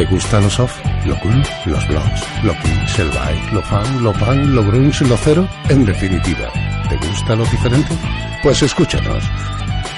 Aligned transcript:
¿Te 0.00 0.06
gusta 0.06 0.40
lo 0.40 0.48
soft, 0.48 0.80
lo 1.04 1.14
cool, 1.20 1.42
los 1.66 1.86
blogs, 1.86 2.22
lo 2.42 2.54
kings, 2.54 2.98
el 3.00 3.10
bike, 3.10 3.52
lo 3.52 3.60
fan, 3.60 4.02
lo 4.02 4.14
punk, 4.14 4.46
lo 4.46 4.64
grunge, 4.64 5.04
lo 5.04 5.14
cero? 5.18 5.46
En 5.68 5.84
definitiva, 5.84 6.50
¿te 6.88 6.96
gusta 7.06 7.36
lo 7.36 7.44
diferente? 7.44 7.94
Pues 8.42 8.62
escúchanos. 8.62 9.22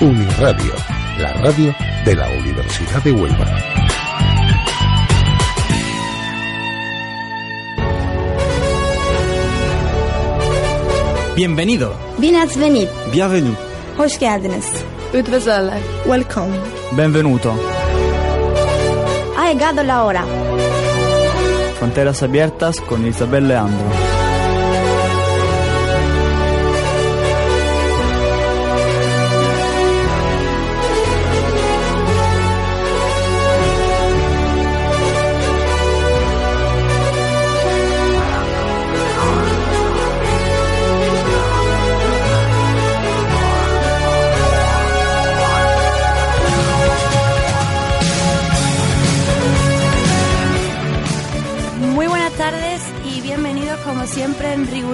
Uniradio, 0.00 0.74
la 1.18 1.32
radio 1.34 1.72
de 2.04 2.16
la 2.16 2.28
Universidad 2.30 3.00
de 3.04 3.12
Huelva. 3.12 3.46
Bienvenido. 11.36 11.94
Bienvenue. 12.18 12.88
Bienvenue. 13.12 13.54
Hoş 13.96 14.18
geldiniz. 14.18 14.66
Üdvözöllek. 15.14 15.84
Welcome. 16.06 16.56
Benvenuto. 16.90 17.81
Llegado 19.52 19.82
la 19.82 20.04
hora. 20.04 20.24
Fronteras 21.78 22.22
abiertas 22.22 22.80
con 22.80 23.06
Isabel 23.06 23.48
Leandro. 23.48 24.11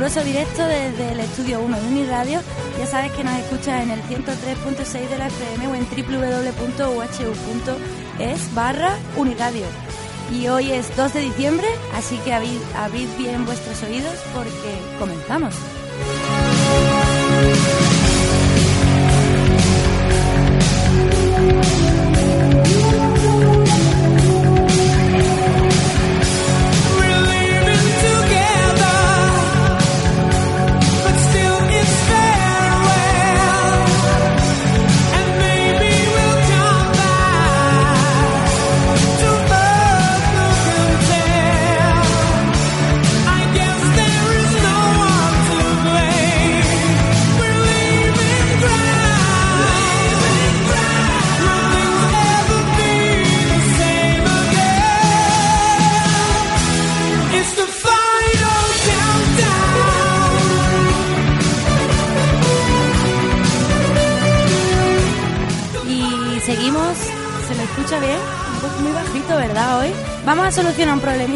Riguroso 0.08 0.24
directo 0.24 0.66
desde 0.66 1.12
el 1.12 1.20
estudio 1.20 1.60
1 1.60 1.80
de 1.80 1.86
Uniradio. 1.86 2.40
Ya 2.78 2.86
sabes 2.86 3.12
que 3.12 3.22
nos 3.24 3.38
escuchas 3.38 3.82
en 3.82 3.90
el 3.90 4.00
103.6 4.04 5.08
de 5.08 5.18
la 5.18 5.26
FM 5.26 5.68
o 5.68 5.74
en 5.74 5.86
www.uhu.es 6.80 7.74
barra 8.54 8.96
Uniradio. 9.16 9.66
Y 10.32 10.48
hoy 10.48 10.72
es 10.72 10.96
2 10.96 11.12
de 11.12 11.20
diciembre, 11.20 11.66
así 11.94 12.16
que 12.18 12.32
abrid, 12.32 12.60
abrid 12.76 13.08
bien 13.18 13.44
vuestros 13.44 13.82
oídos 13.82 14.14
porque 14.32 14.78
comenzamos. 14.98 15.54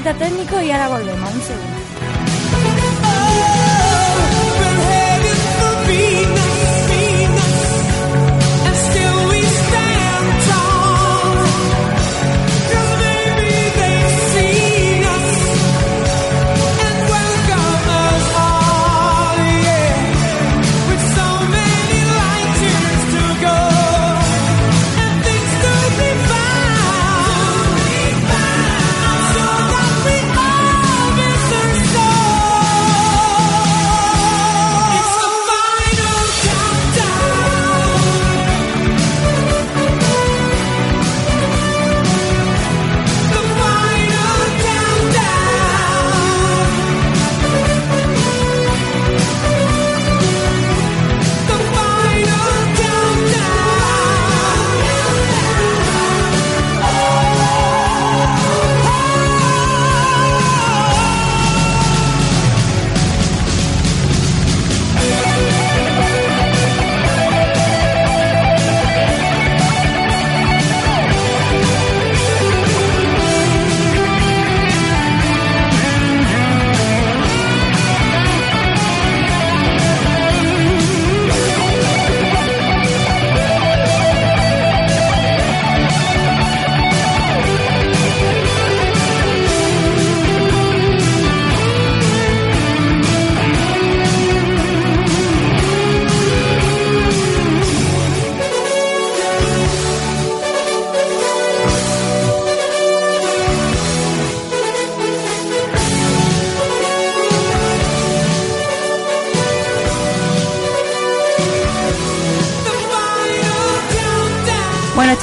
Problemita 0.03 0.15
técnico 0.15 0.61
y 0.61 0.71
ahora 0.71 0.89
volvemos, 0.89 1.35
un 1.35 1.41
segundo. 1.43 1.62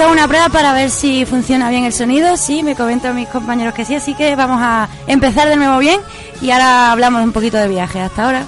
Una 0.08 0.28
prueba 0.28 0.50
para 0.50 0.74
ver 0.74 0.90
si 0.90 1.26
funciona 1.26 1.70
bien 1.70 1.84
el 1.84 1.94
sonido. 1.94 2.38
Sí, 2.38 2.64
me 2.64 2.76
comentan 2.76 3.16
mis 3.16 3.28
compañeros 3.28 3.74
que 3.74 3.84
sí, 3.84 3.96
así 3.96 4.14
que 4.14 4.36
vamos 4.36 4.60
a 4.62 4.88
empezar 5.08 5.50
de 5.50 5.58
nuevo 5.58 5.78
bien 5.80 6.00
y 6.42 6.52
ahora 6.52 6.92
hablamos 6.92 7.24
un 7.24 7.34
poquito 7.34 7.58
de 7.58 7.68
viaje. 7.68 8.00
Hasta 8.00 8.26
ahora. 8.26 8.46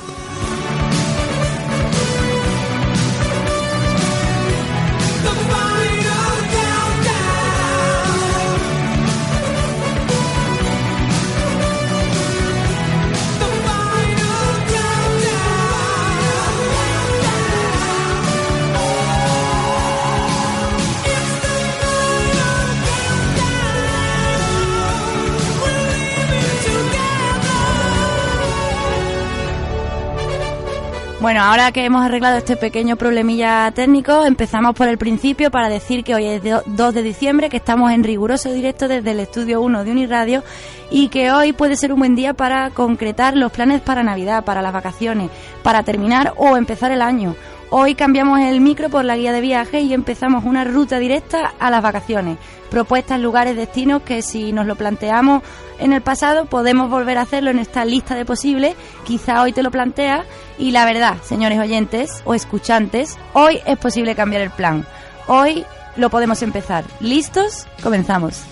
Bueno, 31.21 31.43
ahora 31.43 31.71
que 31.71 31.85
hemos 31.85 32.03
arreglado 32.03 32.37
este 32.37 32.57
pequeño 32.57 32.95
problemilla 32.95 33.69
técnico, 33.75 34.25
empezamos 34.25 34.73
por 34.73 34.87
el 34.87 34.97
principio 34.97 35.51
para 35.51 35.69
decir 35.69 36.03
que 36.03 36.15
hoy 36.15 36.25
es 36.25 36.43
do- 36.43 36.63
2 36.65 36.93
de 36.95 37.03
diciembre, 37.03 37.47
que 37.49 37.57
estamos 37.57 37.91
en 37.91 38.03
riguroso 38.03 38.51
directo 38.51 38.87
desde 38.87 39.11
el 39.11 39.19
estudio 39.19 39.61
1 39.61 39.83
de 39.83 39.91
Uniradio 39.91 40.43
y 40.89 41.09
que 41.09 41.31
hoy 41.31 41.53
puede 41.53 41.75
ser 41.75 41.93
un 41.93 41.99
buen 41.99 42.15
día 42.15 42.33
para 42.33 42.71
concretar 42.71 43.37
los 43.37 43.51
planes 43.51 43.81
para 43.81 44.01
Navidad, 44.01 44.43
para 44.43 44.63
las 44.63 44.73
vacaciones, 44.73 45.29
para 45.61 45.83
terminar 45.83 46.33
o 46.37 46.57
empezar 46.57 46.91
el 46.91 47.03
año. 47.03 47.35
Hoy 47.73 47.95
cambiamos 47.95 48.41
el 48.41 48.59
micro 48.59 48.89
por 48.89 49.05
la 49.05 49.15
guía 49.15 49.31
de 49.31 49.39
viaje 49.39 49.79
y 49.79 49.93
empezamos 49.93 50.43
una 50.43 50.65
ruta 50.65 50.99
directa 50.99 51.53
a 51.57 51.69
las 51.69 51.81
vacaciones. 51.81 52.37
Propuestas, 52.69 53.17
lugares, 53.17 53.55
destinos 53.55 54.01
que 54.01 54.21
si 54.21 54.51
nos 54.51 54.65
lo 54.65 54.75
planteamos 54.75 55.41
en 55.79 55.93
el 55.93 56.01
pasado 56.01 56.47
podemos 56.47 56.89
volver 56.89 57.17
a 57.17 57.21
hacerlo 57.21 57.49
en 57.49 57.59
esta 57.59 57.85
lista 57.85 58.13
de 58.13 58.25
posibles. 58.25 58.75
Quizá 59.05 59.41
hoy 59.41 59.53
te 59.53 59.63
lo 59.63 59.71
planteas 59.71 60.25
y 60.59 60.71
la 60.71 60.83
verdad, 60.83 61.15
señores 61.23 61.59
oyentes 61.59 62.21
o 62.25 62.33
escuchantes, 62.33 63.17
hoy 63.31 63.61
es 63.65 63.77
posible 63.77 64.15
cambiar 64.15 64.41
el 64.41 64.51
plan. 64.51 64.85
Hoy 65.27 65.63
lo 65.95 66.09
podemos 66.09 66.41
empezar. 66.41 66.83
¿Listos? 66.99 67.67
Comenzamos. 67.81 68.43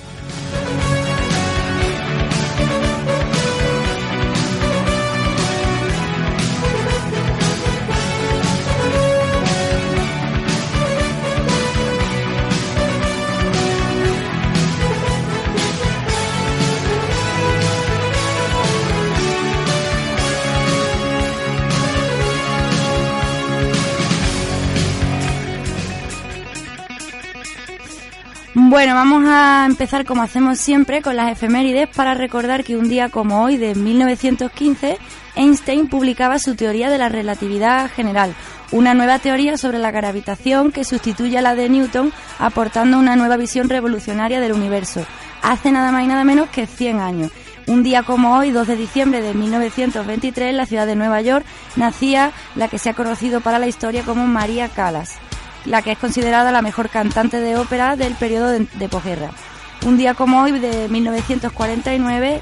Bueno, 28.69 28.93
vamos 28.93 29.23
a 29.27 29.65
empezar 29.65 30.05
como 30.05 30.21
hacemos 30.21 30.59
siempre 30.59 31.01
con 31.01 31.15
las 31.15 31.31
efemérides 31.31 31.89
para 31.89 32.13
recordar 32.13 32.63
que 32.63 32.77
un 32.77 32.87
día 32.87 33.09
como 33.09 33.41
hoy 33.41 33.57
de 33.57 33.73
1915 33.73 34.99
Einstein 35.35 35.87
publicaba 35.87 36.37
su 36.37 36.53
teoría 36.53 36.91
de 36.91 36.99
la 36.99 37.09
relatividad 37.09 37.89
general, 37.89 38.35
una 38.71 38.93
nueva 38.93 39.17
teoría 39.17 39.57
sobre 39.57 39.79
la 39.79 39.89
gravitación 39.89 40.71
que 40.71 40.83
sustituye 40.83 41.39
a 41.39 41.41
la 41.41 41.55
de 41.55 41.67
Newton, 41.67 42.13
aportando 42.37 42.99
una 42.99 43.15
nueva 43.15 43.37
visión 43.37 43.69
revolucionaria 43.69 44.39
del 44.39 44.53
universo. 44.53 45.03
Hace 45.41 45.71
nada 45.71 45.91
más 45.91 46.03
y 46.03 46.07
nada 46.07 46.23
menos 46.23 46.47
que 46.49 46.67
100 46.67 46.99
años. 46.99 47.31
Un 47.65 47.81
día 47.81 48.03
como 48.03 48.37
hoy, 48.37 48.51
2 48.51 48.67
de 48.67 48.75
diciembre 48.75 49.23
de 49.23 49.33
1923, 49.33 50.51
en 50.51 50.57
la 50.57 50.67
ciudad 50.67 50.85
de 50.85 50.95
Nueva 50.95 51.21
York, 51.21 51.43
nacía 51.75 52.33
la 52.53 52.67
que 52.67 52.77
se 52.77 52.91
ha 52.91 52.93
conocido 52.93 53.41
para 53.41 53.57
la 53.57 53.65
historia 53.65 54.03
como 54.03 54.27
María 54.27 54.69
Callas 54.69 55.17
la 55.65 55.81
que 55.81 55.91
es 55.91 55.97
considerada 55.97 56.51
la 56.51 56.61
mejor 56.61 56.89
cantante 56.89 57.39
de 57.39 57.57
ópera 57.57 57.95
del 57.95 58.13
periodo 58.13 58.47
de, 58.47 58.67
de 58.73 58.89
posguerra. 58.89 59.31
Un 59.85 59.97
día 59.97 60.13
como 60.13 60.41
hoy, 60.41 60.59
de 60.59 60.89
1949, 60.89 62.41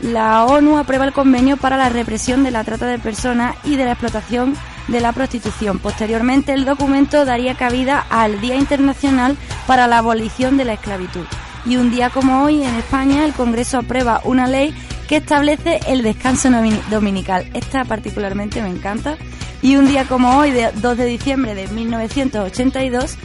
la 0.00 0.44
ONU 0.44 0.78
aprueba 0.78 1.04
el 1.04 1.12
convenio 1.12 1.56
para 1.56 1.76
la 1.76 1.88
represión 1.88 2.44
de 2.44 2.50
la 2.50 2.64
trata 2.64 2.86
de 2.86 2.98
personas 2.98 3.56
y 3.64 3.76
de 3.76 3.84
la 3.84 3.92
explotación 3.92 4.54
de 4.88 5.00
la 5.00 5.12
prostitución. 5.12 5.78
Posteriormente, 5.78 6.52
el 6.52 6.64
documento 6.64 7.24
daría 7.24 7.54
cabida 7.54 8.06
al 8.10 8.40
Día 8.40 8.56
Internacional 8.56 9.36
para 9.66 9.86
la 9.86 9.98
Abolición 9.98 10.56
de 10.56 10.64
la 10.64 10.74
Esclavitud. 10.74 11.26
Y 11.64 11.76
un 11.76 11.90
día 11.90 12.10
como 12.10 12.44
hoy, 12.44 12.62
en 12.62 12.74
España, 12.76 13.24
el 13.24 13.32
Congreso 13.32 13.78
aprueba 13.78 14.20
una 14.24 14.46
ley 14.46 14.74
que 15.08 15.16
establece 15.16 15.80
el 15.88 16.02
descanso 16.02 16.50
dominical. 16.90 17.48
Esta 17.54 17.84
particularmente 17.84 18.62
me 18.62 18.68
encanta. 18.68 19.16
Y 19.66 19.74
un 19.74 19.88
día 19.88 20.04
como 20.04 20.38
hoy, 20.38 20.52
de 20.52 20.70
2 20.70 20.96
de 20.96 21.06
diciembre 21.06 21.56
de 21.56 21.66
1982, 21.66 23.16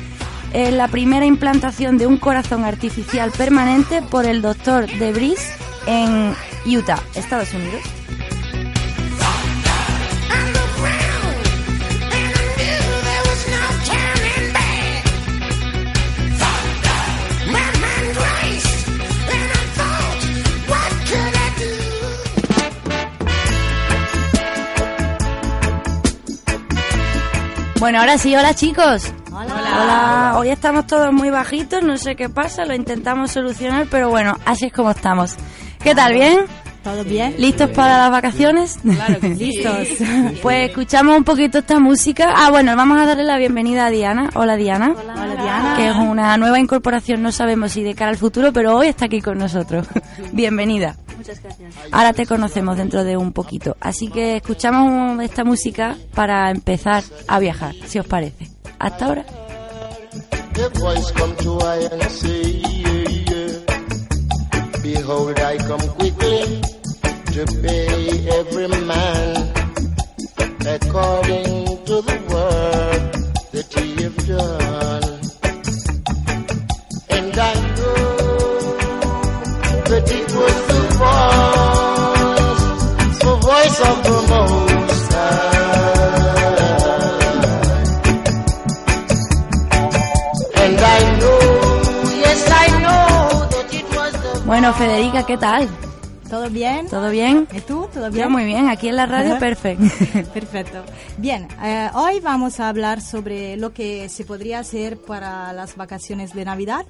eh, 0.53 0.71
la 0.71 0.88
primera 0.88 1.23
implantación 1.23 1.99
de 1.99 2.07
un 2.07 2.17
corazón 2.17 2.65
artificial 2.65 3.29
permanente 3.29 4.01
por 4.01 4.25
el 4.25 4.41
doctor 4.41 4.88
Debris 4.88 5.51
en 5.85 6.33
Utah, 6.65 6.99
Estados 7.13 7.53
Unidos. 7.53 8.00
Bueno, 27.81 28.00
ahora 28.00 28.19
sí, 28.19 28.36
hola 28.36 28.54
chicos. 28.54 29.12
Hola. 29.33 30.36
Hoy 30.38 30.50
estamos 30.50 30.86
todos 30.86 31.12
muy 31.12 31.31
bajitos, 31.31 31.81
no 31.81 31.98
sé 31.98 32.16
qué 32.16 32.30
pasa, 32.30 32.63
lo 32.63 32.75
intentamos 32.75 33.31
solucionar, 33.31 33.88
pero 33.89 34.07
bueno, 34.07 34.38
así 34.45 34.68
es 34.68 34.72
como 34.72 34.92
estamos. 34.92 35.36
¿Qué 35.83 35.95
tal? 35.95 36.13
¿Bien? 36.13 36.42
¿Todo 36.83 37.04
bien? 37.04 37.36
¿Listos 37.38 37.69
para 37.72 37.98
las 38.00 38.12
vacaciones? 38.12 38.80
Claro 38.81 39.19
que 39.19 39.36
sí. 39.36 39.45
Listos. 39.45 39.88
Pues 40.42 40.69
escuchamos 40.69 41.16
un 41.16 41.24
poquito 41.24 41.60
esta 41.60 41.80
música. 41.80 42.33
Ah, 42.36 42.50
bueno, 42.50 42.75
vamos 42.75 43.00
a 43.00 43.06
darle 43.06 43.24
la 43.24 43.38
bienvenida 43.38 43.86
a 43.86 43.89
Diana. 43.92 44.31
Hola 44.33 44.56
Diana. 44.56 44.95
Hola, 45.00 45.36
Diana. 45.36 45.74
Que 45.78 45.89
es 45.89 45.95
una 45.95 46.36
nueva 46.38 46.60
incorporación, 46.60 47.22
no 47.22 47.31
sabemos 47.31 47.74
si 47.74 47.83
de 47.83 47.94
cara 47.94 48.10
al 48.10 48.18
futuro, 48.18 48.51
pero 48.51 48.75
hoy 48.75 48.88
está 48.88 49.06
aquí 49.06 49.22
con 49.22 49.38
nosotros. 49.38 49.86
Bienvenida. 50.31 50.95
Muchas 51.18 51.39
gracias. 51.44 51.75
Ahora 51.92 52.13
te 52.13 52.25
conocemos 52.25 52.78
dentro 52.78 53.04
de 53.04 53.16
un 53.16 53.31
poquito. 53.31 53.77
Así 53.80 54.07
que 54.07 54.38
escuchamos 54.38 55.22
esta 55.24 55.44
música 55.44 55.95
para 56.16 56.50
empezar 56.50 57.04
a 57.27 57.38
viajar, 57.38 57.75
si 57.86 58.00
os 58.00 58.07
parece. 58.07 58.50
Hasta 58.80 59.06
ahora. 59.06 59.25
The 60.54 60.68
voice 60.80 61.12
come 61.13 61.36
to 61.44 61.60
I 61.62 61.86
and 61.92 62.12
say, 62.12 62.62
yeah, 62.62 63.10
yeah. 63.30 64.81
Behold, 64.81 65.39
I 65.39 65.58
come 65.60 65.88
quickly 66.00 66.62
to 67.33 67.45
pay 67.61 68.27
every 68.39 68.67
man 68.67 69.35
according 70.67 71.65
to 71.88 72.01
the 72.07 72.17
work 72.29 73.11
that 73.53 73.67
he 73.73 73.85
have 74.03 74.17
done. 74.27 75.19
And 77.09 77.33
I 77.39 77.53
know 77.77 78.07
that 79.89 80.07
it 80.19 80.27
was 80.39 80.55
the 80.71 80.81
voice, 81.00 82.67
the 83.23 83.35
voice 83.47 83.79
of 83.89 83.97
the 84.07 84.17
Most 84.31 85.13
High. 85.13 85.61
And 90.63 90.79
I 90.79 91.00
know, 91.19 91.39
yes, 92.23 92.41
I 92.51 92.67
know 92.83 93.07
that 93.53 93.69
it 93.73 93.88
was 93.95 94.13
the 94.21 94.31
Bueno, 94.45 94.73
Federica, 94.73 95.25
¿qué 95.25 95.38
tal? 95.38 95.69
¿Todo 96.31 96.50
bien? 96.50 96.88
¿Todo 96.88 97.09
bien? 97.09 97.45
¿Y 97.53 97.59
tú? 97.59 97.89
¿Todo 97.93 98.05
Yo 98.05 98.13
bien? 98.13 98.31
muy 98.31 98.45
bien, 98.45 98.69
aquí 98.69 98.88
en 98.88 98.95
la 98.95 99.05
radio, 99.05 99.38
perfecto. 99.38 99.83
Perfecto. 100.33 100.81
Bien, 101.17 101.50
eh, 101.61 101.89
hoy 101.93 102.21
vamos 102.21 102.61
a 102.61 102.69
hablar 102.69 103.01
sobre 103.01 103.57
lo 103.57 103.73
que 103.73 104.07
se 104.07 104.23
podría 104.23 104.59
hacer 104.59 104.95
para 104.95 105.51
las 105.51 105.75
vacaciones 105.75 106.33
de 106.33 106.45
Navidad. 106.45 106.85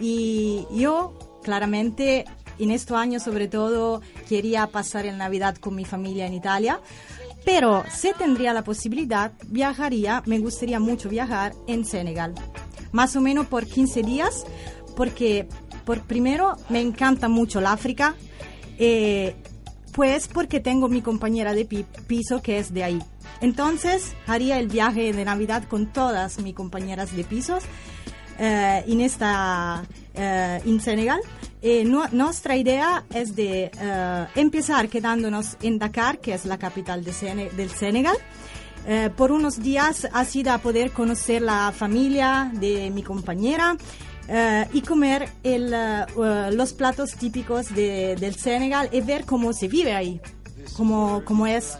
Y 0.00 0.66
yo, 0.72 1.16
claramente, 1.44 2.24
en 2.58 2.72
este 2.72 2.92
año 2.96 3.20
sobre 3.20 3.46
todo, 3.46 4.02
quería 4.28 4.66
pasar 4.66 5.06
el 5.06 5.16
Navidad 5.18 5.54
con 5.54 5.76
mi 5.76 5.84
familia 5.84 6.26
en 6.26 6.34
Italia. 6.34 6.80
Pero 7.44 7.84
si 7.94 8.12
tendría 8.14 8.52
la 8.52 8.64
posibilidad, 8.64 9.30
viajaría, 9.46 10.20
me 10.26 10.40
gustaría 10.40 10.80
mucho 10.80 11.08
viajar 11.08 11.52
en 11.68 11.84
Senegal. 11.84 12.34
Más 12.90 13.14
o 13.14 13.20
menos 13.20 13.46
por 13.46 13.66
15 13.66 14.02
días, 14.02 14.44
porque 14.96 15.46
por 15.84 16.00
primero 16.00 16.56
me 16.68 16.80
encanta 16.80 17.28
mucho 17.28 17.60
el 17.60 17.66
África. 17.66 18.16
Eh, 18.82 19.36
pues 19.92 20.26
porque 20.28 20.58
tengo 20.60 20.88
mi 20.88 21.02
compañera 21.02 21.52
de 21.52 21.64
pi- 21.66 21.84
piso 22.06 22.40
que 22.40 22.58
es 22.58 22.72
de 22.72 22.82
ahí. 22.84 22.98
Entonces 23.42 24.14
haría 24.26 24.58
el 24.58 24.68
viaje 24.68 25.12
de 25.12 25.24
Navidad 25.24 25.64
con 25.68 25.86
todas 25.92 26.38
mis 26.40 26.54
compañeras 26.54 27.14
de 27.14 27.24
pisos 27.24 27.62
eh, 28.38 28.82
en 28.86 29.00
esta 29.02 29.84
eh, 30.14 30.60
en 30.64 30.80
Senegal. 30.80 31.20
Eh, 31.62 31.84
nu- 31.84 32.08
nuestra 32.12 32.56
idea 32.56 33.04
es 33.12 33.36
de 33.36 33.70
eh, 33.78 34.26
empezar 34.36 34.88
quedándonos 34.88 35.56
en 35.60 35.78
Dakar, 35.78 36.18
que 36.20 36.32
es 36.32 36.46
la 36.46 36.56
capital 36.56 37.04
de 37.04 37.12
Sene- 37.12 37.50
del 37.50 37.68
Senegal. 37.70 38.16
Eh, 38.86 39.10
por 39.14 39.30
unos 39.30 39.60
días 39.62 40.08
así 40.14 40.42
a 40.48 40.56
poder 40.56 40.90
conocer 40.92 41.42
la 41.42 41.70
familia 41.76 42.50
de 42.54 42.90
mi 42.90 43.02
compañera 43.02 43.76
eh, 44.32 44.66
y 44.72 44.80
comer 44.82 45.28
el, 45.42 45.74
eh, 45.74 46.04
eh, 46.22 46.50
los 46.52 46.72
platos 46.72 47.10
típicos 47.16 47.74
de- 47.74 48.14
del 48.16 48.36
Senegal 48.36 48.88
y 48.92 49.00
ver 49.00 49.24
cómo 49.24 49.52
se 49.52 49.66
vive 49.68 49.92
ahí, 49.92 50.20
cómo, 50.76 51.22
cómo 51.24 51.46
es, 51.46 51.76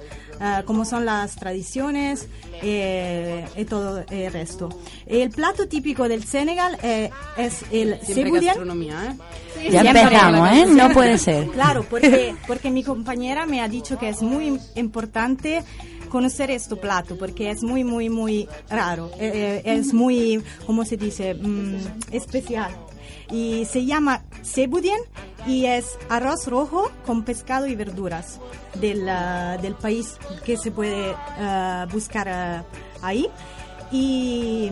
cómo 0.64 0.85
son 0.87 1.04
las 1.04 1.37
tradiciones 1.37 2.26
eh, 2.62 3.47
y 3.57 3.64
todo 3.66 4.02
el 4.11 4.33
resto. 4.33 4.71
El 5.07 5.28
plato 5.30 5.69
típico 5.69 6.09
del 6.09 6.25
Senegal 6.25 6.78
eh, 6.83 7.11
es 7.37 7.62
el 7.71 7.99
gastronomía, 8.47 9.11
¿eh? 9.12 9.69
Ya 9.71 9.83
Siempre 9.83 10.00
empezamos, 10.02 10.49
¿eh? 10.52 10.66
No 10.66 10.90
puede 10.95 11.19
ser. 11.19 11.47
Claro, 11.49 11.85
porque, 11.90 12.35
porque 12.47 12.71
mi 12.71 12.83
compañera 12.83 13.45
me 13.45 13.61
ha 13.61 13.69
dicho 13.69 13.99
que 13.99 14.09
es 14.09 14.23
muy 14.23 14.59
importante 14.76 15.62
conocer 16.10 16.50
este 16.50 16.76
plato 16.76 17.16
porque 17.16 17.50
es 17.50 17.62
muy, 17.62 17.84
muy, 17.84 18.10
muy 18.10 18.46
raro. 18.68 19.10
Eh, 19.18 19.62
eh, 19.64 19.78
es 19.78 19.94
muy, 19.94 20.42
¿cómo 20.66 20.84
se 20.84 20.98
dice? 20.98 21.32
Mm, 21.34 21.76
especial. 22.12 22.70
Y 23.30 23.64
se 23.64 23.86
llama 23.86 24.22
sebudien 24.42 24.98
y 25.46 25.64
es 25.64 25.86
arroz 26.08 26.46
rojo 26.48 26.90
con 27.06 27.22
pescado 27.24 27.66
y 27.66 27.76
verduras 27.76 28.40
del, 28.80 29.08
ah, 29.08 29.56
del 29.62 29.74
país 29.76 30.18
que 30.44 30.56
se 30.56 30.70
puede 30.72 31.14
ah, 31.38 31.86
buscar 31.92 32.28
ah, 32.28 32.64
ahí. 33.02 33.28
Y 33.92 34.70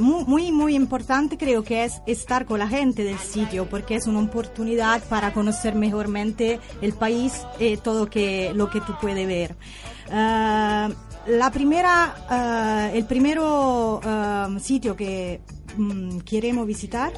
mu- 0.00 0.24
muy, 0.26 0.50
muy 0.50 0.74
importante 0.74 1.38
creo 1.38 1.62
que 1.62 1.84
es 1.84 2.02
estar 2.06 2.44
con 2.44 2.58
la 2.58 2.66
gente 2.66 3.04
del 3.04 3.18
sitio 3.18 3.66
porque 3.68 3.94
es 3.94 4.08
una 4.08 4.18
oportunidad 4.18 5.00
para 5.04 5.32
conocer 5.32 5.76
mejormente 5.76 6.58
el 6.80 6.92
país 6.92 7.34
y 7.60 7.76
todo 7.76 8.10
que, 8.10 8.50
lo 8.54 8.68
que 8.68 8.80
tú 8.80 8.94
puedes 9.00 9.26
ver. 9.28 9.54
Ah, 10.10 10.88
la 11.26 11.50
primera, 11.50 12.14
ah, 12.28 12.90
el 12.92 13.04
primero 13.06 14.00
ah, 14.04 14.48
sitio 14.60 14.96
que 14.96 15.40
mm, 15.76 16.18
queremos 16.20 16.66
visitar 16.66 17.12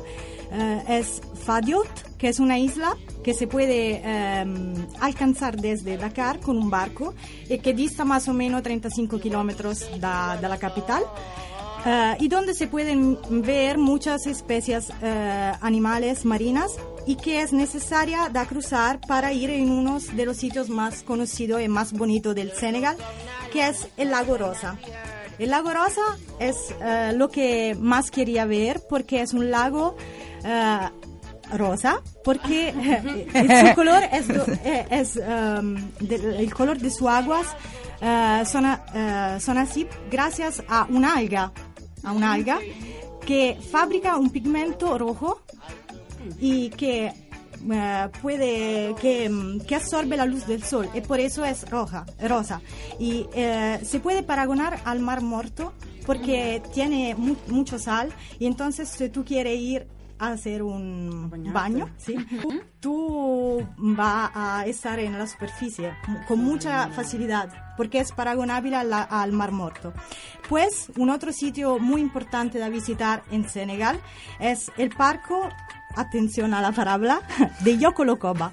eh, 0.52 0.82
es 0.88 1.20
Fadiot, 1.44 2.16
que 2.18 2.28
es 2.28 2.38
una 2.38 2.58
isla 2.58 2.96
que 3.24 3.34
se 3.34 3.46
puede 3.46 4.00
eh, 4.04 4.44
alcanzar 5.00 5.56
desde 5.56 5.96
Dakar 5.96 6.38
con 6.40 6.58
un 6.58 6.70
barco 6.70 7.14
y 7.48 7.58
que 7.58 7.72
dista 7.74 8.04
más 8.04 8.28
o 8.28 8.34
menos 8.34 8.62
35 8.62 9.18
kilómetros 9.18 9.88
da- 10.00 10.36
de 10.36 10.48
la 10.48 10.58
capital. 10.58 11.02
eh, 11.86 12.16
y 12.20 12.28
donde 12.28 12.54
se 12.54 12.66
pueden 12.66 13.18
ver 13.42 13.78
muchas 13.78 14.26
especies 14.26 14.90
eh, 15.02 15.52
animales 15.60 16.24
marinas 16.24 16.72
y 17.06 17.16
que 17.16 17.42
es 17.42 17.52
necesaria 17.52 18.28
de 18.30 18.46
cruzar 18.46 19.00
para 19.06 19.32
ir 19.32 19.50
en 19.50 19.70
uno 19.70 19.98
de 20.00 20.24
los 20.26 20.36
sitios 20.36 20.68
más 20.68 21.02
conocidos 21.02 21.60
y 21.62 21.68
más 21.68 21.92
bonitos 21.92 22.34
del 22.34 22.52
Senegal, 22.52 22.96
que 23.52 23.66
es 23.68 23.88
el 23.96 24.10
lago 24.10 24.38
Rosa. 24.38 24.76
El 25.38 25.50
lago 25.50 25.72
Rosa 25.72 26.02
es 26.38 26.56
eh, 26.80 27.12
lo 27.14 27.28
que 27.28 27.76
más 27.78 28.10
quería 28.10 28.44
ver 28.46 28.80
porque 28.88 29.20
es 29.20 29.34
un 29.34 29.50
lago 29.50 29.96
eh, 30.44 30.78
rosa, 31.52 32.00
porque 32.24 32.68
eh, 33.34 33.66
su 33.68 33.74
color 33.74 34.02
es, 34.12 34.26
es, 34.90 35.16
um, 35.16 35.74
de- 36.00 36.38
el 36.38 36.54
color 36.54 36.78
de 36.78 36.90
sus 36.90 37.06
aguas 37.08 37.46
eh, 38.00 38.42
son, 38.46 38.64
son 39.40 39.58
así 39.58 39.86
gracias 40.10 40.62
a 40.68 40.86
una 40.88 41.16
alga, 41.16 41.52
a 42.02 42.12
una 42.12 42.32
alga 42.32 42.58
que 43.26 43.58
fabrica 43.72 44.16
un 44.16 44.30
pigmento 44.30 44.96
rojo 44.98 45.42
y 46.40 46.70
que 46.70 47.12
eh, 47.72 48.08
puede 48.22 48.94
que, 49.00 49.28
mm, 49.28 49.60
que 49.60 49.74
absorbe 49.76 50.16
la 50.16 50.26
luz 50.26 50.46
del 50.46 50.62
sol. 50.62 50.88
Y 50.94 51.00
por 51.00 51.20
eso 51.20 51.44
es 51.44 51.68
roja 51.70 52.04
rosa. 52.20 52.60
Y 52.98 53.26
eh, 53.34 53.80
se 53.84 54.00
puede 54.00 54.22
paragonar 54.22 54.80
al 54.84 55.00
mar 55.00 55.22
muerto 55.22 55.72
porque 56.06 56.62
tiene 56.74 57.14
mu- 57.16 57.36
mucho 57.48 57.78
sal. 57.78 58.10
Y 58.38 58.46
entonces 58.46 58.88
si 58.88 59.08
tú 59.08 59.24
quieres 59.24 59.58
ir 59.58 59.86
a 60.16 60.28
hacer 60.28 60.62
un 60.62 61.28
baño 61.52 61.90
¿sí? 61.98 62.14
tú 62.78 63.66
vas 63.76 64.30
a 64.32 64.64
estar 64.64 65.00
en 65.00 65.18
la 65.18 65.26
superficie 65.26 65.92
con 66.28 66.38
mucha 66.38 66.88
facilidad 66.90 67.48
porque 67.76 67.98
es 67.98 68.12
paragonable 68.12 68.76
al, 68.76 68.92
al 68.92 69.32
mar 69.32 69.50
muerto. 69.50 69.92
Pues 70.48 70.88
un 70.96 71.10
otro 71.10 71.32
sitio 71.32 71.80
muy 71.80 72.00
importante 72.00 72.58
de 72.60 72.70
visitar 72.70 73.24
en 73.32 73.48
Senegal 73.48 73.98
es 74.38 74.70
el 74.78 74.90
parque 74.90 75.34
atención 75.96 76.54
a 76.54 76.60
la 76.60 76.72
palabra, 76.72 77.20
de 77.60 77.78
Yokolokoba. 77.78 78.52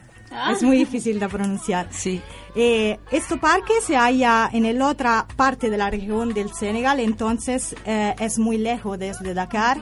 Es 0.49 0.63
muy 0.63 0.77
difícil 0.77 1.19
de 1.19 1.27
pronunciar. 1.27 1.87
Sí. 1.91 2.21
Eh, 2.55 2.99
este 3.11 3.37
parque 3.37 3.73
se 3.81 3.95
halla 3.95 4.49
en 4.51 4.77
la 4.77 4.87
otra 4.87 5.25
parte 5.35 5.69
de 5.69 5.77
la 5.77 5.89
región 5.89 6.33
del 6.33 6.53
Senegal, 6.53 6.99
entonces 6.99 7.75
eh, 7.85 8.15
es 8.19 8.39
muy 8.39 8.57
lejos 8.57 8.97
desde 8.97 9.33
Dakar, 9.33 9.77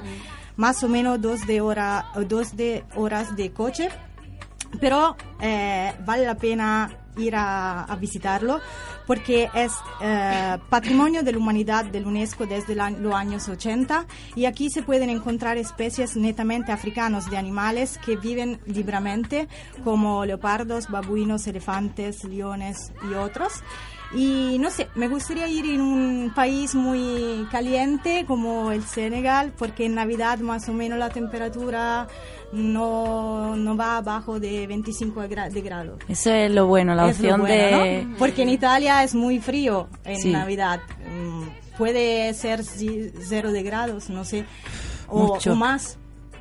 más 0.56 0.84
o 0.84 0.90
menos 0.90 1.22
dos 1.22 1.46
de, 1.46 1.62
hora, 1.62 2.06
dos 2.28 2.56
de 2.56 2.84
horas 2.96 3.36
de 3.36 3.52
coche, 3.52 3.90
pero 4.80 5.16
eh, 5.40 5.94
vale 6.06 6.26
la 6.26 6.36
pena 6.36 6.90
ir 7.20 7.36
a, 7.36 7.84
a 7.84 7.96
visitarlo 7.96 8.60
porque 9.06 9.50
es 9.54 9.72
eh, 10.02 10.58
patrimonio 10.70 11.24
de 11.24 11.32
la 11.32 11.38
humanidad 11.38 11.86
del 11.86 12.06
UNESCO 12.06 12.46
desde 12.46 12.76
la- 12.76 12.90
los 12.92 13.14
años 13.14 13.48
80 13.50 14.06
y 14.36 14.46
aquí 14.46 14.70
se 14.70 14.84
pueden 14.84 15.10
encontrar 15.10 15.58
especies 15.58 16.16
netamente 16.16 16.72
africanos 16.72 17.30
de 17.30 17.38
animales 17.38 18.00
que 18.06 18.16
viven 18.16 18.60
libremente 18.66 19.48
como 19.84 20.26
leopardos, 20.26 20.90
babuinos, 20.90 21.48
elefantes, 21.48 22.24
leones 22.24 22.92
y 23.10 23.14
otros. 23.16 23.52
Y 24.12 24.58
no 24.60 24.72
sé, 24.72 24.88
me 24.96 25.08
gustaría 25.08 25.48
ir 25.48 25.66
en 25.66 25.82
un 25.82 26.32
país 26.36 26.74
muy 26.74 27.48
caliente 27.52 28.26
como 28.28 28.72
el 28.72 28.84
Senegal, 28.84 29.54
porque 29.56 29.86
en 29.86 29.94
Navidad 29.94 30.40
más 30.40 30.68
o 30.68 30.74
menos 30.74 30.98
la 30.98 31.10
temperatura 31.10 32.08
no, 32.52 33.56
no 33.56 33.78
va 33.78 33.98
abajo 33.98 34.40
de 34.40 34.66
25 34.68 35.22
gra- 35.24 35.50
de 35.50 35.62
grados. 35.62 36.00
Eso 36.08 36.32
es 36.32 36.52
lo 36.52 36.68
bueno, 36.68 36.96
la 36.96 37.10
Es 37.10 37.18
opción 37.18 37.42
bueno, 37.42 37.84
de... 37.84 38.04
¿no? 38.06 38.18
Porque 38.18 38.42
en 38.44 38.50
Italia 38.50 39.04
es 39.04 39.14
muy 39.16 39.40
frío 39.40 39.88
en 40.04 40.20
Sí. 40.22 40.32
Navidad. 40.32 40.80
Mm, 41.10 41.44
Puede 41.78 42.34
ser 42.34 42.64
si- 42.66 43.12
cero 43.22 43.52
de 43.54 43.64
grados, 43.64 44.10
no 44.10 44.26
sé, 44.26 44.44
o, 45.08 45.28
Mucho. 45.28 45.54
o 45.54 45.56
más. 45.56 45.98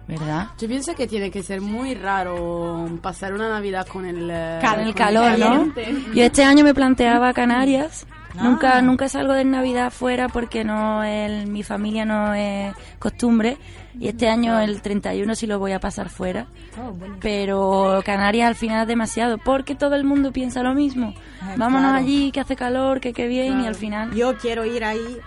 ¿Verdad? 0.08 0.48
Yo 0.58 0.66
pienso 0.68 0.94
que 0.94 1.06
tiene 1.06 1.30
que 1.30 1.42
ser 1.42 1.60
muy 1.60 1.94
raro 1.94 2.88
pasar 3.02 3.34
una 3.34 3.48
Navidad 3.50 3.86
con 3.86 4.06
el, 4.06 4.28
Cal- 4.28 4.60
Con 4.76 4.80
el 4.80 4.84
con 4.86 4.92
calor, 4.94 5.38
¿no? 5.38 5.74
Yo 6.14 6.24
este 6.24 6.42
año 6.44 6.64
me 6.64 6.72
planteaba 6.74 7.32
Canarias. 7.34 8.06
Ah. 8.38 8.44
Nunca, 8.44 8.82
nunca 8.82 9.08
salgo 9.08 9.32
de 9.32 9.44
Navidad 9.44 9.90
fuera 9.90 10.28
porque 10.28 10.64
no 10.64 11.02
el, 11.02 11.46
mi 11.48 11.62
familia 11.62 12.04
no 12.04 12.34
es 12.34 12.74
costumbre. 12.98 13.58
Y 13.98 14.06
este 14.08 14.28
año 14.28 14.60
el 14.60 14.80
31 14.80 15.34
sí 15.34 15.46
lo 15.48 15.58
voy 15.58 15.72
a 15.72 15.80
pasar 15.80 16.08
fuera. 16.08 16.46
Oh, 16.80 16.92
bueno. 16.92 17.16
Pero 17.20 18.00
Canarias 18.04 18.46
al 18.48 18.54
final 18.54 18.82
es 18.82 18.88
demasiado 18.88 19.38
porque 19.38 19.74
todo 19.74 19.96
el 19.96 20.04
mundo 20.04 20.30
piensa 20.32 20.62
lo 20.62 20.72
mismo. 20.74 21.14
Ah, 21.42 21.54
Vámonos 21.56 21.90
claro. 21.90 22.04
allí, 22.04 22.30
que 22.30 22.38
hace 22.40 22.54
calor, 22.54 23.00
que 23.00 23.12
qué 23.12 23.26
bien 23.26 23.60
y 23.62 23.66
al 23.66 23.74
final... 23.74 24.14
Yo 24.14 24.36
quiero 24.38 24.64
ir 24.64 24.84
ahí 24.84 25.18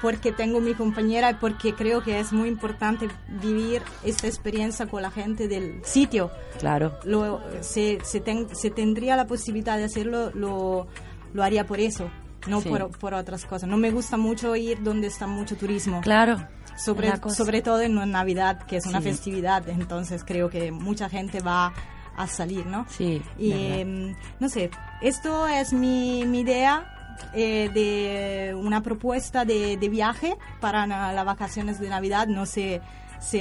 porque 0.00 0.32
tengo 0.32 0.58
mi 0.60 0.74
compañera 0.74 1.30
y 1.30 1.34
porque 1.34 1.74
creo 1.74 2.02
que 2.02 2.18
es 2.18 2.32
muy 2.32 2.48
importante 2.48 3.06
vivir 3.40 3.82
esta 4.02 4.26
experiencia 4.26 4.86
con 4.86 5.00
la 5.02 5.12
gente 5.12 5.46
del 5.46 5.80
sitio. 5.84 6.32
Claro. 6.58 6.98
Lo, 7.04 7.40
se, 7.60 7.98
se, 8.02 8.18
ten- 8.18 8.48
se 8.52 8.70
tendría 8.70 9.14
la 9.14 9.28
posibilidad 9.28 9.76
de 9.76 9.84
hacerlo, 9.84 10.32
lo, 10.34 10.88
lo 11.34 11.42
haría 11.44 11.68
por 11.68 11.78
eso, 11.78 12.10
no 12.46 12.60
Sí. 12.60 12.68
por, 12.68 12.90
por 12.98 13.14
otras 13.14 13.44
cosas. 13.44 13.68
No 13.68 13.76
me 13.76 13.90
gusta 13.90 14.16
mucho 14.16 14.54
ir 14.56 14.82
donde 14.82 15.06
está 15.08 15.26
mucho 15.26 15.56
turismo. 15.56 16.00
Claro. 16.00 16.46
sobre, 16.76 17.12
sobre 17.34 17.60
todo 17.62 17.80
en 17.82 17.94
Navidad, 18.10 18.62
que 18.66 18.76
es 18.78 18.86
una 18.86 18.98
Sí. 19.00 19.10
festividad, 19.10 19.68
entonces 19.68 20.24
creo 20.24 20.48
que 20.48 20.72
mucha 20.72 21.08
gente 21.10 21.40
va 21.40 21.72
a 22.16 22.26
salir, 22.26 22.64
¿no? 22.66 22.86
Sí, 22.88 23.22
Y 23.38 23.84
mm, 23.84 24.16
no 24.40 24.48
sé, 24.48 24.70
esto 25.02 25.46
es 25.48 25.72
mi, 25.74 26.24
mi 26.26 26.40
idea 26.40 26.88
eh, 27.34 27.70
de 27.72 28.54
una 28.54 28.82
propuesta 28.82 29.44
de, 29.44 29.76
de 29.76 29.88
viaje 29.90 30.34
para 30.60 30.86
las 30.86 31.24
vacaciones 31.26 31.78
de 31.78 31.88
Navidad. 31.90 32.26
No 32.26 32.46
sé 32.46 32.80
si 33.20 33.38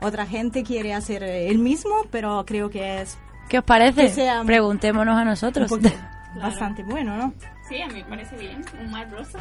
otra 0.00 0.26
gente 0.26 0.62
quiere 0.64 0.94
hacer 0.94 1.22
el 1.22 1.58
mismo, 1.58 1.94
pero 2.10 2.44
creo 2.46 2.68
que 2.68 3.02
es 3.02 3.16
¿Qué 3.48 3.58
os 3.58 3.64
parece? 3.64 4.12
Preguntémonos 4.44 5.16
a 5.16 5.24
nosotros. 5.24 5.68
poco- 5.70 5.88
bastante 6.42 6.82
bueno, 6.82 7.16
¿no? 7.16 7.32
Sí, 7.68 7.80
a 7.82 7.86
mí 7.88 7.94
me 7.94 8.04
parece 8.04 8.36
bien. 8.36 8.64
Un 8.80 8.90
mar 8.90 9.10
rosa. 9.10 9.38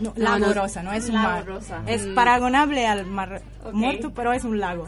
No, 0.00 0.14
No, 0.16 0.24
lago 0.24 0.38
no, 0.46 0.54
rosa, 0.54 0.82
no 0.82 0.90
es 0.94 1.04
un 1.10 1.16
lago 1.16 1.28
mar. 1.28 1.44
rosa. 1.46 1.82
Es 1.86 2.06
Mm. 2.06 2.14
paragonable 2.14 2.86
al 2.86 3.04
mar 3.04 3.42
Ok. 3.62 3.74
muerto, 3.74 4.10
pero 4.14 4.32
es 4.32 4.42
un 4.42 4.58
lago. 4.58 4.86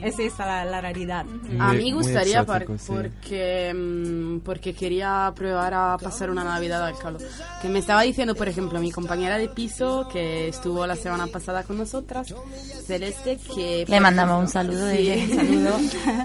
Es 0.00 0.16
esta 0.20 0.46
la, 0.46 0.64
la 0.64 0.80
raridad. 0.80 1.26
A 1.58 1.72
mí 1.72 1.90
gustaría 1.90 2.44
par- 2.46 2.62
exótico, 2.62 2.78
sí. 2.78 2.92
porque 2.92 3.72
mm, 3.74 4.38
porque 4.44 4.72
quería 4.72 5.32
probar 5.34 5.74
a 5.74 5.98
pasar 5.98 6.30
una 6.30 6.44
Navidad 6.44 6.84
al 6.86 6.96
calor. 6.96 7.20
Que 7.60 7.68
me 7.68 7.80
estaba 7.80 8.02
diciendo, 8.02 8.36
por 8.36 8.46
ejemplo, 8.48 8.78
mi 8.78 8.92
compañera 8.92 9.38
de 9.38 9.48
piso 9.48 10.08
que 10.12 10.46
estuvo 10.48 10.86
la 10.86 10.94
semana 10.94 11.26
pasada 11.26 11.64
con 11.64 11.76
nosotras, 11.78 12.32
Celeste, 12.86 13.38
que 13.56 13.84
Le 13.88 14.00
mandamos 14.00 14.40
un 14.40 14.48
saludo 14.48 14.84
de 14.86 14.96
Sí, 14.98 15.10
ella. 15.10 15.24
un 15.24 15.36
saludo. 15.36 15.78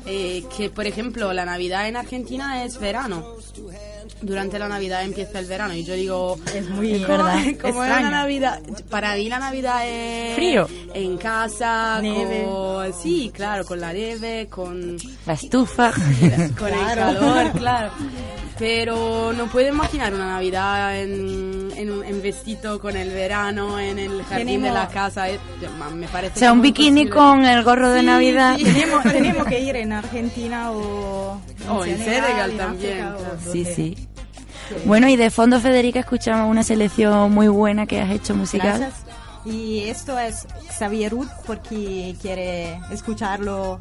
Eh, 0.06 0.44
que 0.56 0.70
por 0.70 0.86
ejemplo 0.86 1.34
la 1.34 1.46
Navidad 1.46 1.88
en 1.88 1.96
Argentina 1.98 2.64
es 2.64 2.80
verano. 2.80 3.26
Durante 4.22 4.60
la 4.60 4.68
Navidad 4.68 5.04
empieza 5.04 5.40
el 5.40 5.46
verano 5.46 5.74
y 5.74 5.84
yo 5.84 5.94
digo 5.94 6.38
Es 6.54 6.70
muy 6.70 6.94
Es 6.94 7.08
verdad. 7.08 7.36
como 7.62 7.84
es 7.84 7.90
la 7.90 8.10
Navidad 8.10 8.60
para 8.90 9.16
mí 9.16 9.30
la 9.30 9.40
Navidad 9.40 9.82
es 9.88 10.36
Frío. 10.36 10.68
en 10.94 11.18
casa 11.18 12.00
Nieve. 12.02 12.46
con 12.46 12.94
sí 12.94 13.32
claro 13.34 13.64
con 13.66 13.80
la 13.80 13.94
nieve 13.94 14.48
con 14.50 14.98
La 15.26 15.34
estufa. 15.34 15.92
con 16.60 16.68
el 16.68 16.96
calor, 16.96 17.52
claro. 17.54 17.92
Pero 18.58 19.32
no 19.32 19.48
puedo 19.48 19.70
imaginar 19.70 20.14
una 20.14 20.28
Navidad 20.34 21.00
en, 21.02 21.59
en, 21.80 21.92
un- 21.92 22.04
en 22.04 22.22
vestido 22.22 22.80
con 22.80 22.96
el 22.98 23.10
verano, 23.12 23.80
en 23.80 23.98
el 24.00 24.24
jardín 24.24 24.48
de 24.62 24.70
Tenemos- 24.70 24.74
la 24.74 24.88
casa. 24.90 25.30
eh, 25.30 25.40
me 25.96 26.08
parece 26.08 26.36
O 26.36 26.40
sea, 26.40 26.52
un 26.54 26.62
bikini 26.62 27.02
imposible. 27.02 27.10
con 27.12 27.46
el 27.46 27.64
gorro 27.64 27.90
de 27.92 28.02
Sí, 28.02 28.06
Navidad. 28.06 28.58
sí. 28.58 28.64
tenemos, 28.66 29.04
tenemos 29.12 29.48
que 29.48 29.60
ir 29.60 29.76
en 29.76 29.94
Argentina 29.94 30.72
o 30.72 31.40
O 31.70 31.86
en 31.86 31.98
Senegal 31.98 32.52
en 32.52 32.58
también, 32.58 33.02
África, 33.04 33.34
o. 33.48 33.52
Sí, 33.52 33.66
sí. 33.66 34.08
Bueno, 34.86 35.08
y 35.10 35.16
de 35.16 35.32
fondo, 35.32 35.60
Federica, 35.60 36.00
escuchamos 36.02 36.50
una 36.50 36.62
selección 36.64 37.32
muy 37.32 37.48
buena 37.48 37.88
que 37.88 38.00
has 38.02 38.12
hecho 38.12 38.36
musical. 38.36 38.78
Gracias. 38.80 39.06
Y 39.46 39.80
esto 39.90 40.20
es 40.20 40.46
Xavier 40.78 41.12
Ruth 41.12 41.30
porque 41.48 42.16
quiere 42.22 42.80
escucharlo. 42.92 43.80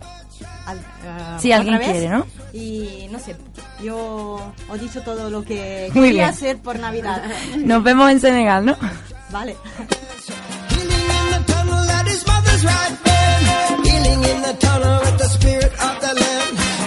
Al- 0.66 0.80
ah, 1.07 1.38
Sí, 1.40 1.52
alguien 1.52 1.78
vez. 1.78 1.88
quiere, 1.90 2.09
¿no? 2.09 2.26
Y 2.52 3.09
no 3.11 3.18
sé, 3.18 3.37
yo 3.83 4.52
he 4.75 4.78
dicho 4.78 5.02
todo 5.02 5.30
lo 5.30 5.42
que 5.45 5.90
Muy 5.95 6.09
quería 6.09 6.25
bien. 6.25 6.35
hacer 6.35 6.59
por 6.59 6.78
Navidad. 6.78 7.23
Nos 7.59 7.83
vemos 7.83 8.11
en 8.11 8.21
Senegal, 8.21 8.64
¿no? 8.64 8.76
vale. 9.30 9.57
In 14.30 14.42
the 14.42 14.54
tunnel 14.59 14.99
with 15.04 15.18
the 15.18 15.28
spirit 15.28 15.73
of 15.73 16.00
the 16.00 16.12
land. 16.14 16.77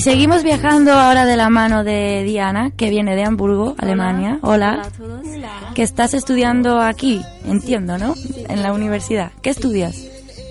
Y 0.00 0.02
seguimos 0.02 0.42
viajando 0.42 0.94
ahora 0.94 1.26
de 1.26 1.36
la 1.36 1.50
mano 1.50 1.84
de 1.84 2.22
Diana, 2.24 2.70
que 2.70 2.88
viene 2.88 3.14
de 3.16 3.22
Hamburgo, 3.22 3.74
Alemania. 3.76 4.38
Hola. 4.40 4.78
Hola 4.78 4.82
a 4.82 4.90
todos. 4.92 5.74
Que 5.74 5.82
estás 5.82 6.14
estudiando 6.14 6.80
aquí, 6.80 7.20
entiendo, 7.44 7.98
¿no? 7.98 8.14
En 8.48 8.62
la 8.62 8.72
universidad. 8.72 9.30
¿Qué 9.42 9.50
estudias? 9.50 10.02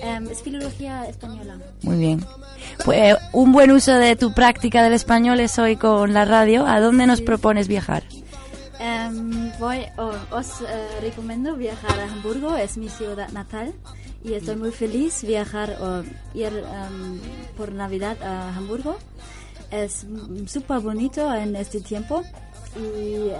Em, 0.04 0.28
es 0.28 0.40
filología 0.44 1.04
española. 1.06 1.58
Muy 1.82 1.96
bien. 1.96 2.24
Pues 2.84 3.16
un 3.32 3.50
buen 3.50 3.72
uso 3.72 3.92
de 3.94 4.14
tu 4.14 4.32
práctica 4.34 4.84
del 4.84 4.92
español 4.92 5.40
es 5.40 5.58
hoy 5.58 5.74
con 5.74 6.12
la 6.12 6.24
radio. 6.24 6.64
¿A 6.64 6.78
dónde 6.78 7.08
nos 7.08 7.20
propones 7.20 7.66
viajar? 7.66 8.04
Em, 8.78 9.50
voy, 9.58 9.80
oh, 9.98 10.12
os 10.30 10.60
eh, 10.60 10.64
recomiendo 11.00 11.56
viajar 11.56 11.98
a 11.98 12.04
Hamburgo, 12.04 12.56
es 12.56 12.78
mi 12.78 12.88
ciudad 12.88 13.28
natal 13.30 13.74
y 14.22 14.34
estoy 14.34 14.54
muy 14.54 14.70
feliz 14.70 15.24
viajar 15.24 15.76
o 15.82 16.04
ir 16.34 16.46
em, 16.46 17.20
por 17.56 17.72
Navidad 17.72 18.16
a 18.22 18.56
Hamburgo. 18.56 18.96
Es 19.70 20.06
súper 20.46 20.80
bonito 20.80 21.32
en 21.34 21.54
este 21.56 21.80
tiempo 21.80 22.22
y 22.76 23.30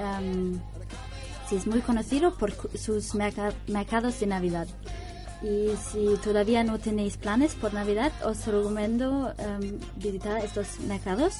sí, 1.49 1.57
es 1.57 1.67
muy 1.67 1.81
conocido 1.81 2.35
por 2.35 2.53
sus 2.79 3.15
merca- 3.15 3.53
mercados 3.67 4.21
de 4.21 4.27
Navidad. 4.27 4.69
Y 5.43 5.71
si 5.91 6.17
todavía 6.23 6.63
no 6.65 6.79
tenéis 6.79 7.17
planes 7.17 7.55
por 7.55 7.73
Navidad, 7.73 8.13
os 8.27 8.47
recomiendo 8.47 9.33
em, 9.39 9.79
visitar 9.97 10.45
estos 10.45 10.79
mercados. 10.81 11.39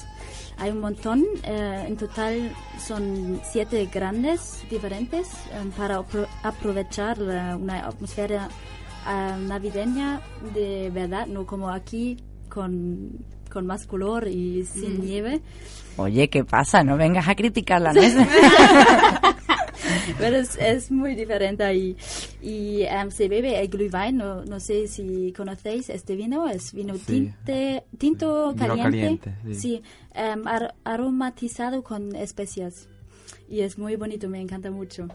Hay 0.57 0.71
un 0.71 0.79
montón, 0.79 1.23
eh, 1.43 1.85
en 1.87 1.95
total 1.97 2.51
son 2.85 3.39
siete 3.43 3.87
grandes 3.93 4.63
diferentes 4.71 5.27
em, 5.53 5.69
para 5.71 5.99
apro- 5.99 6.27
aprovechar 6.43 7.21
una 7.21 7.85
atmósfera 7.87 8.49
navideña 9.47 10.21
de 10.53 10.89
verdad, 10.91 11.27
no 11.27 11.45
como 11.45 11.69
aquí 11.69 12.17
con, 12.49 13.09
con 13.51 13.67
más 13.67 13.85
color 13.85 14.27
y 14.27 14.63
sin 14.65 15.01
nieve. 15.05 15.41
Oye, 15.97 16.29
¿qué 16.29 16.43
pasa? 16.43 16.83
No 16.83 16.97
vengas 16.97 17.27
a 17.27 17.35
criticar 17.35 17.81
la 17.81 17.93
mesa. 17.93 18.27
Pero 20.17 20.37
es, 20.37 20.55
es 20.57 20.91
muy 20.91 21.15
diferente 21.15 21.63
ahí. 21.63 21.97
Y 22.41 22.83
em, 22.83 23.09
se 23.11 23.27
bebe 23.27 23.59
el 23.59 23.67
Glühwein, 23.67 24.17
no, 24.17 24.45
no 24.45 24.59
sé 24.59 24.87
si 24.87 25.33
conocéis 25.35 25.89
este 25.89 26.15
vino, 26.15 26.47
es 26.47 26.73
vino 26.73 26.95
Sí. 26.95 27.05
tinte, 27.05 27.83
tinto 27.97 28.53
Vino 28.53 28.67
caliente. 28.67 28.83
caliente, 28.83 29.35
sí. 29.47 29.53
sí, 29.55 29.81
em, 30.13 30.47
ar- 30.47 30.75
aromatizado 30.83 31.83
con 31.83 32.15
especias. 32.15 32.87
Y 33.49 33.61
es 33.61 33.77
muy 33.77 33.95
bonito, 33.95 34.29
me 34.29 34.39
encanta 34.39 34.69
mucho. 34.71 35.07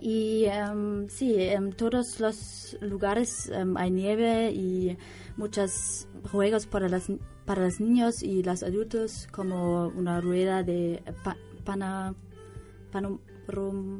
Y 0.00 0.44
em, 0.46 1.08
sí, 1.08 1.34
en 1.38 1.72
todos 1.72 2.18
los 2.20 2.76
lugares 2.80 3.50
hay 3.76 3.90
nieve 3.90 4.50
y 4.50 4.96
muchos 5.36 6.07
juegos 6.30 6.66
para, 6.66 6.88
las, 6.88 7.10
para 7.44 7.62
los 7.64 7.80
niños 7.80 8.22
y 8.22 8.42
los 8.42 8.62
adultos, 8.62 9.28
como 9.32 9.88
una 9.88 10.20
rueda 10.20 10.62
de 10.62 11.02
pa- 11.24 11.36
pana, 11.64 12.14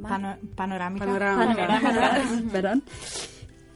Pano- 0.09 0.39
panorámica. 0.55 1.05
Perdón. 2.53 2.83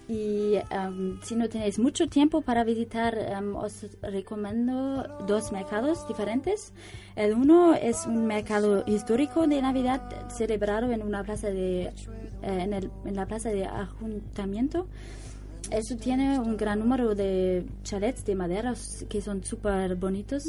Y 0.08 0.56
em, 0.70 1.20
si 1.22 1.36
no 1.36 1.48
tenéis 1.48 1.78
mucho 1.78 2.06
tiempo 2.08 2.42
para 2.42 2.64
visitar, 2.64 3.16
em, 3.16 3.54
os 3.56 3.86
recomiendo 4.02 5.04
dos 5.26 5.52
mercados 5.52 6.06
diferentes. 6.08 6.72
El 7.16 7.34
uno 7.34 7.72
es 7.74 8.04
un 8.06 8.26
mercado 8.26 8.82
histórico 8.86 9.46
de 9.46 9.62
Navidad 9.62 10.28
celebrado 10.28 10.90
en 10.92 11.02
una 11.02 11.22
plaza 11.24 11.48
de, 11.48 11.84
eh, 11.84 11.92
en, 12.42 12.72
el- 12.74 12.90
en 13.06 13.14
la 13.16 13.26
plaza 13.26 13.48
de 13.50 13.64
ayuntamiento. 13.66 14.86
Eso 15.72 15.96
tiene 15.96 16.38
un 16.38 16.56
gran 16.56 16.80
número 16.80 17.14
de 17.14 17.64
chalets 17.82 18.24
de 18.26 18.34
madera 18.34 18.74
que 19.08 19.20
son 19.22 19.42
súper 19.42 19.96
bonitos. 19.96 20.44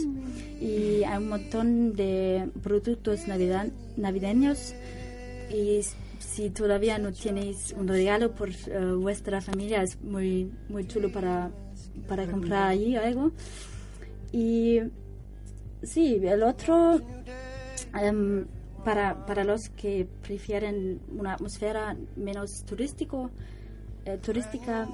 Y 0.59 1.03
hay 1.03 1.17
un 1.17 1.29
montón 1.29 1.93
de 1.95 2.49
productos 2.61 3.27
navidad- 3.27 3.71
navideños. 3.95 4.73
Y 5.49 5.79
si 6.19 6.49
todavía 6.49 6.97
no 6.97 7.11
tenéis 7.13 7.73
un 7.77 7.87
regalo 7.87 8.31
por 8.31 8.49
eh, 8.49 8.93
vuestra 8.97 9.39
familia 9.41 9.83
es 9.83 10.01
muy 10.01 10.51
muy 10.69 10.87
chulo 10.87 11.11
para, 11.11 11.51
para 12.07 12.25
comprar 12.25 12.69
allí 12.69 12.95
algo. 12.95 13.31
Y 14.31 14.79
sí 15.83 16.19
el 16.23 16.43
otro 16.43 16.99
em, 18.01 18.45
para, 18.83 19.25
para 19.25 19.43
los 19.43 19.69
que 19.69 20.05
prefieren 20.21 20.99
una 21.17 21.33
atmósfera 21.35 21.95
menos 22.17 22.63
turístico 22.65 23.29
eh, 24.05 24.17
turística 24.17 24.87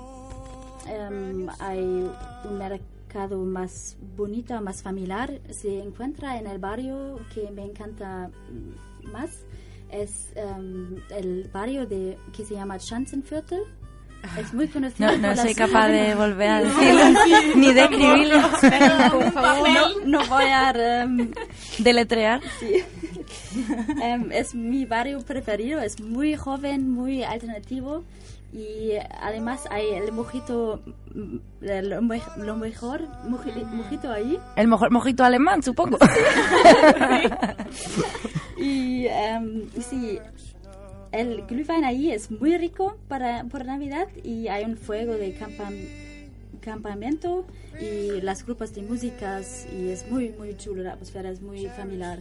em, 0.89 1.47
hay 1.59 1.79
un 1.79 2.57
mercado 2.57 3.39
más 3.39 3.97
bonito 4.15 4.59
más 4.61 4.83
familiar 4.83 5.39
se 5.49 5.79
encuentra 5.79 6.37
en 6.37 6.47
el 6.47 6.59
barrio 6.59 7.19
que 7.33 7.49
me 7.51 7.63
encanta 7.63 8.29
más 9.11 9.45
es 9.91 10.31
em, 10.35 10.97
el 11.09 11.49
barrio 11.51 11.87
de 11.87 12.17
que 12.35 12.45
se 12.45 12.53
llama 12.53 12.77
Schanzenviertel 12.77 13.63
es 14.37 14.53
muy 14.53 14.67
conocido 14.75 15.11
No, 15.17 15.29
no 15.29 15.35
soy 15.35 15.55
capaz 15.55 15.87
de 15.87 16.13
volver 16.15 16.49
a 16.49 16.61
decirlo, 16.63 17.55
ni 17.55 17.73
de 17.73 17.81
escribirlo. 17.81 18.41
por 19.11 19.31
favor 19.31 19.69
no, 19.69 20.19
no 20.19 20.27
voy 20.27 20.45
a 20.45 21.01
em, 21.01 21.31
Deletrear. 21.79 22.41
Sí. 22.59 22.83
Es 24.31 24.55
mi 24.55 24.85
barrio 24.85 25.21
preferido, 25.21 25.79
es 25.81 25.99
muy 26.01 26.35
joven, 26.35 26.89
muy 26.89 27.23
alternativo 27.23 28.03
y 28.51 28.91
además 29.21 29.67
hay 29.69 29.89
el 29.89 30.11
mojito, 30.11 30.81
mm, 31.13 31.37
lo, 31.61 32.01
me- 32.01 32.21
lo 32.37 32.55
mejor 32.55 33.01
moji- 33.27 33.63
mojito 33.65 34.11
ahí. 34.11 34.39
El 34.55 34.67
mejor 34.67 34.91
mojito 34.91 35.23
alemán, 35.23 35.61
supongo. 35.63 35.97
Y 38.57 39.07
em, 39.07 39.69
sí, 39.79 40.19
el 41.11 41.45
Glühwein 41.47 41.85
ahí 41.85 42.11
es 42.11 42.29
muy 42.29 42.57
rico 42.57 42.97
para 43.07 43.45
por 43.45 43.65
Navidad 43.65 44.07
y 44.23 44.47
hay 44.49 44.65
un 44.65 44.75
fuego 44.77 45.13
de 45.13 45.33
campan- 45.37 46.08
campamento 46.59 47.45
y 47.81 48.21
las 48.21 48.45
grupos 48.45 48.73
de 48.73 48.81
músicas 48.83 49.65
y 49.77 49.89
es 49.89 50.09
muy 50.11 50.29
muy 50.37 50.55
chulo 50.57 50.83
la 50.83 50.93
atmósfera 50.93 51.29
es 51.29 51.41
muy 51.41 51.65
familiar 51.67 52.19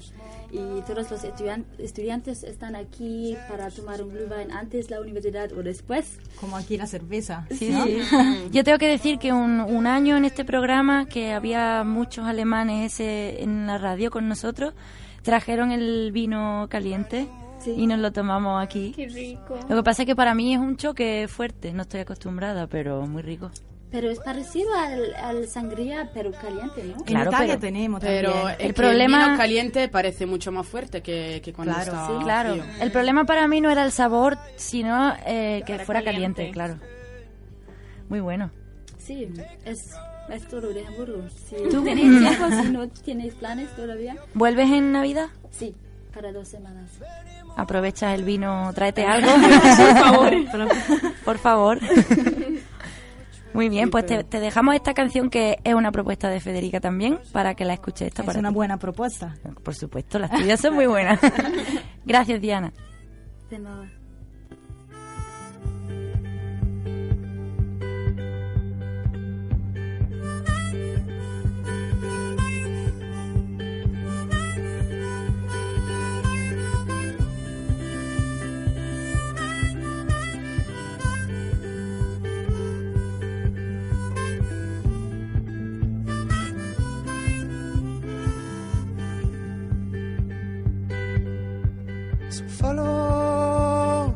y 0.52 0.80
todos 0.86 1.10
los 1.10 1.24
estudian- 1.24 1.64
estudiantes 1.78 2.44
están 2.44 2.74
aquí 2.76 3.36
para 3.48 3.70
tomar 3.70 4.02
un 4.02 4.10
Glühwein 4.10 4.50
antes 4.52 4.90
la 4.90 5.00
universidad 5.00 5.52
o 5.52 5.62
después 5.62 6.18
Como 6.40 6.56
aquí 6.56 6.76
la 6.76 6.86
cerveza. 6.86 7.46
Sí. 7.50 7.70
¿no? 7.70 7.84
Yo 8.52 8.64
tengo 8.64 8.78
que 8.78 8.88
decir 8.88 9.18
que 9.18 9.32
un, 9.32 9.60
un 9.60 9.86
año 9.86 10.16
en 10.16 10.24
este 10.24 10.44
programa, 10.44 11.06
que 11.06 11.32
había 11.32 11.84
muchos 11.84 12.26
alemanes 12.26 12.94
ese, 12.94 13.42
en 13.42 13.66
la 13.66 13.78
radio 13.78 14.10
con 14.10 14.28
nosotros, 14.28 14.74
trajeron 15.22 15.72
el 15.72 16.12
vino 16.12 16.66
caliente 16.70 17.26
y 17.66 17.86
nos 17.86 17.98
lo 17.98 18.12
tomamos 18.12 18.62
aquí. 18.62 18.92
Qué 18.94 19.08
rico. 19.08 19.58
Lo 19.68 19.76
que 19.76 19.82
pasa 19.82 20.02
es 20.02 20.06
que 20.06 20.14
para 20.16 20.34
mí 20.34 20.54
es 20.54 20.60
un 20.60 20.76
choque 20.76 21.26
fuerte, 21.28 21.72
no 21.72 21.82
estoy 21.82 22.00
acostumbrada, 22.00 22.66
pero 22.68 23.06
muy 23.06 23.20
rico. 23.22 23.50
Pero 23.90 24.10
es 24.10 24.18
parecido 24.20 24.74
al, 24.74 25.14
al 25.14 25.48
sangría 25.48 26.10
pero 26.12 26.30
caliente 26.32 26.84
¿no? 26.84 27.02
Claro, 27.04 27.30
en 27.30 27.34
Italia 27.36 27.46
pero- 27.54 27.60
tenemos 27.60 28.00
Pero 28.00 28.32
también. 28.32 28.56
El 28.60 28.66
que 28.74 28.74
problema- 28.74 29.22
el 29.24 29.26
vino 29.28 29.36
caliente 29.38 29.88
parece 29.88 30.26
mucho 30.26 30.52
más 30.52 30.66
fuerte 30.66 31.02
que, 31.02 31.40
que 31.42 31.52
cuando 31.52 31.74
Claro, 31.74 31.92
está 31.92 32.06
sí. 32.06 32.12
Claro, 32.24 32.50
frío. 32.52 32.64
el 32.80 32.90
problema 32.92 33.24
para 33.24 33.48
mí 33.48 33.60
no 33.60 33.70
era 33.70 33.84
el 33.84 33.92
sabor, 33.92 34.36
sino 34.56 35.14
eh, 35.26 35.62
que 35.66 35.74
Era 35.74 35.84
fuera 35.84 36.02
caliente. 36.02 36.48
caliente. 36.48 36.52
claro. 36.52 36.76
Muy 38.08 38.20
bueno. 38.20 38.50
sí 38.98 39.28
es 39.64 39.94
es 40.30 40.46
todo 40.48 40.68
de 40.74 40.86
Hamburgo 40.86 41.22
si 41.48 41.56
¿Tú? 41.70 41.82
tenéis 41.82 42.18
tiempo 42.20 42.50
si 42.62 42.68
no 42.70 42.86
tienes 42.88 43.34
planes 43.34 43.74
todavía 43.74 44.14
¿Vuelves 44.34 44.70
en 44.70 44.92
Navidad? 44.92 45.28
sí 45.50 45.74
para 46.12 46.32
dos 46.32 46.48
semanas 46.48 46.90
Aprovecha 47.56 48.14
el 48.14 48.22
vino, 48.22 48.70
tráete 48.72 49.04
algo. 49.04 49.28
Por 49.34 49.98
favor. 49.98 50.32
Por 51.24 51.38
favor. 51.46 51.78
Muy 53.58 53.68
bien, 53.68 53.90
pues 53.90 54.06
te, 54.06 54.22
te 54.22 54.38
dejamos 54.38 54.76
esta 54.76 54.94
canción 54.94 55.30
que 55.30 55.58
es 55.64 55.74
una 55.74 55.90
propuesta 55.90 56.28
de 56.30 56.38
Federica 56.38 56.78
también 56.78 57.18
para 57.32 57.56
que 57.56 57.64
la 57.64 57.74
escuches. 57.74 58.06
Esta 58.06 58.22
Es 58.22 58.26
para 58.26 58.38
una 58.38 58.50
ti. 58.50 58.54
buena 58.54 58.76
propuesta. 58.76 59.34
Por 59.64 59.74
supuesto, 59.74 60.20
las 60.20 60.30
tuyas 60.30 60.60
son 60.60 60.76
muy 60.76 60.86
buenas. 60.86 61.18
Gracias, 62.06 62.40
Diana. 62.40 62.72
de 63.50 63.58
nada 63.58 63.90
follow, 92.68 94.14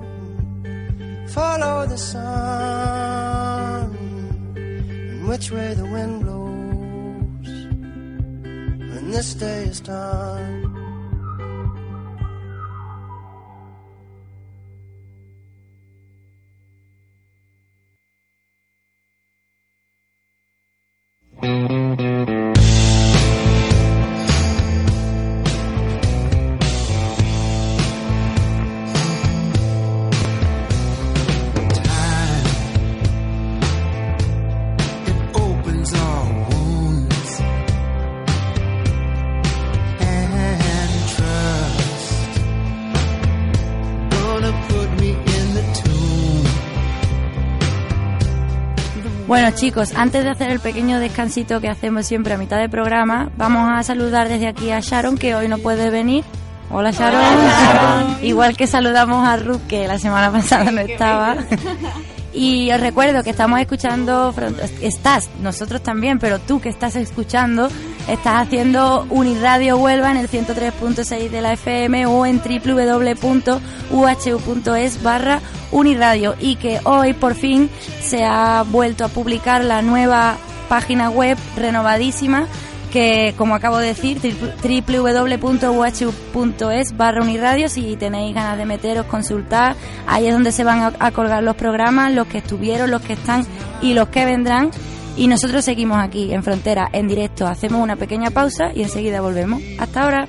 follow 1.29 1.87
the 1.87 1.97
sun, 1.97 2.21
and 4.57 5.29
which 5.29 5.51
way 5.51 5.73
the 5.75 5.85
wind 5.85 6.21
blows 6.23 7.49
when 8.93 9.11
this 9.11 9.35
day 9.35 9.65
is 9.65 9.81
done. 9.81 10.62
Chicos, 49.63 49.93
antes 49.95 50.25
de 50.25 50.31
hacer 50.31 50.51
el 50.51 50.59
pequeño 50.59 50.99
descansito 50.99 51.61
que 51.61 51.69
hacemos 51.69 52.05
siempre 52.05 52.35
a 52.35 52.37
mitad 52.37 52.59
de 52.59 52.69
programa, 52.69 53.31
vamos 53.37 53.71
a 53.73 53.81
saludar 53.85 54.29
desde 54.29 54.49
aquí 54.49 54.73
a 54.73 54.81
Sharon, 54.81 55.17
que 55.17 55.37
hoy 55.37 55.47
no 55.47 55.59
puede 55.59 55.89
venir. 55.89 56.25
Hola, 56.69 56.91
Sharon. 56.91 58.19
Igual 58.25 58.57
que 58.57 58.67
saludamos 58.67 59.25
a 59.25 59.37
Ruth, 59.37 59.61
que 59.69 59.87
la 59.87 60.01
semana 60.01 60.33
pasada 60.37 60.73
no 60.73 60.81
estaba. 60.81 61.37
Y 62.33 62.73
os 62.73 62.81
recuerdo 62.81 63.23
que 63.23 63.31
estamos 63.31 63.61
escuchando, 63.61 64.35
estás, 64.81 65.31
nosotros 65.41 65.81
también, 65.81 66.19
pero 66.19 66.41
tú 66.41 66.61
que 66.61 66.69
estás 66.69 66.97
escuchando, 66.97 67.69
estás 68.09 68.43
haciendo 68.43 69.07
Uniradio 69.11 69.77
Huelva 69.77 70.11
en 70.11 70.17
el 70.17 70.29
103.6 70.29 71.31
de 71.31 71.41
la 71.41 71.53
FM 71.53 72.07
o 72.07 72.27
en 72.27 72.43
www.uhu.es 72.43 73.53
barra 75.05 75.41
Uniradio 75.73 76.37
y 76.39 76.57
que 76.57 76.81
hoy 76.85 77.13
por 77.15 77.35
fin 77.35 77.69
se 78.01 78.25
ha 78.25 78.63
vuelto 78.63 79.05
a 79.05 79.09
publicar 79.09 79.65
la 79.65 79.83
nueva 79.83 80.37
página 80.69 81.11
web 81.11 81.37
renovadísima 81.57 82.47
que 82.93 83.35
como 83.39 83.55
acabo 83.55 83.79
de 83.79 83.87
decir 83.89 84.19
www.uhu.es 84.63 86.07
barra 86.97 87.23
uniradio. 87.23 87.69
Si 87.69 87.97
tenéis 87.97 88.35
ganas 88.35 88.59
de 88.59 88.67
meteros 88.67 89.07
consultar 89.07 89.75
ahí 90.07 90.27
es 90.27 90.33
donde 90.35 90.53
se 90.53 90.63
van 90.63 90.81
a, 90.81 90.93
a 90.99 91.11
colgar 91.11 91.43
los 91.43 91.57
programas 91.57 92.13
los 92.13 92.27
que 92.27 92.39
estuvieron 92.39 92.91
los 92.91 93.03
que 93.03 93.15
están 93.15 93.45
y 93.81 93.95
los 93.95 94.09
que 94.09 94.27
vendrán. 94.27 94.71
Y 95.17 95.27
nosotros 95.27 95.65
seguimos 95.65 95.99
aquí 95.99 96.33
en 96.33 96.43
frontera 96.43 96.89
en 96.93 97.09
directo. 97.09 97.47
Hacemos 97.47 97.83
una 97.83 97.97
pequeña 97.97 98.31
pausa 98.31 98.73
y 98.75 98.83
enseguida 98.83 99.21
volvemos. 99.21 99.61
Hasta 99.79 100.05
ahora 100.05 100.29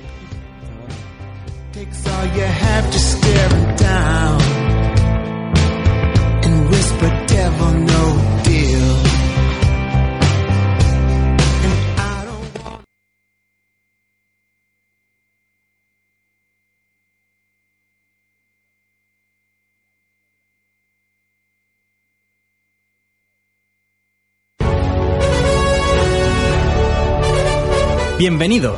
Bienvenido. 28.18 28.76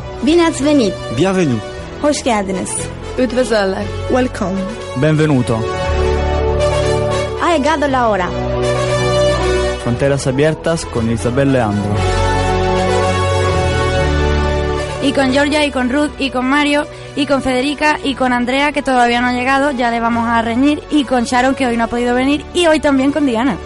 Venit! 0.60 0.94
Bienvenue. 1.16 1.58
Hoş 2.02 2.24
geldiniz. 2.24 2.70
Üdvözöllek. 3.18 3.86
Welcome. 4.08 4.56
Benvenuto. 4.96 5.58
Ha 7.40 7.56
llegado 7.56 7.88
la 7.88 8.08
hora. 8.08 8.55
Fronteras 9.86 10.26
abiertas 10.26 10.84
con 10.84 11.08
Isabel 11.12 11.52
Leandro. 11.52 11.94
y 15.00 15.12
con 15.12 15.32
Georgia 15.32 15.64
y 15.64 15.70
con 15.70 15.90
Ruth 15.90 16.10
y 16.18 16.30
con 16.30 16.44
Mario 16.46 16.84
y 17.14 17.26
con 17.26 17.40
Federica 17.40 18.00
y 18.02 18.16
con 18.16 18.32
Andrea 18.32 18.72
que 18.72 18.82
todavía 18.82 19.20
no 19.20 19.28
ha 19.28 19.32
llegado 19.32 19.70
ya 19.70 19.92
le 19.92 20.00
vamos 20.00 20.26
a 20.26 20.42
reñir 20.42 20.82
y 20.90 21.04
con 21.04 21.22
Sharon 21.22 21.54
que 21.54 21.68
hoy 21.68 21.76
no 21.76 21.84
ha 21.84 21.86
podido 21.86 22.16
venir 22.16 22.44
y 22.52 22.66
hoy 22.66 22.80
también 22.80 23.12
con 23.12 23.26
Diana 23.26 23.56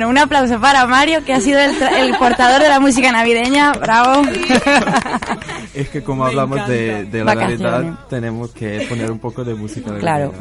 Bueno, 0.00 0.12
un 0.12 0.16
aplauso 0.18 0.58
para 0.58 0.86
Mario, 0.86 1.22
que 1.26 1.34
ha 1.34 1.40
sido 1.42 1.60
el, 1.60 1.78
tra- 1.78 1.92
el 1.94 2.16
portador 2.16 2.62
de 2.62 2.70
la 2.70 2.80
música 2.80 3.12
navideña. 3.12 3.72
Bravo. 3.72 4.22
Es 5.74 5.90
que 5.90 6.02
como 6.02 6.24
Me 6.24 6.30
hablamos 6.30 6.66
de, 6.66 7.06
la 7.12 7.24
Vacaciones. 7.24 7.60
Navidad, 7.60 7.94
tenemos 8.08 8.50
que 8.52 8.86
poner 8.88 9.10
un 9.10 9.18
poco 9.18 9.44
de 9.44 9.54
música 9.54 9.94
Claro. 9.98 10.32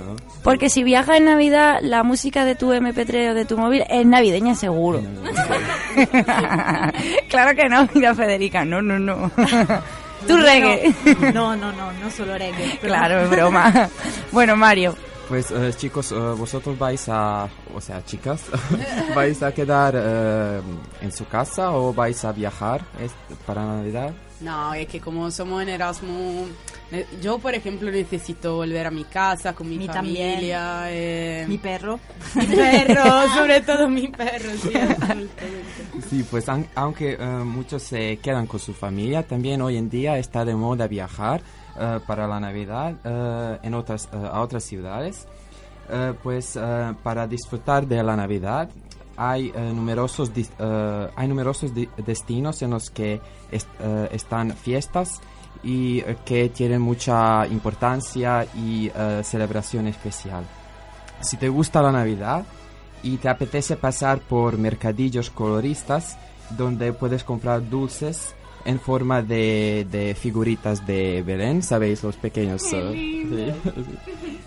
Porque 0.44 0.70
si 0.70 0.84
viajas 0.86 1.18
en 1.18 1.26
Navidad, 1.26 1.80
la 1.82 2.04
música 2.04 2.46
de 2.46 2.56
tu 2.56 2.72
MP3 2.72 3.32
o 3.32 3.34
de 3.34 3.44
tu 3.44 3.58
móvil 3.58 3.84
es 3.90 4.06
navideña 4.06 4.56
seguro. 4.56 5.02
claro 7.30 7.54
que 7.56 7.68
no, 7.68 7.88
mira 7.94 8.16
Federica, 8.16 8.64
no, 8.64 8.82
no, 8.82 8.98
no. 8.98 9.30
tu 10.28 10.38
reggae. 10.38 10.94
No, 11.34 11.58
no, 11.58 11.74
no, 11.74 11.92
no 12.02 12.10
solo 12.10 12.38
reggae. 12.38 12.78
pero- 12.82 12.94
claro, 12.94 13.20
es 13.20 13.30
broma. 13.30 13.90
Bueno, 14.32 14.56
Mario, 14.56 14.96
Pues 15.30 15.52
eh, 15.52 15.72
chicos, 15.78 16.12
eh, 16.12 16.16
vosotros 16.16 16.78
vais 16.80 17.08
a, 17.08 17.48
o 17.76 17.80
sea, 17.80 18.04
chicas, 18.04 18.42
vais 19.16 19.42
a 19.44 19.54
quedar 19.54 19.94
eh, 19.96 20.60
en 21.02 21.12
su 21.12 21.28
casa 21.28 21.72
o 21.72 21.94
vais 21.94 22.26
a 22.26 22.32
viajar 22.32 22.82
para 23.46 23.64
Navidad. 23.64 24.12
No, 24.42 24.74
es 24.74 24.88
que 24.88 25.00
como 25.00 25.30
somos 25.30 25.62
en 25.62 25.70
Erasmus, 25.70 26.48
ne- 26.92 27.06
yo 27.22 27.38
por 27.38 27.54
ejemplo 27.54 27.92
necesito 27.92 28.56
volver 28.56 28.88
a 28.88 28.92
mi 28.92 29.04
casa 29.04 29.54
con 29.54 29.70
mi, 29.70 29.86
familia. 29.86 30.86
eh, 30.88 31.46
Mi 31.48 31.58
perro. 31.60 32.00
Mi 32.34 32.46
perro, 32.48 33.04
sobre 33.36 33.62
todo 33.62 33.88
mi 33.88 34.08
perro, 34.08 34.50
sí, 36.10 36.24
pues 36.32 36.50
an- 36.50 36.68
aunque 36.74 37.18
eh, 37.20 37.26
muchos 37.28 37.84
se 37.84 38.18
quedan 38.18 38.48
con 38.48 38.60
su 38.60 38.74
familia, 38.74 39.24
también 39.28 39.62
hoy 39.62 39.78
en 39.78 39.90
día 39.90 40.18
está 40.18 40.44
de 40.46 40.56
moda 40.56 40.88
viajar 40.88 41.42
eh, 41.78 42.00
para 42.06 42.28
la 42.28 42.40
Navidad 42.40 42.94
eh, 43.04 43.60
en 43.64 43.74
otras, 43.74 44.08
eh, 44.14 44.30
a 44.32 44.42
otras 44.42 44.64
ciudades. 44.64 45.28
Pues 46.22 46.56
para 47.02 47.26
disfrutar 47.26 47.88
de 47.88 48.04
la 48.04 48.16
Navidad 48.16 48.70
hay 49.18 49.52
numerosos, 49.74 50.32
hay 51.16 51.28
numerosos 51.28 51.72
destinos 52.06 52.62
en 52.62 52.70
los 52.70 52.92
que 52.92 53.20
est- 53.52 53.68
están 54.12 54.52
fiestas 54.52 55.20
y 55.64 56.04
que 56.26 56.50
tienen 56.50 56.80
mucha 56.80 57.48
importancia 57.48 58.46
y 58.56 58.92
celebración 59.24 59.88
especial. 59.88 60.44
Si 61.22 61.38
te 61.38 61.50
gusta 61.50 61.82
la 61.82 61.92
Navidad 61.92 62.46
y 63.02 63.18
te 63.18 63.28
apetece 63.28 63.76
pasar 63.76 64.20
por 64.20 64.60
mercadillos 64.60 65.32
coloristas 65.32 66.20
donde 66.52 66.94
puedes 66.94 67.24
comprar 67.24 67.68
dulces 67.68 68.36
en 68.70 68.80
forma 68.80 69.22
de, 69.22 69.88
de 69.92 70.16
figuritas 70.16 70.86
de 70.86 71.24
Belén, 71.24 71.64
¿sabéis? 71.64 72.04
Los 72.04 72.16
pequeños. 72.16 72.62
sí. 72.62 73.26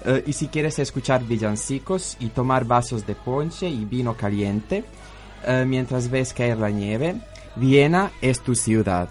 Eh, 0.05 0.25
y 0.27 0.33
si 0.33 0.49
quieres 0.49 0.81
escuchar 0.81 1.23
villancicos 1.23 2.17
y 2.19 2.27
tomar 2.31 2.65
vasos 2.65 3.07
de 3.07 3.15
ponche 3.15 3.69
y 3.69 3.85
vino 3.85 4.17
caliente 4.17 4.83
eh, 5.47 5.65
mientras 5.65 6.11
ves 6.11 6.35
caer 6.35 6.59
la 6.59 6.71
nieve, 6.71 7.21
Viena 7.55 8.11
es 8.21 8.41
tu 8.41 8.57
ciudad. 8.57 9.09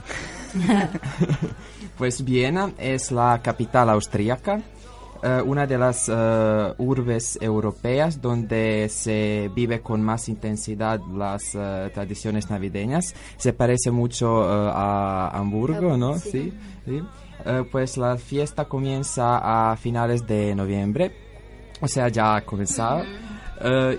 Pues 1.98 2.26
Viena 2.26 2.72
es 2.78 3.12
la 3.12 3.42
capital 3.42 3.90
austríaca, 3.90 4.62
eh, 5.24 5.42
una 5.46 5.68
de 5.68 5.78
las 5.78 6.10
eh, 6.10 6.74
urbes 6.78 7.38
europeas 7.42 8.22
donde 8.22 8.88
se 8.90 9.50
vive 9.54 9.82
con 9.82 10.02
más 10.02 10.30
intensidad 10.30 11.00
las 11.14 11.56
eh, 11.56 11.92
tradiciones 11.94 12.50
navideñas. 12.50 13.14
Se 13.38 13.54
parece 13.54 13.92
mucho 13.92 14.44
a 14.44 15.30
Hamburgo, 15.30 15.98
¿no? 15.98 16.18
Sí. 16.18 16.54
sí. 16.86 17.02
Eh, 17.46 17.64
pues 17.72 17.98
la 17.98 18.18
fiesta 18.18 18.66
comienza 18.66 19.72
a 19.72 19.76
finales 19.76 20.28
de 20.28 20.54
noviembre, 20.54 21.12
o 21.82 21.88
sea, 21.88 22.08
ya 22.08 22.36
ha 22.36 22.42
comenzado. 22.42 23.04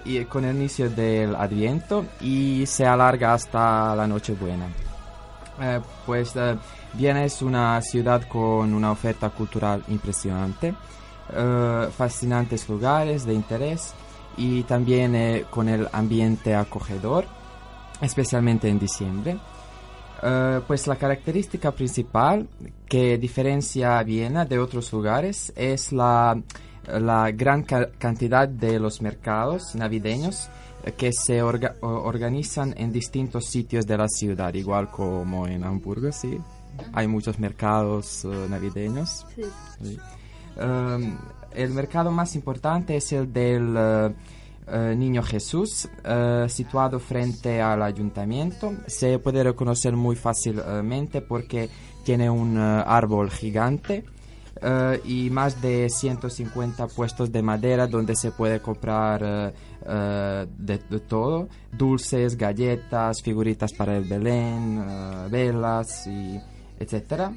y 0.04 0.24
con 0.24 0.44
el 0.44 0.56
inicio 0.56 0.90
del 0.90 1.36
Adviento 1.36 2.04
y 2.20 2.64
se 2.66 2.84
alarga 2.84 3.34
hasta 3.34 3.94
la 3.94 4.08
Nochebuena. 4.08 4.66
Eh, 5.60 5.80
pues 6.06 6.34
eh, 6.36 6.56
Viena 6.94 7.24
es 7.24 7.42
una 7.42 7.80
ciudad 7.82 8.22
con 8.26 8.74
una 8.74 8.90
oferta 8.90 9.30
cultural 9.30 9.82
impresionante, 9.88 10.74
eh, 11.34 11.88
fascinantes 11.96 12.68
lugares 12.68 13.24
de 13.24 13.34
interés 13.34 13.94
y 14.36 14.62
también 14.62 15.14
eh, 15.14 15.44
con 15.50 15.68
el 15.68 15.88
ambiente 15.92 16.54
acogedor, 16.54 17.26
especialmente 18.00 18.68
en 18.68 18.78
diciembre. 18.78 19.36
Eh, 20.22 20.60
pues 20.66 20.86
la 20.86 20.96
característica 20.96 21.72
principal 21.72 22.46
que 22.88 23.18
diferencia 23.18 23.98
a 23.98 24.02
Viena 24.04 24.44
de 24.44 24.58
otros 24.58 24.92
lugares 24.92 25.52
es 25.56 25.90
la, 25.92 26.40
la 26.86 27.30
gran 27.32 27.64
ca- 27.64 27.90
cantidad 27.98 28.46
de 28.48 28.78
los 28.78 29.02
mercados 29.02 29.74
navideños 29.74 30.48
que 30.96 31.12
se 31.12 31.42
orga- 31.42 31.74
organizan 31.80 32.74
en 32.76 32.92
distintos 32.92 33.46
sitios 33.46 33.86
de 33.86 33.96
la 33.98 34.08
ciudad, 34.08 34.52
igual 34.54 34.90
como 34.90 35.46
en 35.46 35.62
Hamburgo, 35.64 36.10
sí. 36.12 36.38
Hay 36.92 37.06
muchos 37.06 37.38
mercados 37.38 38.24
navideños. 38.48 39.24
Sí. 39.34 39.42
Sí. 39.82 39.98
Um, 40.56 41.16
el 41.54 41.70
mercado 41.70 42.10
más 42.10 42.34
importante 42.34 42.96
es 42.96 43.12
el 43.12 43.32
del 43.32 43.74
eh, 43.76 44.14
eh, 44.68 44.94
Niño 44.96 45.22
Jesús, 45.22 45.88
eh, 46.04 46.46
situado 46.48 46.98
frente 46.98 47.60
al 47.60 47.82
ayuntamiento. 47.82 48.72
Se 48.86 49.18
puede 49.18 49.42
reconocer 49.42 49.94
muy 49.94 50.16
fácilmente 50.16 51.20
porque 51.20 51.68
tiene 52.04 52.30
un 52.30 52.58
árbol 52.58 53.30
gigante 53.30 54.04
y 55.04 55.28
más 55.30 55.60
de 55.60 55.88
150 55.88 56.86
puestos 56.88 57.32
de 57.32 57.42
madera 57.42 57.86
donde 57.86 58.14
se 58.14 58.30
puede 58.30 58.60
comprar 58.60 59.52
de, 59.84 60.46
de 60.56 61.00
todo, 61.00 61.48
dulces, 61.72 62.36
galletas, 62.36 63.22
figuritas 63.22 63.72
para 63.72 63.96
el 63.96 64.04
Belén, 64.04 64.84
velas 65.30 66.06
y 66.06 66.40
etcétera 66.78 67.32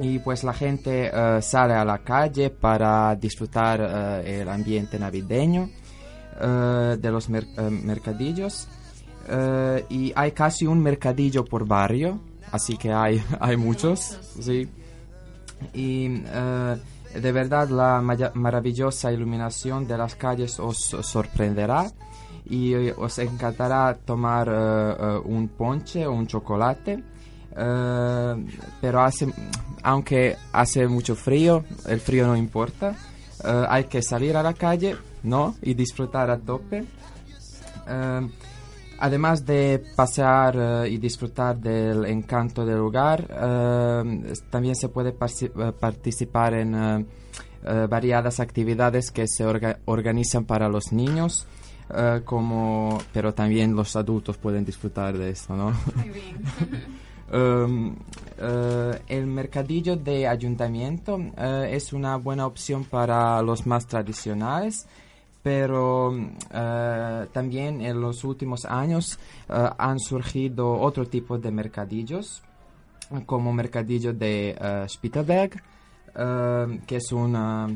y 0.00 0.18
pues 0.18 0.42
la 0.44 0.52
gente 0.52 1.10
eh, 1.12 1.40
sale 1.42 1.74
a 1.74 1.84
la 1.84 1.98
calle 1.98 2.50
para 2.50 3.14
disfrutar 3.16 3.80
eh, 4.24 4.40
el 4.42 4.48
ambiente 4.48 4.98
navideño 4.98 5.68
eh, 6.40 6.96
de 6.98 7.10
los 7.10 7.28
mer- 7.28 7.46
mercadillos. 7.70 8.68
Y 9.88 10.12
hay 10.14 10.32
casi 10.32 10.66
un 10.66 10.80
mercadillo 10.82 11.46
por 11.46 11.66
barrio 11.66 12.20
así 12.52 12.76
que 12.76 12.92
hay 12.92 13.22
hay 13.40 13.56
muchos 13.56 14.18
sí. 14.38 14.68
Y 15.72 16.08
de 16.08 17.32
verdad 17.32 17.68
la 17.70 18.02
maravillosa 18.34 19.10
iluminación 19.12 19.86
de 19.86 19.96
las 19.96 20.14
calles 20.16 20.60
os 20.60 20.76
sorprenderá 21.00 21.90
y 22.44 22.74
os 22.90 23.18
encantará 23.18 23.96
tomar 24.04 24.50
un 25.24 25.48
ponche 25.48 26.06
o 26.06 26.12
un 26.12 26.26
chocolate 26.26 27.02
eh, 27.56 28.46
pero 28.80 29.02
hace 29.02 29.26
aunque 29.82 30.36
hace 30.52 30.86
mucho 30.88 31.14
frío 31.14 31.64
el 31.86 32.00
frío 32.00 32.26
no 32.26 32.36
importa. 32.36 32.94
Eh, 33.44 33.66
hay 33.68 33.84
que 33.84 34.00
salir 34.02 34.36
a 34.36 34.42
la 34.42 34.54
calle 34.54 34.96
no 35.22 35.54
y 35.62 35.74
disfrutar 35.74 36.30
a 36.30 36.38
tope. 36.38 36.84
Eh, 37.88 38.28
Además 39.00 39.44
de 39.44 39.82
pasear 39.96 40.86
y 40.88 40.96
disfrutar 40.98 41.58
del 41.58 42.06
encanto 42.06 42.64
del 42.64 42.78
lugar, 42.78 43.26
también 44.50 44.76
se 44.76 44.88
puede 44.88 45.12
participar 45.12 46.54
en 46.54 47.04
variadas 47.90 48.38
actividades 48.38 49.10
que 49.10 49.26
se 49.26 49.44
orga- 49.44 49.78
organizan 49.86 50.44
para 50.44 50.68
los 50.68 50.92
niños, 50.92 51.44
como, 52.24 52.98
pero 53.12 53.34
también 53.34 53.74
los 53.74 53.94
adultos 53.96 54.38
pueden 54.38 54.64
disfrutar 54.64 55.18
de 55.18 55.30
esto, 55.30 55.54
¿no? 55.56 55.72
Um, 57.32 57.96
eh, 58.38 59.00
el 59.08 59.26
mercadillo 59.26 59.96
de 59.96 60.26
ayuntamiento 60.26 61.18
eh, 61.38 61.70
es 61.72 61.92
una 61.92 62.16
buena 62.16 62.46
opción 62.46 62.84
para 62.84 63.40
los 63.42 63.66
más 63.66 63.86
tradicionales, 63.86 64.86
pero 65.42 66.14
eh, 66.52 67.26
también 67.32 67.80
en 67.80 68.00
los 68.00 68.24
últimos 68.24 68.64
años 68.64 69.18
han 69.48 70.00
surgido 70.00 70.80
otro 70.80 71.06
tipo 71.06 71.38
de 71.38 71.50
mercadillos, 71.50 72.42
como 73.26 73.52
mercadillo 73.52 74.12
de 74.12 74.86
Spittelberg, 74.88 75.62
eh, 76.16 76.80
que 76.86 76.96
es 76.96 77.12
una, 77.12 77.68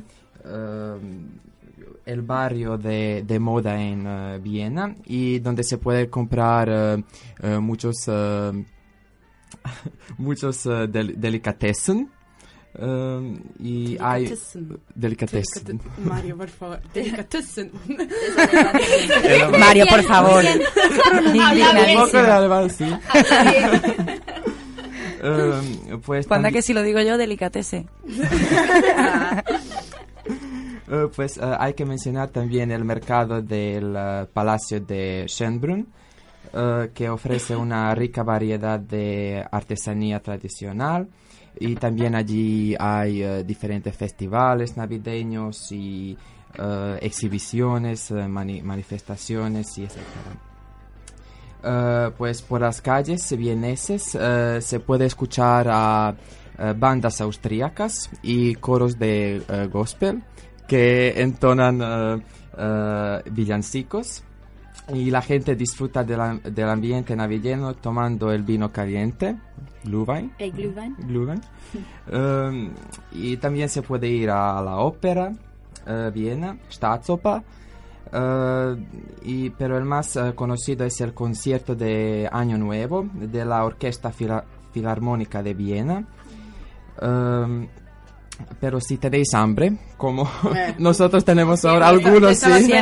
el 2.05 2.23
barrio 2.23 2.79
de, 2.79 3.23
de 3.27 3.39
moda 3.39 3.81
en 3.81 4.43
Viena 4.43 4.95
y 5.05 5.39
donde 5.39 5.63
se 5.63 5.79
puede 5.79 6.09
comprar 6.09 7.03
muchos 7.61 8.09
muchos 10.18 10.64
eh, 10.66 10.87
del- 10.88 11.21
delicatessen 11.21 12.11
eh, 12.75 13.38
y 13.59 13.97
hay 14.01 14.25
Delicatessen. 14.25 14.79
delicatessen 14.94 15.79
Delicate- 15.79 16.01
Mario, 16.05 16.37
por 16.37 16.49
favor. 16.49 16.81
Delicatessen. 16.94 17.73
Mario, 19.59 19.87
por 19.88 20.03
favor. 20.05 20.44
un 21.25 21.97
poco 22.05 22.23
de 22.23 22.31
alemán, 22.31 22.71
sí. 22.71 22.87
Eh, 25.21 25.99
pues 26.05 26.27
Cuando 26.29 26.51
que 26.51 26.62
si 26.62 26.73
lo 26.73 26.83
digo 26.83 27.01
yo, 27.01 27.16
delicatese. 27.18 27.87
Eh, 30.90 31.07
pues 31.14 31.37
eh, 31.37 31.40
hay 31.59 31.75
que 31.75 31.85
mencionar 31.85 32.29
también 32.31 32.71
el 32.71 32.85
mercado 32.85 33.42
del 33.42 33.97
Palacio 34.33 34.81
de 34.81 35.27
Schönbrunn, 35.29 35.87
eh, 36.53 36.91
que 36.95 37.09
ofrece 37.09 37.55
una 37.57 37.95
rica 37.95 38.23
variedad 38.23 38.79
de 38.81 39.45
artesanía 39.51 40.21
tradicional. 40.21 41.09
Y 41.61 41.75
también 41.75 42.15
allí 42.15 42.77
hay 42.79 43.23
eh, 43.23 43.43
diferentes 43.45 43.97
festivales 43.97 44.77
navideños 44.77 45.73
y 45.73 46.17
eh, 46.57 46.99
exhibiciones, 47.03 48.11
mani- 48.13 48.63
manifestaciones 48.63 49.77
y. 49.79 49.89
Eh, 51.65 52.11
pues 52.17 52.41
por 52.43 52.61
las 52.61 52.81
calles 52.81 53.37
vieneses 53.37 54.17
se 54.61 54.81
puede 54.81 55.07
escuchar 55.07 55.67
a 55.69 56.15
bandas 56.77 57.21
austríacas 57.21 58.09
y 58.23 58.55
coros 58.55 58.97
de 58.97 59.43
gospel 59.73 60.23
que 60.69 61.21
entonan 61.21 62.23
villancicos 63.33 64.23
y 64.92 65.11
la 65.11 65.20
gente 65.22 65.55
disfruta 65.57 66.03
de 66.05 66.16
la- 66.16 66.35
del 66.37 66.68
ambiente 66.68 67.14
navideño 67.14 67.74
tomando 67.74 68.33
el 68.33 68.42
vino 68.42 68.72
caliente, 68.72 69.37
Glühwein. 69.85 70.33
El 70.38 70.53
Glühwein. 70.53 70.96
Glühwein. 70.98 71.40
Um, 72.11 72.70
y 73.12 73.37
también 73.37 73.68
se 73.68 73.83
puede 73.83 74.09
ir 74.09 74.31
a 74.31 74.62
la 74.62 74.77
ópera, 74.79 75.31
eh, 75.87 76.11
Viena, 76.14 76.57
Staatsoper. 76.70 77.42
eh, 78.11 78.77
y, 79.22 79.51
pero 79.51 79.77
el 79.77 79.85
más 79.85 80.16
eh, 80.16 80.33
conocido 80.35 80.87
es 80.87 80.98
el 81.03 81.12
concierto 81.12 81.74
de 81.74 82.27
Año 82.33 82.57
Nuevo 82.57 83.07
de 83.12 83.44
la 83.44 83.62
Orquesta 83.66 84.11
Fila- 84.11 84.44
Filarmónica 84.72 85.42
de 85.42 85.53
Viena. 85.53 86.07
Um, 87.03 87.66
pero 88.61 88.81
si 88.81 88.96
tenéis 88.98 89.35
hambre, 89.35 89.72
como 89.96 90.24
Eh. 90.55 90.74
nosotros 90.79 91.24
tenemos 91.24 91.61
Sí, 91.61 91.68
ahora 91.68 91.88
algunos, 91.88 92.37
sí. 92.37 92.46
siempre 92.64 92.79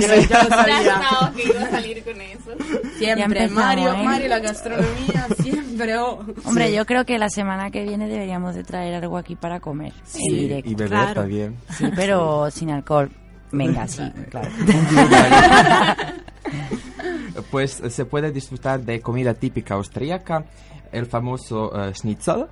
Sí, 0.00 0.02
sí. 0.22 0.28
yo 0.30 0.38
sabía. 0.48 1.00
Que 1.36 1.42
iba 1.44 1.62
a 1.62 1.70
salir 1.70 2.04
con 2.04 2.20
eso. 2.20 2.50
Siempre, 2.98 3.48
Mario, 3.48 3.92
¿eh? 3.94 4.02
Mario, 4.04 4.28
la 4.28 4.38
gastronomía, 4.40 5.26
siempre. 5.42 5.96
oh. 5.98 6.20
Hombre, 6.44 6.68
Sí. 6.68 6.74
yo 6.74 6.86
creo 6.86 7.04
que 7.04 7.18
la 7.18 7.28
semana 7.30 7.70
que 7.70 7.82
viene 7.84 8.06
deberíamos 8.08 8.54
de 8.54 8.64
traer 8.64 8.94
algo 8.94 9.16
aquí 9.18 9.34
para 9.36 9.60
comer 9.60 9.92
en 9.92 10.06
Sí, 10.06 10.28
directo. 10.30 10.70
y 10.70 10.74
beber 10.74 10.88
Claro. 10.90 11.14
también. 11.22 11.56
Sí, 11.76 11.84
pero 11.96 12.50
sin 12.50 12.70
alcohol. 12.70 13.10
Venga, 13.52 13.86
sí, 13.86 14.02
claro. 14.30 14.48
Pues 17.50 17.80
eh, 17.80 17.90
se 17.90 18.04
puede 18.04 18.30
disfrutar 18.32 18.80
de 18.80 19.00
comida 19.00 19.34
típica 19.34 19.74
austríaca, 19.74 20.44
el 20.92 21.06
famoso 21.06 21.72
eh, 21.74 21.92
schnitzel. 21.94 22.46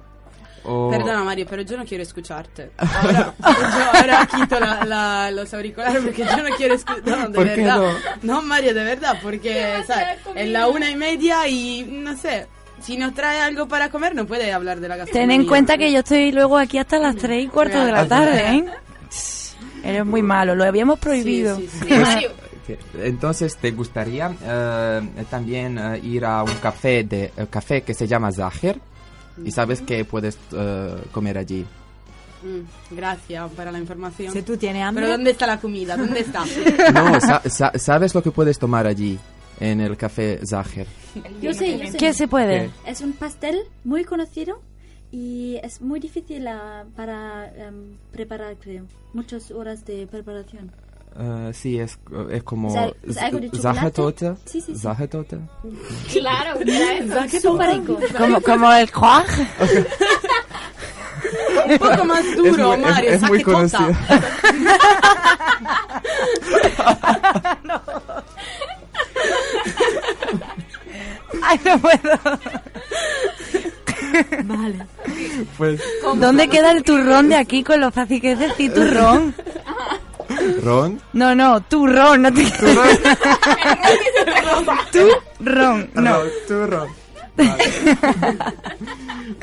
O 0.65 0.91
Perdona 0.91 1.25
Mario, 1.25 1.47
pero 1.49 1.63
yo 1.63 1.77
no 1.77 1.85
quiero 1.85 2.03
escucharte. 2.03 2.71
Ahora, 2.79 3.35
yo 3.41 3.99
ahora 4.01 4.27
quito 4.27 4.61
la- 4.61 4.85
la- 4.85 5.31
los 5.31 5.53
auriculares 5.55 6.03
porque 6.03 6.25
yo 6.25 6.37
no 6.49 6.57
quiero 6.57 6.75
escuchar. 6.75 7.03
No, 7.07 7.29
de 7.29 7.35
¿Por 7.35 7.49
qué 7.55 7.57
verdad. 7.63 7.77
no? 8.23 8.35
No? 8.35 8.43
Mario, 8.43 8.73
de 8.75 8.85
verdad, 8.85 9.19
porque 9.23 9.83
¿sabes? 9.87 10.19
es 10.35 10.49
la 10.49 10.69
una 10.69 10.89
y 10.91 10.97
media 10.97 11.49
y 11.49 11.83
no 11.85 12.17
sé. 12.17 12.47
Si 12.81 12.97
nos 12.97 13.15
trae 13.15 13.41
algo 13.41 13.69
para 13.69 13.91
comer, 13.91 14.15
no 14.15 14.27
puede 14.27 14.53
hablar 14.53 14.81
de 14.81 14.89
la 14.89 14.97
gastronomía. 14.97 15.35
Ten 15.35 15.41
en 15.43 15.47
cuenta 15.49 15.79
que 15.79 15.93
yo 15.93 16.01
estoy 16.01 16.33
luego 16.33 16.59
aquí 16.59 16.79
hasta 16.79 16.99
las 16.99 17.15
3 17.17 17.45
y 17.45 17.49
cuarto 17.49 17.85
de 17.85 17.93
la 17.93 18.07
tarde, 18.09 18.57
¿eh? 18.57 18.65
Eres 19.85 20.05
muy 20.07 20.23
malo, 20.23 20.55
lo 20.55 20.65
habíamos 20.65 20.99
prohibido. 20.99 21.57
Pues, 21.57 22.27
que- 22.67 22.79
entonces, 23.05 23.57
¿te 23.57 23.73
gustaría 23.73 24.33
eh, 24.45 25.01
también 25.29 25.79
eh, 25.79 26.01
ir 26.05 26.25
a 26.25 26.43
un 26.45 26.55
café, 26.57 27.03
de, 27.05 27.33
eh, 27.37 27.47
café 27.51 27.83
que 27.83 27.93
se 27.95 28.07
llama 28.07 28.31
Zacher? 28.33 28.79
Y 29.45 29.51
sabes 29.51 29.81
que 29.81 30.05
puedes 30.05 30.39
eh, 30.53 30.95
comer 31.13 31.39
allí. 31.39 31.65
Mm, 32.43 32.95
gracias 32.97 33.51
para 33.53 33.71
la 33.73 33.79
información. 33.79 34.33
Si 34.33 34.43
tú 34.43 34.57
tienes 34.57 34.83
hambre. 34.83 35.05
Pero 35.05 35.17
¿dónde 35.17 35.31
está 35.31 35.47
la 35.47 35.61
comida? 35.61 35.97
¿Dónde 35.97 36.21
está? 36.21 36.45
No, 36.93 37.21
sa- 37.21 37.43
sa- 37.49 37.73
¿sabes 37.79 38.15
lo 38.15 38.23
que 38.23 38.31
puedes 38.31 38.59
tomar 38.59 38.87
allí? 38.87 39.19
En 39.61 39.81
el 39.81 39.97
café 39.97 40.41
Zacher. 40.45 40.87
Yo 41.41 41.55
sé, 41.55 41.79
yo 41.79 41.87
sé. 41.93 41.97
¿Qué 41.99 42.13
se 42.13 42.27
puede? 42.27 42.71
Es 42.85 43.01
un 43.01 43.13
pastel 43.13 43.61
muy 43.85 44.03
conocido 44.05 44.61
y 45.13 45.61
es 45.63 45.81
muy 45.81 46.01
difícil 46.01 46.49
ah, 46.49 46.85
para 46.97 47.47
em, 47.55 47.97
preparar, 48.11 48.57
creo. 48.57 48.87
Muchas 49.13 49.51
horas 49.53 49.85
de 49.85 50.07
preparación. 50.09 50.73
Eh, 51.19 51.51
sí, 51.53 51.79
es, 51.79 51.99
es 52.31 52.43
como... 52.43 52.71
¿es? 52.73 52.95
Zachertorte. 53.61 54.33
Sí, 54.47 54.61
sí, 54.61 54.75
sí. 54.75 54.81
Claro. 56.13 56.59
Es 56.65 57.43
súper 57.43 57.71
rico. 57.81 57.99
Como, 58.19 58.41
como 58.41 58.73
el 58.73 58.91
Juan. 58.91 59.25
Un 61.69 61.79
poco 61.79 62.05
más 62.05 62.25
duro, 62.37 62.49
Es 62.51 62.59
muy- 62.59 62.75
es- 62.75 62.81
Mario. 62.91 63.11
es 63.13 63.21
muy 63.23 63.39
saque 63.41 63.53
cosa. 63.53 63.79
conocido. 63.79 63.97
Ay, 71.43 71.61
no 71.65 71.79
puedo. 71.79 72.39
Vale. 74.45 74.87
Pues, 75.57 75.81
¿Dónde 76.17 76.49
queda 76.49 76.73
el 76.73 76.83
turrón 76.83 77.29
de 77.29 77.37
aquí 77.37 77.63
con 77.65 77.81
lo 77.81 77.91
fácil 77.91 78.21
que 78.21 78.33
es 78.33 78.39
decir 78.39 78.73
turrón? 78.75 79.35
Ron. 80.63 81.01
No, 81.13 81.35
no, 81.35 81.61
turrón, 81.63 82.23
no 82.23 82.33
te 82.33 82.45
Turrón, 84.93 85.91
no. 85.95 86.03
Ron, 86.19 86.29
turrón. 86.47 86.89
Vale. 87.37 87.65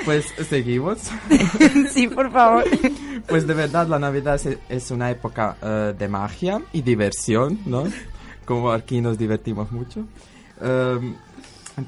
pues 0.05 0.25
seguimos. 0.47 0.99
Sí, 1.91 2.07
por 2.07 2.31
favor. 2.31 2.63
Pues 3.27 3.47
de 3.47 3.53
verdad 3.53 3.87
la 3.87 3.97
Navidad 3.99 4.39
es, 4.69 4.91
una 4.91 5.09
época 5.11 5.57
eh, 5.61 5.93
de 5.97 6.07
magia 6.07 6.61
y 6.71 6.81
diversión, 6.81 7.59
¿no? 7.65 7.85
Como 8.45 8.71
aquí 8.71 9.01
nos 9.01 9.17
divertimos 9.17 9.71
mucho. 9.71 10.05
Em, 10.61 11.15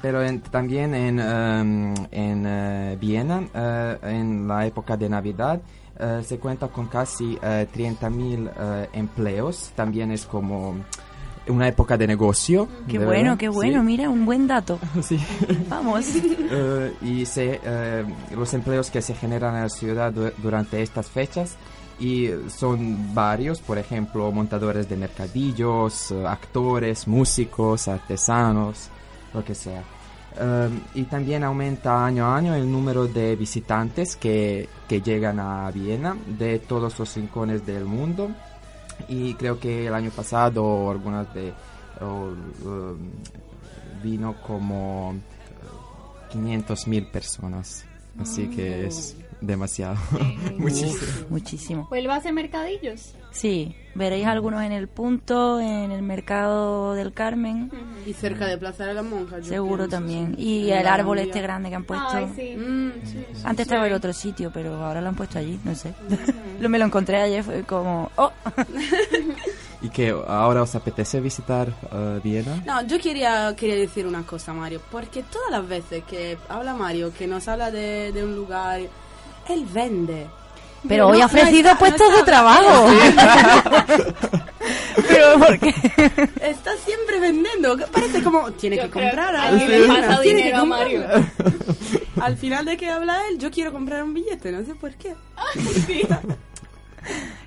pero 0.00 0.22
en- 0.22 0.40
también 0.40 0.94
en, 0.94 1.18
em, 1.20 1.94
en 2.10 2.44
eh, 2.46 2.96
Viena, 3.00 3.42
eh, 3.54 3.98
en 4.02 4.48
la 4.48 4.66
época 4.66 4.96
de 4.96 5.08
Navidad, 5.08 5.60
eh, 6.02 6.22
se 6.26 6.38
cuenta 6.38 6.68
con 6.68 6.86
casi 6.88 7.38
eh, 7.42 7.66
30.000 7.74 8.50
eh, 8.58 8.88
empleos. 8.94 9.70
También 9.76 10.10
es 10.10 10.26
como 10.26 10.74
una 11.48 11.66
época 11.68 11.96
de 11.96 12.06
negocio. 12.06 12.68
Qué 12.88 12.98
de 12.98 13.04
bueno, 13.06 13.22
verdad, 13.22 13.38
qué 13.38 13.46
sí. 13.46 13.52
bueno, 13.52 13.82
mira, 13.82 14.08
un 14.10 14.24
buen 14.24 14.46
dato. 14.46 14.78
Sí. 15.02 15.18
Vamos. 15.68 16.06
Eh, 16.54 16.92
y 17.00 17.24
se, 17.24 17.60
eh, 17.64 18.04
los 18.36 18.52
empleos 18.52 18.90
que 18.90 19.00
se 19.00 19.14
generan 19.14 19.54
en 19.56 19.62
la 19.62 19.68
ciudad 19.70 20.12
du- 20.12 20.30
durante 20.42 20.82
estas 20.82 21.06
fechas 21.08 21.56
y 21.98 22.28
son 22.54 23.14
varios, 23.14 23.60
por 23.62 23.78
ejemplo, 23.78 24.30
montadores 24.32 24.86
de 24.88 24.96
mercadillos, 24.96 26.10
eh, 26.10 26.24
actores, 26.26 27.08
músicos, 27.08 27.88
artesanos, 27.88 28.88
lo 29.32 29.42
que 29.42 29.54
sea. 29.54 29.82
Eh, 30.38 30.70
y 30.94 31.02
también 31.04 31.44
aumenta 31.44 32.04
año 32.04 32.26
a 32.26 32.36
año 32.36 32.54
el 32.54 32.70
número 32.70 33.06
de 33.06 33.36
visitantes 33.36 34.16
que, 34.16 34.68
que 34.88 35.00
llegan 35.00 35.38
a 35.40 35.70
Viena 35.70 36.16
de 36.26 36.58
todos 36.58 36.98
los 36.98 37.14
rincones 37.16 37.66
del 37.66 37.84
mundo. 37.84 38.30
Y 39.08 39.34
creo 39.34 39.58
que 39.58 39.86
el 39.86 39.94
año 39.94 40.10
pasado 40.10 40.90
algunas 40.90 41.32
de 41.34 41.52
o, 42.00 42.32
eh, 42.32 42.96
vino 44.02 44.34
como 44.46 45.14
500 46.30 46.86
mil 46.88 47.06
personas. 47.06 47.84
Así 48.18 48.48
que 48.48 48.86
es 48.86 49.16
demasiado. 49.40 49.96
Muchísimo. 50.58 51.26
Muchísimo. 51.30 51.86
Pues 51.88 52.06
va 52.06 52.14
a 52.14 52.18
hacer 52.18 52.32
mercadillos. 52.32 53.14
Sí, 53.32 53.74
veréis 53.94 54.26
algunos 54.26 54.62
en 54.62 54.72
el 54.72 54.88
punto, 54.88 55.58
en 55.58 55.90
el 55.90 56.02
mercado 56.02 56.94
del 56.94 57.12
Carmen. 57.12 57.70
Y 58.06 58.12
cerca 58.12 58.46
de 58.46 58.58
Plaza 58.58 58.84
de 58.84 58.94
la 58.94 59.02
Monja. 59.02 59.38
yo 59.38 59.44
Seguro 59.46 59.76
pienso, 59.88 59.96
también. 59.96 60.34
sí. 60.36 60.42
Y 60.42 60.70
En 60.70 60.78
el 60.80 60.86
árbol 60.86 61.18
este 61.18 61.40
grande 61.40 61.70
que 61.70 61.74
han 61.76 61.84
puesto. 61.84 62.06
Ay, 62.10 62.30
sí. 62.36 62.56
Mm, 62.56 62.92
sí, 63.04 63.26
sí. 63.32 63.42
Antes 63.44 63.66
estaba 63.66 63.86
el 63.86 63.92
otro 63.94 64.12
sitio, 64.12 64.50
pero 64.52 64.74
ahora 64.84 65.00
lo 65.00 65.08
han 65.08 65.14
puesto 65.14 65.38
allí, 65.38 65.58
no 65.64 65.74
sé. 65.74 65.94
lo 66.60 66.68
me 66.68 66.78
lo 66.78 66.84
encontré 66.84 67.20
ayer, 67.22 67.42
fue 67.42 67.62
como, 67.62 68.10
oh, 68.16 68.30
¿Y 69.82 69.88
que 69.88 70.10
ahora 70.10 70.62
os 70.62 70.74
apetece 70.76 71.20
visitar 71.20 71.68
eh, 71.90 72.20
Viena? 72.22 72.62
No, 72.64 72.86
yo 72.86 73.00
quería, 73.00 73.52
quería 73.56 73.74
decir 73.76 74.06
una 74.06 74.22
cosa, 74.24 74.52
Mario, 74.52 74.80
porque 74.92 75.24
todas 75.24 75.50
las 75.50 75.66
veces 75.66 76.04
que 76.04 76.38
habla 76.48 76.74
Mario, 76.74 77.12
que 77.12 77.26
nos 77.26 77.48
habla 77.48 77.70
de, 77.72 78.12
de 78.12 78.22
un 78.24 78.36
lugar, 78.36 78.80
él 79.48 79.66
vende. 79.72 80.28
Pero 80.88 81.04
No, 81.04 81.10
hoy 81.10 81.16
ha 81.18 81.20
no 81.20 81.26
ofrecido 81.26 81.72
no 81.72 81.78
puestos 81.78 82.08
está 82.08 82.16
de 82.18 82.22
trabajo. 82.24 82.86
Pero 85.08 85.38
¿por 85.38 85.58
qué? 85.58 85.74
Está 86.42 86.76
siempre 86.84 87.20
vendiendo. 87.20 87.76
Parece 87.92 88.22
como 88.22 88.50
tiene 88.52 88.76
Yo 88.76 88.82
que 88.84 88.90
comprar 88.90 89.34
algo. 89.36 89.58
pasa 89.88 90.20
Tiene 90.20 90.38
que 90.38 90.44
dinero 90.46 90.58
a. 90.58 90.64
Mario. 90.66 91.02
Al 92.20 92.36
final 92.36 92.64
de 92.64 92.76
que 92.76 92.88
habla 92.90 93.16
él, 93.28 93.38
yo 93.38 93.50
quiero 93.50 93.72
comprar 93.72 94.02
un 94.02 94.14
billete, 94.14 94.52
no 94.52 94.64
sé 94.64 94.74
por 94.74 94.92
qué. 94.94 95.14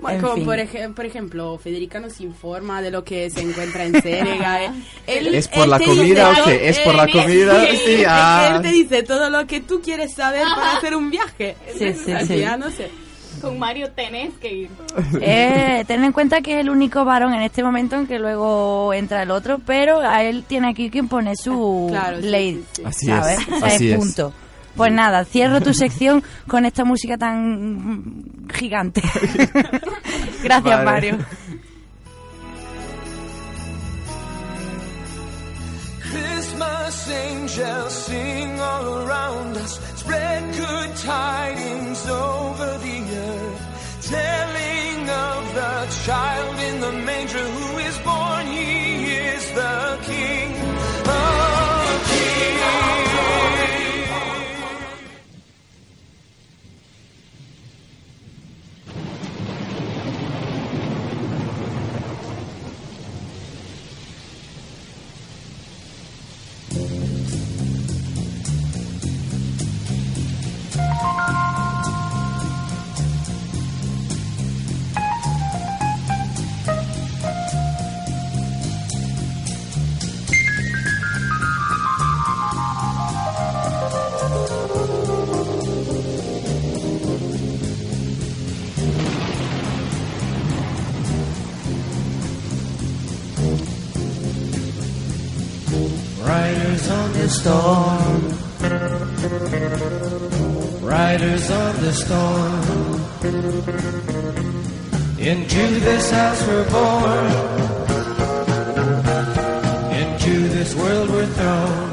Bueno, 0.02 0.18
En 0.18 0.22
como 0.22 0.44
por, 0.46 0.60
ej- 0.60 0.94
por 0.94 1.06
ejemplo, 1.06 1.58
Federica 1.58 2.02
nos 2.02 2.20
informa 2.20 2.82
de 2.82 2.92
lo 2.92 3.06
que 3.06 3.30
se 3.30 3.40
encuentra 3.40 3.86
en 3.86 4.02
Sérega. 4.02 4.66
Él- 5.08 5.34
¿Es 5.34 5.48
por 5.48 5.64
él 5.64 5.70
la 5.70 5.80
comida 5.80 6.30
dice 6.32 6.42
o 6.42 6.46
qué? 6.46 6.70
¿Es 6.70 6.80
por 6.80 6.94
la 6.96 7.08
comida? 7.08 7.66
sí, 7.72 7.78
Sí, 7.86 8.04
ah. 8.06 8.52
Él 8.58 8.62
te 8.62 8.68
dice 8.68 9.04
todo 9.04 9.30
lo 9.30 9.48
que 9.48 9.62
tú 9.62 9.82
quieres 9.82 10.14
saber 10.14 10.44
para 10.54 10.76
hacer 10.76 10.94
un 10.94 11.10
viaje. 11.10 11.56
Sí, 11.78 11.94
sí, 11.94 12.14
sí. 12.28 12.44
ah, 12.44 12.58
no 12.58 12.70
sé. 12.70 12.92
Con 13.42 13.60
Mario 13.60 13.92
tenés 13.92 14.34
que 14.42 14.54
ir. 14.54 14.70
Eh, 15.22 15.84
ten 15.88 16.04
en 16.04 16.12
cuenta 16.12 16.42
que 16.42 16.56
es 16.56 16.62
el 16.62 16.70
único 16.70 17.04
varón 17.06 17.34
en 17.34 17.42
este 17.42 17.64
momento 17.64 17.96
en 17.96 18.08
que 18.08 18.20
luego 18.20 18.94
entra 18.94 19.24
el 19.24 19.32
otro, 19.32 19.60
pero 19.66 20.00
a 20.00 20.24
él 20.24 20.44
tiene 20.48 20.70
aquí 20.70 20.90
quien 20.90 21.08
pone 21.08 21.36
su 21.36 21.88
Claro, 21.90 22.18
ley. 22.20 22.64
sí, 22.74 22.82
sí. 22.82 22.84
Así 22.86 23.06
¿sabes? 23.08 23.40
es, 23.40 23.48
O 23.48 23.60
sea, 23.60 23.68
así 23.68 23.92
es. 23.92 23.98
punto. 23.98 24.34
Pues 24.76 24.92
nada, 24.92 25.24
cierro 25.26 25.62
tu 25.62 25.74
sección 25.76 26.24
con 26.48 26.66
esta 26.66 26.84
música 26.84 27.18
tan 27.18 28.24
gigante. 28.54 29.02
Gracias, 30.44 30.64
Vale. 30.64 30.84
Mario. 30.86 31.18
Christmas 36.02 37.10
angels 37.12 37.94
sing 37.94 38.60
all 38.60 39.00
around 39.08 39.58
us, 39.58 39.80
spread 39.96 40.44
good 40.56 40.96
tidings 40.98 42.08
over 42.08 42.78
the 42.78 42.98
the 45.56 45.88
child 46.04 46.60
in 46.60 46.82
the 46.82 46.92
manger 46.92 47.40
who 47.56 47.78
is 47.78 47.98
born. 48.00 48.46
He 48.48 49.06
is 49.34 49.46
the 49.54 50.00
King 50.04 50.15
the 97.26 97.32
storm. 97.32 98.22
Riders 100.86 101.50
on 101.50 101.74
the 101.82 101.94
storm. 102.04 102.62
Into 105.18 105.64
this 105.88 106.12
house 106.12 106.42
we're 106.48 106.70
born. 106.70 107.26
Into 110.02 110.34
this 110.56 110.76
world 110.76 111.10
we're 111.10 111.32
thrown. 111.38 111.90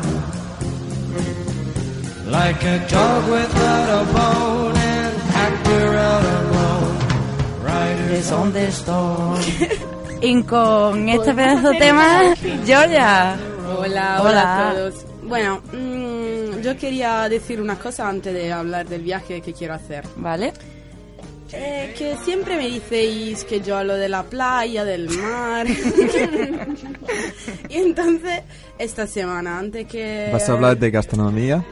Like 2.31 2.63
a 2.65 2.79
dog 2.89 3.31
without 3.31 3.89
a 4.01 4.05
bone 4.13 4.77
and 4.77 5.17
actor 5.47 5.95
out 6.09 6.25
alone. 6.41 6.97
Riders 7.65 8.33
on 8.33 8.53
the 8.53 8.71
storm. 8.71 9.41
Y 10.25 10.41
con 10.45 11.09
este 11.09 11.35
pedazo 11.35 11.71
de 11.71 11.79
tema, 11.81 12.35
Georgia. 12.65 13.37
Hola, 13.77 14.23
hola, 14.23 14.69
a 14.69 14.73
todos. 14.73 15.12
Bueno, 15.33 15.63
mm, 15.73 16.61
yo 16.61 16.77
quería 16.77 17.27
decir 17.27 17.59
una 17.59 17.79
cosa 17.79 18.07
antes 18.07 18.35
de 18.35 18.53
hablar 18.53 18.87
del 18.87 19.01
viaje 19.01 19.41
que 19.41 19.55
quiero 19.55 19.73
hacer. 19.73 20.05
¿Vale? 20.17 20.53
Eh, 21.55 21.95
que 21.97 22.19
siempre 22.23 22.59
me 22.59 22.69
decís 22.69 23.43
que 23.45 23.63
yo 23.63 23.79
hablo 23.79 23.95
de 23.95 24.11
la 24.11 24.25
playa, 24.25 24.85
del 24.85 25.09
mar. 25.09 25.67
y 27.71 27.77
entonces, 27.79 28.43
esta 28.79 29.07
semana, 29.07 29.59
antes 29.59 29.87
que... 29.87 30.29
¿Vas 30.31 30.51
a 30.51 30.53
hablar 30.53 30.77
de 30.77 30.91
gastronomía? 30.91 31.65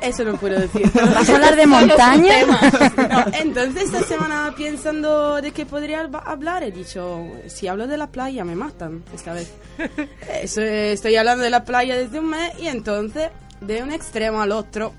Eso 0.00 0.24
no 0.24 0.36
puedo 0.36 0.58
decir. 0.58 0.90
¿Vas 0.94 1.28
a 1.28 1.34
hablar 1.34 1.56
de 1.56 1.66
montaña? 1.66 2.34
No, 2.46 3.24
entonces 3.32 3.84
esta 3.84 4.02
semana 4.04 4.54
pensando 4.56 5.40
de 5.40 5.52
qué 5.52 5.66
podría 5.66 6.08
hablar, 6.24 6.62
he 6.62 6.70
dicho, 6.70 7.26
si 7.46 7.68
hablo 7.68 7.86
de 7.86 7.96
la 7.96 8.08
playa 8.08 8.44
me 8.44 8.54
matan 8.54 9.02
esta 9.14 9.32
vez. 9.32 9.52
Eso, 10.42 10.62
estoy 10.62 11.16
hablando 11.16 11.44
de 11.44 11.50
la 11.50 11.64
playa 11.64 11.96
desde 11.96 12.20
un 12.20 12.30
mes 12.30 12.52
y 12.58 12.68
entonces 12.68 13.30
de 13.60 13.82
un 13.82 13.92
extremo 13.92 14.40
al 14.40 14.52
otro, 14.52 14.92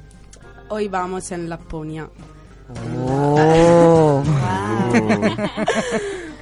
hoy 0.70 0.88
vamos 0.88 1.32
en 1.32 1.50
Laponia. 1.50 2.10
Oh. 3.08 4.24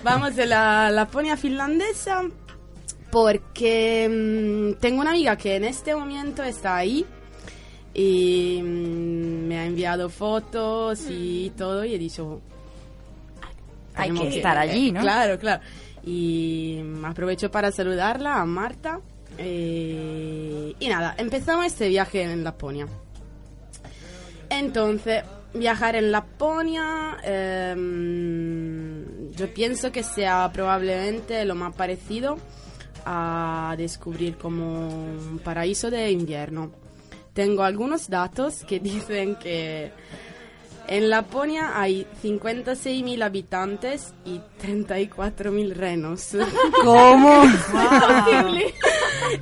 Vamos 0.04 0.36
de 0.36 0.46
la 0.46 0.90
Laponia 0.90 1.38
finlandesa 1.38 2.24
porque 3.12 4.08
mm, 4.10 4.80
tengo 4.80 5.02
una 5.02 5.12
amiga 5.12 5.38
que 5.38 5.56
en 5.56 5.64
este 5.64 5.96
momento 5.96 6.44
está 6.44 6.76
ahí 6.76 7.06
y 7.98 8.62
mm, 8.62 9.48
me 9.48 9.58
ha 9.58 9.66
enviado 9.66 10.10
fotos 10.10 11.08
y 11.10 11.52
todo 11.58 11.84
y 11.84 11.96
he 11.96 11.98
dicho 11.98 12.40
Hay 13.96 14.12
que 14.12 14.38
estar 14.38 14.58
allí, 14.58 14.92
¿no? 14.92 15.02
Claro, 15.02 15.38
claro. 15.40 15.62
Y 16.06 16.80
mm, 16.84 17.04
aprovecho 17.04 17.52
para 17.52 17.72
saludarla 17.72 18.40
a 18.40 18.46
Marta. 18.46 19.02
eh, 19.40 20.74
y 20.80 20.88
nada, 20.88 21.16
empezamos 21.18 21.66
este 21.66 21.90
viaje 21.90 22.22
en 22.22 22.44
Laponia. 22.44 22.88
Entonces, 24.50 25.24
viajar 25.56 25.96
en 25.96 26.12
Laponia, 26.12 27.18
em, 27.24 29.32
yo 29.32 29.52
pienso 29.54 29.92
que 29.92 30.04
sea 30.04 30.50
probablemente 30.54 31.44
lo 31.46 31.56
más 31.56 31.76
parecido 31.76 32.38
a 33.06 33.74
descubrir 33.76 34.38
como 34.38 34.88
un 34.88 35.40
paraíso 35.44 35.90
de 35.90 36.12
invierno. 36.12 36.72
Tengo 37.38 37.62
algunos 37.62 38.10
datos 38.10 38.64
que 38.68 38.80
dicen 38.92 39.36
que 39.36 39.92
en 40.88 41.10
Laponia 41.12 41.80
hay 41.80 42.08
56.000 42.24 43.24
habitantes 43.24 44.16
y 44.26 44.42
34.000 44.60 45.74
renos. 45.74 46.36
¿Cómo? 46.84 47.44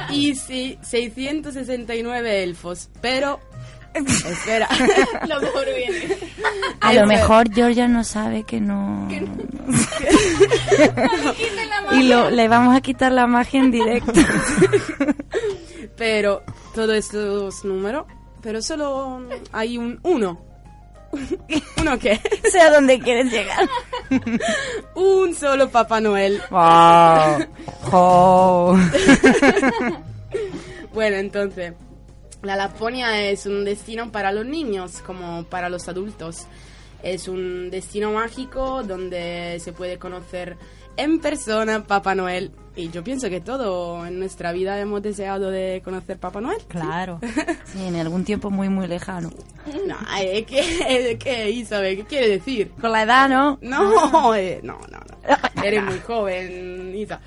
Y 0.10 0.34
sí, 0.34 0.80
669 0.82 2.44
elfos. 2.44 2.90
Pero, 3.02 3.40
espera. 3.94 4.68
Lo 5.28 5.40
mejor 5.40 5.66
viene. 5.76 6.18
A 6.82 6.94
lo 6.94 7.06
mejor 7.06 7.54
Georgia 7.54 7.88
no 7.88 8.04
sabe 8.04 8.44
que 8.44 8.60
no. 8.60 9.08
y 11.92 12.04
lo, 12.08 12.32
le 12.32 12.48
vamos 12.48 12.76
a 12.76 12.82
quitar 12.82 13.12
la 13.12 13.28
magia 13.28 13.60
en 13.60 13.70
directo. 13.70 14.14
Pero 15.96 16.44
todos 16.76 16.94
estos 16.98 17.64
números, 17.64 18.06
pero 18.42 18.62
solo 18.62 19.22
hay 19.54 19.78
un 19.78 19.98
uno. 20.04 20.42
¿Uno 21.82 21.98
qué? 21.98 22.20
sé 22.52 22.60
a 22.60 22.70
dónde 22.70 23.00
quieres 23.00 23.32
llegar. 23.32 23.68
un 24.96 25.34
solo 25.34 25.70
Papá 25.70 26.02
Noel. 26.02 26.42
Wow. 26.52 27.46
Oh. 27.94 28.78
bueno, 30.94 31.16
entonces, 31.16 31.74
la 32.44 32.58
Laponia 32.58 33.22
es 33.22 33.46
un 33.46 33.64
destino 33.64 34.12
para 34.12 34.34
los 34.34 34.46
niños 34.46 35.02
como 35.02 35.46
para 35.46 35.70
los 35.70 35.88
adultos. 35.88 36.46
Es 37.02 37.30
un 37.30 37.72
destino 37.72 38.12
mágico 38.12 38.84
donde 38.84 39.62
se 39.64 39.72
puede 39.72 39.98
conocer 39.98 40.58
en 40.98 41.20
persona 41.20 41.86
Papá 41.86 42.16
Noel. 42.16 42.52
Y 42.78 42.90
yo 42.90 43.04
pienso 43.04 43.30
que 43.30 43.40
todo 43.40 44.06
en 44.06 44.20
nuestra 44.20 44.52
vida 44.52 44.78
hemos 44.80 45.02
deseado 45.02 45.50
de 45.50 45.82
conocer 45.84 46.18
Papá 46.18 46.42
Noel. 46.42 46.62
Claro. 46.68 47.20
Sí, 47.66 47.86
en 47.86 47.96
algún 47.96 48.24
tiempo 48.24 48.50
muy, 48.50 48.70
muy 48.70 48.88
lejano. 48.88 49.30
No, 49.86 49.98
eh, 50.20 50.46
¿qué, 50.46 51.18
¿qué, 51.20 51.50
Isabel? 51.52 51.98
¿Qué 51.98 52.04
quiere 52.06 52.30
decir? 52.30 52.72
Con 52.80 52.92
la 52.92 53.04
edad, 53.04 53.28
¿no? 53.28 53.58
No, 53.62 54.34
eh, 54.36 54.60
no, 54.64 54.80
no, 54.92 55.00
no. 55.00 55.64
Eres 55.64 55.84
muy 55.84 56.00
joven, 56.00 56.94
Isa. 56.96 57.20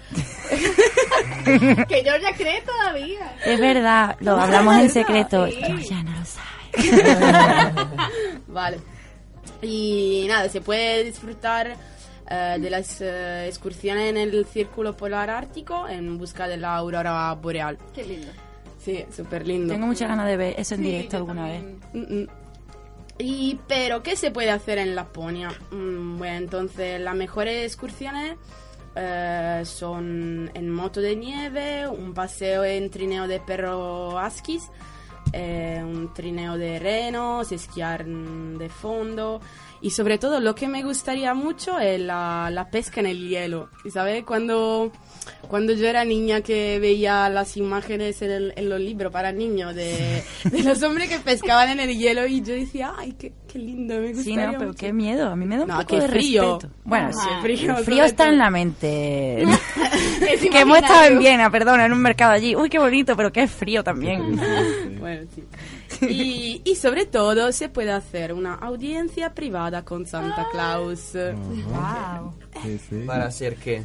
que 1.88 2.02
Georgia 2.02 2.32
cree 2.36 2.62
todavía. 2.62 3.36
Es 3.44 3.60
verdad, 3.60 4.16
lo 4.20 4.36
hablamos 4.36 4.76
en 4.76 4.90
secreto. 4.90 5.46
Sí. 5.48 5.56
Georgia 5.60 6.02
no 6.02 6.12
lo 6.12 6.24
sabe. 6.24 7.72
vale. 8.46 8.78
Y 9.60 10.26
nada, 10.28 10.48
se 10.48 10.60
puede 10.60 11.04
disfrutar 11.04 11.76
eh, 12.30 12.56
de 12.60 12.70
las 12.70 13.00
eh, 13.00 13.46
excursiones 13.46 14.10
en 14.10 14.16
el 14.16 14.44
Círculo 14.46 14.96
Polar 14.96 15.30
Ártico 15.30 15.88
en 15.88 16.18
busca 16.18 16.46
de 16.46 16.56
la 16.56 16.76
aurora 16.76 17.32
boreal. 17.34 17.78
Qué 17.94 18.04
lindo. 18.04 18.28
Sí, 18.78 19.04
súper 19.14 19.46
lindo. 19.46 19.72
Tengo 19.72 19.86
muchas 19.86 20.08
ganas 20.08 20.26
de 20.26 20.36
ver 20.36 20.54
eso 20.58 20.74
en 20.74 20.82
directo 20.82 21.16
alguna 21.16 21.46
vez. 21.46 21.62
Mm, 21.92 21.98
mm. 21.98 22.28
Y, 23.18 23.58
pero, 23.66 24.02
¿qué 24.02 24.14
se 24.14 24.30
puede 24.30 24.50
hacer 24.50 24.78
en 24.78 24.94
Laponia? 24.94 25.50
Mm, 25.70 26.18
bueno, 26.18 26.36
entonces, 26.36 27.00
las 27.00 27.16
mejores 27.16 27.64
excursiones 27.64 28.36
eh, 28.94 29.62
son 29.64 30.50
en 30.54 30.70
moto 30.70 31.00
de 31.00 31.16
nieve, 31.16 31.88
un 31.88 32.14
paseo 32.14 32.64
en 32.64 32.90
trineo 32.90 33.26
de 33.26 33.40
perro 33.40 34.18
askis, 34.18 34.70
eh, 35.32 35.80
un 35.82 36.12
trineo 36.14 36.56
de 36.56 36.78
renos, 36.78 37.52
esquiar 37.52 38.04
de 38.06 38.68
fondo 38.68 39.40
y 39.80 39.90
sobre 39.90 40.18
todo 40.18 40.40
lo 40.40 40.54
que 40.54 40.68
me 40.68 40.82
gustaría 40.82 41.34
mucho 41.34 41.78
es 41.78 42.00
la, 42.00 42.50
la 42.52 42.68
pesca 42.70 43.00
en 43.00 43.06
el 43.06 43.28
hielo. 43.28 43.68
¿Y 43.84 43.90
sabes? 43.90 44.24
Cuando, 44.24 44.90
cuando 45.48 45.72
yo 45.72 45.86
era 45.86 46.04
niña 46.04 46.40
que 46.40 46.78
veía 46.80 47.28
las 47.28 47.56
imágenes 47.56 48.20
en, 48.22 48.30
el- 48.30 48.52
en 48.56 48.68
los 48.68 48.80
libros 48.80 49.12
para 49.12 49.30
niños 49.32 49.74
de, 49.74 50.22
de 50.50 50.62
los 50.62 50.82
hombres 50.82 51.08
que 51.08 51.18
pescaban 51.20 51.68
en 51.70 51.80
el 51.80 51.96
hielo 51.96 52.26
y 52.26 52.40
yo 52.42 52.54
decía, 52.54 52.92
ay, 52.98 53.12
qué, 53.18 53.32
qué 53.50 53.58
lindo, 53.58 53.94
me 54.00 54.08
Sí, 54.08 54.14
gustaría 54.14 54.46
no, 54.46 54.52
pero 54.58 54.66
mucho". 54.70 54.78
qué 54.86 54.92
miedo. 54.92 55.28
A 55.28 55.36
mí 55.36 55.46
me 55.46 55.56
da 55.56 55.62
un 55.62 55.68
No, 55.68 55.76
poco 55.78 55.86
qué 55.94 56.00
de 56.00 56.08
frío. 56.08 56.54
respeto. 56.58 56.74
Bueno, 56.84 57.10
Ah, 57.10 57.12
sí, 57.12 57.28
frío, 57.42 57.78
el 57.78 57.84
frío 57.84 58.04
está 58.04 58.24
todo. 58.24 58.32
en 58.32 58.38
la 58.38 58.50
mente. 58.50 59.42
Es 60.28 60.40
que 60.50 60.60
hemos 60.60 60.78
estado 60.78 61.04
en. 61.04 61.18
Viena, 61.18 61.50
perdona, 61.50 61.86
en 61.86 61.92
un 61.92 62.00
mercado 62.00 62.32
allí. 62.32 62.54
Uy, 62.54 62.68
qué 62.68 62.78
bonito, 62.78 63.16
pero 63.16 63.32
qué 63.32 63.46
frío 63.48 63.82
también. 63.84 64.38
Bueno, 64.98 65.26
sí. 65.34 65.44
Y, 66.08 66.62
y 66.64 66.74
sobre 66.76 67.06
todo 67.06 67.50
se 67.52 67.68
puede 67.68 67.92
hacer 67.92 68.32
una 68.32 68.54
audiencia 68.54 69.34
privada 69.34 69.84
con 69.84 70.06
Santa 70.06 70.46
Claus. 70.52 71.12
Wow. 71.14 72.34
¿Para 73.06 73.26
hacer 73.26 73.56
qué? 73.56 73.84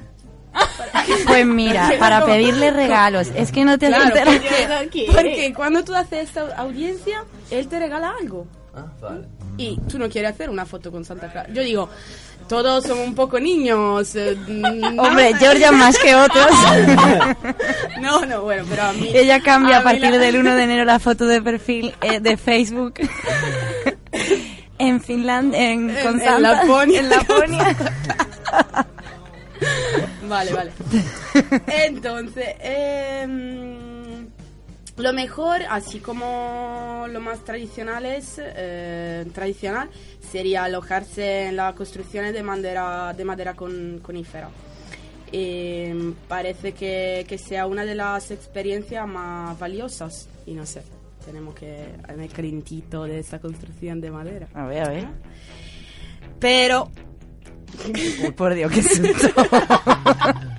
Pues 1.28 1.46
mira, 1.46 1.94
para 2.00 2.26
pedirle 2.26 2.70
regalos. 2.72 3.30
Es 3.36 3.52
que 3.52 3.66
no 3.66 3.78
te 3.80 3.88
has 3.88 4.12
Claro, 4.12 4.32
enterado. 4.32 4.84
porque, 4.84 5.08
porque 5.12 5.54
cuando 5.56 5.84
tú 5.84 5.96
haces 5.96 6.30
esta 6.30 6.56
audiencia, 6.58 7.24
él 7.50 7.68
te 7.68 7.80
regala 7.80 8.14
algo. 8.22 8.46
Ah, 8.76 8.86
vale. 9.02 9.28
Y 9.58 9.80
tú 9.88 9.98
no 10.00 10.10
quieres 10.10 10.32
hacer 10.32 10.50
una 10.50 10.66
foto 10.66 10.92
con 10.92 11.06
Santa 11.06 11.32
Claus. 11.32 11.48
Yo 11.54 11.62
digo, 11.64 11.90
todos 12.48 12.84
somos 12.86 13.08
un 13.08 13.16
poco 13.16 13.40
niños. 13.40 14.16
eh. 14.16 14.38
Hombre, 14.98 15.34
Georgia 15.40 15.72
más 15.72 15.98
que 15.98 16.16
otros. 16.16 16.48
No, 18.02 18.26
no, 18.26 18.42
bueno, 18.42 18.66
pero 18.70 18.84
a 18.84 18.92
mí... 18.94 19.10
Ella 19.14 19.40
cambia 19.42 19.78
a 19.78 19.84
partir 19.84 20.12
la- 20.12 20.18
del 20.18 20.36
1 20.38 20.56
de 20.56 20.64
enero 20.64 20.84
la 20.86 21.00
foto 21.00 21.26
de 21.26 21.42
perfil 21.42 21.94
eh, 22.02 22.20
de 22.20 22.36
Facebook. 22.38 22.96
en 24.78 25.00
Finlandia, 25.02 25.72
en, 25.72 25.90
En- 25.90 26.22
en 26.22 26.42
Laponia. 26.42 27.00
en 27.00 27.10
Laponia. 27.10 27.76
Vale, 30.28 30.54
vale. 30.54 30.72
Entonces, 31.68 32.46
em, 32.60 33.78
lo 34.98 35.14
mejor, 35.14 35.62
así 35.70 36.00
como 36.00 37.06
lo 37.10 37.20
más 37.20 37.44
tradicional 37.44 38.06
es, 38.06 38.40
eh, 38.40 39.26
tradicional, 39.34 39.90
sería 40.20 40.66
alojarse 40.66 41.48
en 41.48 41.56
las 41.56 41.74
construcciones 41.74 42.34
de 42.34 42.44
madera, 42.44 43.14
de 43.14 43.26
madera 43.26 43.56
con, 43.56 44.00
conífera. 44.00 44.50
Em, 45.32 46.14
parece 46.28 46.74
que, 46.74 47.26
que 47.28 47.38
sea 47.40 47.66
una 47.66 47.86
de 47.86 47.96
las 47.96 48.30
experiencias 48.30 49.08
más 49.08 49.58
valiosas 49.58 50.30
y 50.46 50.54
no 50.54 50.66
sé, 50.66 50.84
tenemos 51.26 51.56
que 51.56 51.86
en 52.08 52.20
el 52.20 52.30
crintito 52.32 53.06
de 53.06 53.20
esa 53.20 53.40
construcción 53.40 54.00
de 54.00 54.12
madera. 54.12 54.48
A 54.54 54.68
ver, 54.68 54.84
a 54.84 54.90
ver. 54.90 55.08
Pero 56.40 56.92
Uy, 57.88 58.32
por 58.32 58.54
Dios, 58.54 58.72
qué 58.72 58.84
susto. 58.84 59.28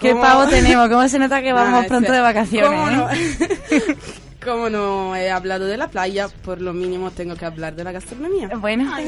¿Qué 0.00 0.14
pavo 0.14 0.46
tenemos? 0.48 0.88
¿Cómo 0.88 1.08
se 1.08 1.18
nota 1.18 1.40
que 1.42 1.52
vamos 1.52 1.84
Ah, 1.84 1.88
pronto 1.88 2.12
de 2.12 2.20
vacaciones? 2.20 2.68
¿Cómo 2.70 2.90
no? 2.90 3.10
eh? 3.12 3.96
Como 4.44 4.68
no 4.68 5.16
he 5.16 5.30
hablado 5.30 5.64
de 5.64 5.78
la 5.78 5.88
playa, 5.88 6.28
por 6.28 6.60
lo 6.60 6.74
mínimo 6.74 7.10
tengo 7.10 7.34
que 7.34 7.46
hablar 7.46 7.74
de 7.74 7.82
la 7.84 7.92
gastronomía. 7.92 8.48
Bueno, 8.56 8.92
Ay. 8.94 9.06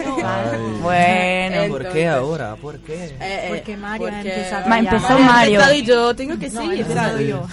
bueno. 0.80 1.68
¿Por 1.68 1.88
qué 1.92 2.09
ahora? 2.09 2.57
¿Por 2.57 2.78
qué? 2.78 3.14
Eh, 3.20 3.47
Porque 3.51 3.76
Mario 3.76 4.07
ha 4.07 4.11
porque- 4.12 4.34
empezado 4.34 4.68
Ma- 4.68 4.78
empezó 4.78 5.18
Mario 5.18 5.55
empezado 5.61 5.74
y 5.74 5.82
yo 5.84 6.16
tengo 6.16 6.38
que 6.38 6.49
No, 6.49 6.61
seguir, 6.62 6.78
he 6.78 6.80
empezado 6.80 7.11
¿sabes? 7.11 7.28
yo. 7.28 7.47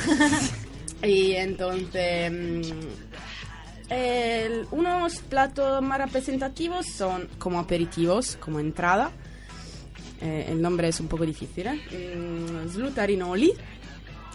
Y 1.05 1.33
entonces, 1.35 2.31
mm, 2.31 2.61
el- 3.89 4.65
unos 4.71 5.17
platos 5.17 5.81
más 5.81 5.97
representativos 5.99 6.85
son 6.85 7.27
como 7.37 7.59
aperitivos, 7.59 8.37
como 8.39 8.61
entrada. 8.61 9.11
Eh, 10.23 10.45
el 10.47 10.61
nombre 10.61 10.87
es 10.87 11.01
un 11.01 11.07
poco 11.09 11.25
difícil, 11.25 11.67
¿eh? 11.67 12.15
Mm, 12.15 12.69
slutarinoli. 12.69 13.53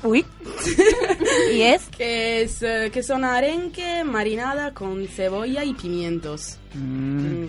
Uy. 0.03 0.25
¿Y 1.55 1.63
es? 1.63 1.85
Que, 1.89 2.43
es, 2.43 2.63
eh, 2.63 2.91
que 2.93 3.03
son 3.03 3.25
arenque 3.25 4.05
marinada 4.05 4.75
con 4.75 5.07
cebolla 5.09 5.65
y 5.65 5.73
pimientos. 5.73 6.59
Mm, 6.75 7.47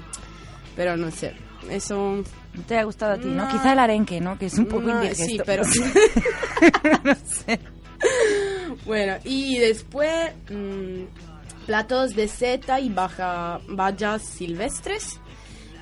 Pero 0.74 0.96
no 0.96 1.12
sé, 1.12 1.34
eso... 1.70 2.24
No 2.54 2.64
te 2.64 2.78
ha 2.78 2.84
gustado 2.84 3.14
a 3.14 3.18
ti, 3.18 3.28
¿no? 3.28 3.44
No. 3.46 3.52
Quizá 3.52 3.74
el 3.74 3.80
arenque, 3.80 4.22
¿no? 4.22 4.40
Que 4.40 4.46
es 4.46 4.58
un 4.58 4.66
poco 4.66 4.84
No, 4.84 5.04
indigesto. 5.04 5.26
Sí, 5.26 5.42
pero... 5.46 5.64
no 7.04 7.16
sé. 7.16 7.60
Bueno, 8.86 9.18
y 9.26 9.58
después 9.60 10.32
mm, 10.50 11.66
platos 11.66 12.16
de 12.16 12.28
seta 12.30 12.80
y 12.80 12.90
baja, 12.90 13.60
bayas 13.68 14.24
silvestres 14.24 15.20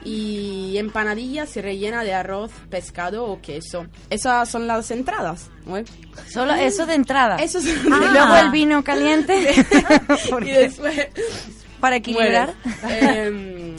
y 0.04 0.78
empanadilla 0.78 1.46
se 1.46 1.62
rellena 1.62 2.04
de 2.04 2.14
arroz, 2.14 2.52
pescado 2.70 3.26
o 3.26 3.42
queso. 3.42 3.88
Esas 4.10 4.50
son 4.50 4.68
las 4.68 4.90
entradas. 4.92 5.50
¿no? 5.66 5.76
Solo 6.32 6.54
eso 6.54 6.86
de 6.86 6.94
entrada. 6.96 7.38
Eso 7.38 7.58
es- 7.60 7.66
Y 7.66 7.90
luego 7.90 8.36
el 8.38 8.52
vino 8.52 8.84
caliente. 8.84 9.52
y 10.42 10.46
después... 10.52 11.08
para 11.80 11.98
equilibrar. 11.98 12.54
Bueno, 12.82 13.10
em, 13.12 13.76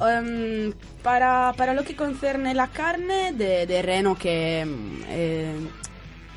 em, 0.00 0.72
para, 1.02 1.52
para 1.56 1.74
lo 1.74 1.84
que 1.84 1.96
concerne 1.96 2.54
la 2.54 2.68
carne 2.68 3.32
de, 3.32 3.66
de 3.66 3.82
reno 3.82 4.16
que... 4.16 4.64
eh, 5.08 5.54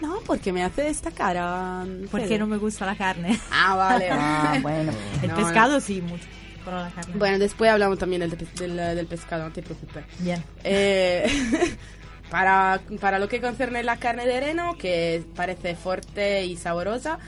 no, 0.01 0.19
porque 0.25 0.51
me 0.51 0.63
hace 0.63 0.89
esta 0.89 1.11
cara. 1.11 1.85
Porque 2.11 2.37
no 2.37 2.45
me 2.45 2.57
gusta 2.57 2.85
la 2.85 2.95
carne. 2.97 3.39
Ah, 3.51 3.75
vale. 3.75 4.09
Ah, 4.11 4.57
bueno. 4.61 4.91
El 5.21 5.29
No, 5.29 5.35
pescado 5.37 5.79
sí, 5.79 6.01
mucho. 6.01 6.25
Pero 6.63 6.77
la 6.79 6.89
carne. 6.89 7.13
Bueno, 7.15 7.39
después 7.39 7.69
hablamos 7.69 7.97
también 7.97 8.21
del, 8.21 8.37
del, 8.55 8.75
del 8.75 9.07
pescado, 9.07 9.45
no 9.45 9.51
te 9.51 9.61
preocupes. 9.61 10.05
Bien. 10.19 10.43
Eh, 10.63 11.27
para, 12.29 12.81
para 12.99 13.19
lo 13.19 13.27
que 13.27 13.41
concerne 13.41 13.83
la 13.83 13.97
carne 13.97 14.25
de 14.25 14.39
reno, 14.39 14.77
que 14.77 15.23
parece 15.35 15.75
fuerte 15.75 16.45
y 16.45 16.57
sabrosa, 16.57 17.19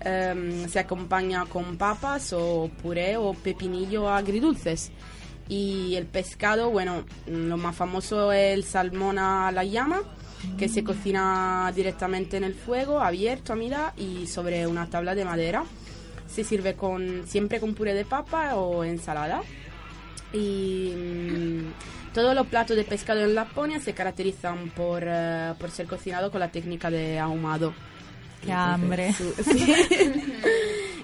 em, 0.00 0.68
se 0.68 0.78
acompaña 0.78 1.46
con 1.46 1.76
papas 1.76 2.32
o 2.32 2.70
puré 2.82 3.16
o 3.16 3.32
pepinillo 3.34 4.08
agridulces. 4.08 4.92
Y 5.48 5.96
el 5.96 6.06
pescado, 6.06 6.70
bueno, 6.70 7.04
lo 7.26 7.56
más 7.56 7.74
famoso 7.74 8.32
es 8.32 8.54
el 8.54 8.64
salmón 8.64 9.18
a 9.18 9.50
la 9.50 9.64
llama, 9.64 10.02
que 10.56 10.68
se 10.68 10.84
cocina 10.84 11.72
directamente 11.74 12.36
en 12.36 12.44
el 12.44 12.54
fuego, 12.54 13.00
abierto 13.00 13.52
a 13.52 13.56
mitad 13.56 13.96
y 13.96 14.26
sobre 14.26 14.66
una 14.66 14.88
tabla 14.88 15.14
de 15.14 15.24
madera. 15.24 15.64
Se 16.32 16.44
sirve 16.44 16.74
con 16.74 17.26
siempre 17.26 17.58
con 17.60 17.74
puré 17.74 17.92
de 17.94 18.04
papa 18.04 18.54
o 18.56 18.84
ensalada. 18.84 19.42
Y 20.32 20.92
mm, 20.96 22.12
todos 22.14 22.34
los 22.34 22.46
platos 22.46 22.76
de 22.76 22.84
pescado 22.84 23.20
en 23.22 23.34
Laponia 23.34 23.80
se 23.80 23.92
caracterizan 23.94 24.70
por, 24.70 25.02
eh, 25.04 25.54
por 25.58 25.70
ser 25.70 25.86
cocinados 25.86 26.30
con 26.30 26.40
la 26.40 26.50
técnica 26.50 26.90
de 26.90 27.18
ahumado. 27.18 27.74
Qué 28.44 28.52
hambre. 28.52 29.12
su- 29.12 29.32
sí. 29.44 29.74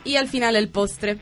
y 0.04 0.16
al 0.16 0.28
final 0.28 0.54
el 0.56 0.68
postre, 0.68 1.18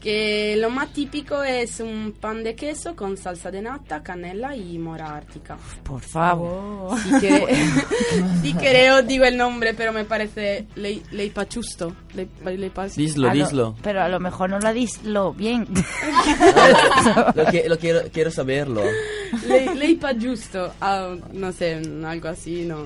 que 0.00 0.56
lo 0.58 0.70
más 0.70 0.92
típico 0.92 1.42
es 1.42 1.80
un 1.80 2.14
pan 2.20 2.44
de 2.44 2.54
queso 2.54 2.94
con 2.94 3.16
salsa 3.16 3.50
de 3.50 3.62
nata, 3.62 4.02
canela 4.02 4.54
y 4.56 4.78
mora 4.78 5.16
ártica. 5.16 5.56
Por 5.82 6.00
favor. 6.00 6.96
Si, 7.00 7.10
quere- 7.20 7.46
si 8.42 8.52
creo 8.54 9.02
digo 9.02 9.24
el 9.24 9.36
nombre, 9.36 9.74
pero 9.74 9.92
me 9.92 10.04
parece 10.04 10.66
lei, 10.76 11.02
leipachusto. 11.10 11.94
Lei- 12.14 12.28
leipa- 12.56 12.86
Dislo, 12.88 13.28
A 13.28 13.34
lo- 13.34 13.44
dislo. 13.44 13.74
Pero 13.82 14.02
a 14.02 14.08
lo 14.08 14.20
mejor 14.20 14.50
no 14.50 14.58
lo 14.60 14.72
dislo 14.72 15.32
bien. 15.32 15.66
Lo, 17.34 17.44
que- 17.46 17.68
lo 17.68 17.78
quiero, 17.78 18.00
quiero 18.12 18.30
saberlo. 18.30 18.82
Le, 19.46 19.74
leipa 19.74 20.12
giusto, 20.14 20.72
ah, 20.80 21.14
no 21.32 21.52
sé, 21.52 21.80
algo 22.06 22.28
así, 22.28 22.64
no, 22.64 22.84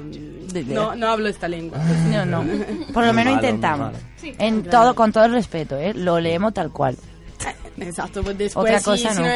no, 0.67 0.95
no 0.97 1.07
hablo 1.09 1.29
esta 1.29 1.49
lengua. 1.49 1.79
No, 2.11 2.25
no. 2.27 2.45
Por 2.93 3.05
lo 3.07 3.13
menos 3.13 3.35
Malo, 3.35 3.47
intentamos. 3.47 3.93
Sí. 4.17 4.33
En 4.39 4.63
Claro. 4.63 4.79
todo, 4.87 4.95
con 4.95 5.13
todo 5.13 5.25
el 5.25 5.33
respeto, 5.33 5.77
¿eh? 5.79 5.93
Lo 5.95 6.19
leemos 6.21 6.53
tal 6.55 6.71
cual. 6.73 6.97
Exacto, 7.79 8.23
pues 8.23 8.39
después 8.39 8.65
Otra 8.65 8.79
si, 8.79 8.85
cosa 8.85 9.15
si 9.15 9.23
no. 9.23 9.27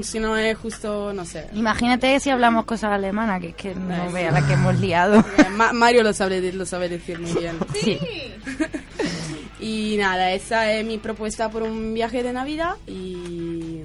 es, 0.00 0.06
si 0.06 0.18
no 0.20 0.36
es 0.36 0.56
justo, 0.58 1.12
no 1.12 1.24
sé. 1.24 1.48
Imagínate 1.54 2.20
si 2.20 2.30
hablamos 2.30 2.64
cosas 2.64 2.92
alemanas, 2.92 3.40
que 3.40 3.48
es 3.48 3.54
que 3.56 3.74
no 3.74 3.94
Eh, 3.94 4.08
vea 4.12 4.30
la 4.30 4.46
que 4.46 4.52
hemos 4.52 4.78
liado. 4.78 5.24
Eh, 5.38 5.48
Ma- 5.50 5.72
Mario 5.72 6.02
lo 6.04 6.12
sabe, 6.12 6.52
lo 6.52 6.64
sabe 6.66 6.88
decir 6.88 7.18
muy 7.18 7.32
bien. 7.32 7.56
Sí. 7.80 7.98
Y 9.58 9.96
nada, 9.96 10.32
esa 10.32 10.70
es 10.70 10.84
mi 10.86 10.98
propuesta 10.98 11.48
por 11.50 11.62
un 11.62 11.94
viaje 11.94 12.22
de 12.22 12.32
Navidad 12.32 12.74
y... 12.86 13.80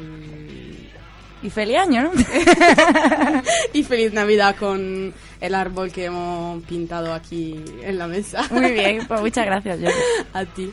Y 1.43 1.49
feliz 1.49 1.77
año, 1.77 2.03
¿no? 2.03 2.11
y 3.73 3.83
feliz 3.83 4.13
Navidad 4.13 4.55
con 4.59 5.13
el 5.39 5.55
árbol 5.55 5.91
que 5.91 6.05
hemos 6.05 6.63
pintado 6.63 7.13
aquí 7.13 7.59
en 7.81 7.97
la 7.97 8.07
mesa. 8.07 8.47
Muy 8.51 8.71
bien, 8.71 9.05
pues 9.07 9.21
muchas 9.21 9.45
gracias, 9.45 9.79
Georgia. 9.79 10.01
A 10.33 10.45
ti. 10.45 10.71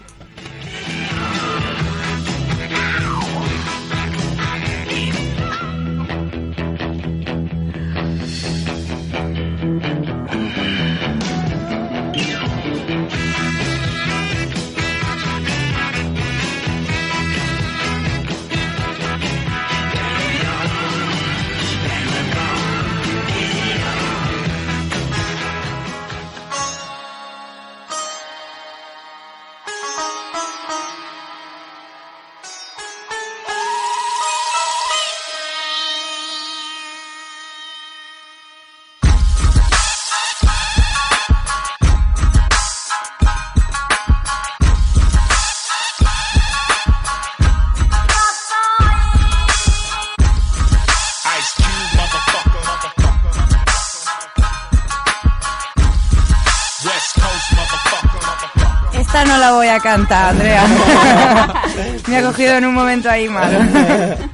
La 59.78 59.82
voy 59.82 59.90
a 59.90 59.96
cantar, 59.96 60.30
Andrea. 60.30 60.66
Me 62.08 62.16
ha 62.16 62.22
cogido 62.22 62.54
en 62.56 62.66
un 62.66 62.74
momento 62.74 63.10
ahí 63.10 63.28
malo. 63.28 63.58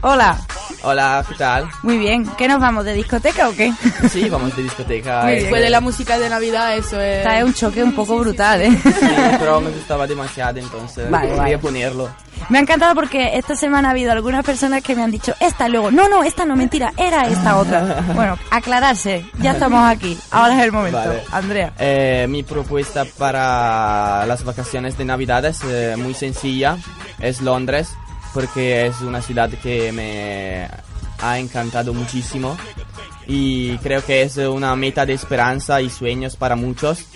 Hola. 0.01 0.37
Hola, 0.83 1.25
¿qué 1.27 1.35
tal? 1.37 1.67
Muy 1.83 1.97
bien. 1.97 2.27
¿Qué 2.37 2.47
nos 2.47 2.61
vamos? 2.61 2.85
¿De 2.85 2.93
discoteca 2.93 3.49
o 3.49 3.55
qué? 3.55 3.73
Sí, 4.11 4.29
vamos 4.29 4.55
de 4.55 4.63
discoteca. 4.65 5.33
Eh. 5.33 5.41
Después 5.41 5.63
de 5.63 5.71
la 5.71 5.81
música 5.81 6.19
de 6.19 6.29
Navidad, 6.29 6.77
eso 6.77 7.01
es... 7.01 7.19
Esta 7.19 7.39
es 7.39 7.45
un 7.45 7.55
choque 7.55 7.83
un 7.83 7.93
poco 7.95 8.19
brutal, 8.19 8.61
¿eh? 8.63 8.71
Sí, 8.71 9.07
pero 9.39 9.61
me 9.63 9.71
gustaba 9.71 10.07
demasiado, 10.07 10.59
entonces 10.59 11.11
Vale, 11.11 11.29
quería 11.29 11.43
vale. 11.43 11.59
ponerlo. 11.59 12.11
Me 12.49 12.59
ha 12.59 12.61
encantado 12.61 12.95
porque 12.95 13.37
esta 13.37 13.57
semana 13.57 13.89
ha 13.89 13.91
habido 13.93 14.12
algunas 14.12 14.45
personas 14.45 14.82
que 14.82 14.95
me 14.95 15.03
han 15.03 15.11
dicho 15.11 15.35
esta 15.41 15.68
luego, 15.68 15.91
no, 15.91 16.09
no, 16.09 16.22
esta 16.24 16.45
no, 16.45 16.57
mentira, 16.57 16.93
era 16.97 17.26
esta 17.26 17.57
otra. 17.57 18.05
Bueno, 18.14 18.39
aclararse, 18.51 19.26
ya 19.41 19.53
estamos 19.53 19.80
aquí, 19.85 20.16
ahora 20.30 20.57
es 20.57 20.64
el 20.64 20.72
momento. 20.72 20.99
Vale. 20.99 21.22
Andrea. 21.32 21.72
Eh, 21.78 22.26
mi 22.28 22.43
propuesta 22.43 23.05
para 23.18 24.24
las 24.26 24.45
vacaciones 24.45 24.97
de 24.97 25.05
Navidad 25.05 25.45
es 25.45 25.61
eh, 25.64 25.97
muy 25.97 26.14
sencilla, 26.14 26.76
es 27.18 27.41
Londres, 27.41 27.97
porque 28.32 28.87
es 28.87 29.01
una 29.01 29.20
ciudad 29.22 29.51
que 29.51 29.91
me 29.93 30.68
ha 31.20 31.39
encantado 31.39 31.95
muchísimo 31.95 32.57
y 33.26 33.78
creo 33.78 34.05
que 34.05 34.22
es 34.22 34.37
una 34.37 34.74
meta 34.76 35.07
de 35.07 35.14
esperanza 35.14 35.80
y 35.80 35.89
sueños 35.91 36.37
para 36.37 36.57
muchos, 36.57 37.07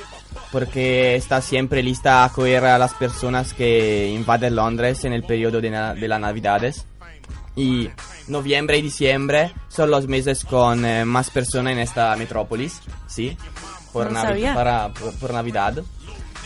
porque 0.53 1.17
está 1.17 1.41
siempre 1.43 1.83
lista 1.83 2.23
a 2.23 2.25
acoger 2.27 2.65
a 2.65 2.79
las 2.79 2.95
personas 2.95 3.53
que 3.55 4.09
invaden 4.09 4.57
Londres 4.57 5.05
en 5.05 5.13
el 5.13 5.23
periodo 5.25 5.61
de, 5.61 5.71
na- 5.71 5.95
de 5.95 6.09
las 6.09 6.21
Navidades. 6.21 6.87
Y 7.57 7.91
noviembre 8.29 8.79
y 8.79 8.83
diciembre 8.83 9.53
son 9.69 9.91
los 9.91 10.07
meses 10.07 10.45
con 10.45 10.85
eh, 10.85 11.05
más 11.05 11.31
personas 11.31 11.73
en 11.73 11.81
esta 11.81 12.15
metrópolis, 12.17 12.81
sí, 13.09 13.37
por, 13.93 14.13
No 14.13 14.21
Navi- 14.23 14.55
para, 14.55 14.89
por, 14.95 15.13
por 15.15 15.33
Navidad. 15.35 15.83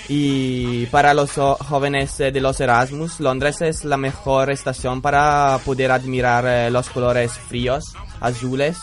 Y 0.08 0.86
para 0.86 1.14
los 1.14 1.30
jóvenes 1.32 2.18
eh, 2.20 2.32
de 2.32 2.40
los 2.40 2.60
Erasmus, 2.60 3.20
Londres 3.20 3.60
es 3.62 3.84
la 3.84 3.96
mejor 3.96 4.50
estación 4.50 5.00
para 5.00 5.58
poder 5.64 5.92
admirar 5.92 6.44
eh, 6.46 6.70
los 6.70 6.88
colores 6.90 7.32
fríos, 7.32 7.94
azules, 8.20 8.78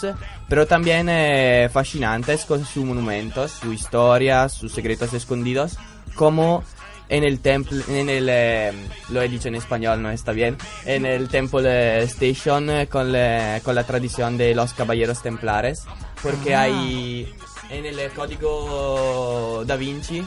pero 0.49 0.67
también 0.67 1.07
eh, 1.09 1.69
fascinantes 1.71 2.45
con 2.45 2.65
sus 2.65 2.83
monumentos, 2.83 3.51
su 3.51 3.71
historia, 3.71 4.49
sus 4.49 4.71
secretos 4.73 5.13
escondidos, 5.13 5.77
como 6.15 6.63
en 7.07 7.23
el 7.23 7.39
templo, 7.39 7.81
en 7.87 8.09
el, 8.09 8.27
eh, 8.29 8.71
lo 9.09 9.21
he 9.21 9.29
dicho 9.29 9.47
en 9.47 9.55
español, 9.55 10.01
no 10.01 10.11
está 10.11 10.31
bien, 10.31 10.57
en 10.85 11.05
el 11.05 11.27
Temple 11.29 12.03
Station 12.03 12.69
eh, 12.69 12.87
con, 12.87 13.11
le- 13.11 13.61
con 13.63 13.73
la 13.75 13.83
tradición 13.83 14.37
de 14.37 14.53
los 14.53 14.73
caballeros 14.73 15.21
templares, 15.21 15.83
porque 16.21 16.53
Ah. 16.55 16.63
hay 16.63 17.33
en 17.71 17.85
el 17.85 18.11
código 18.11 19.63
Da 19.65 19.75
Vinci 19.75 20.23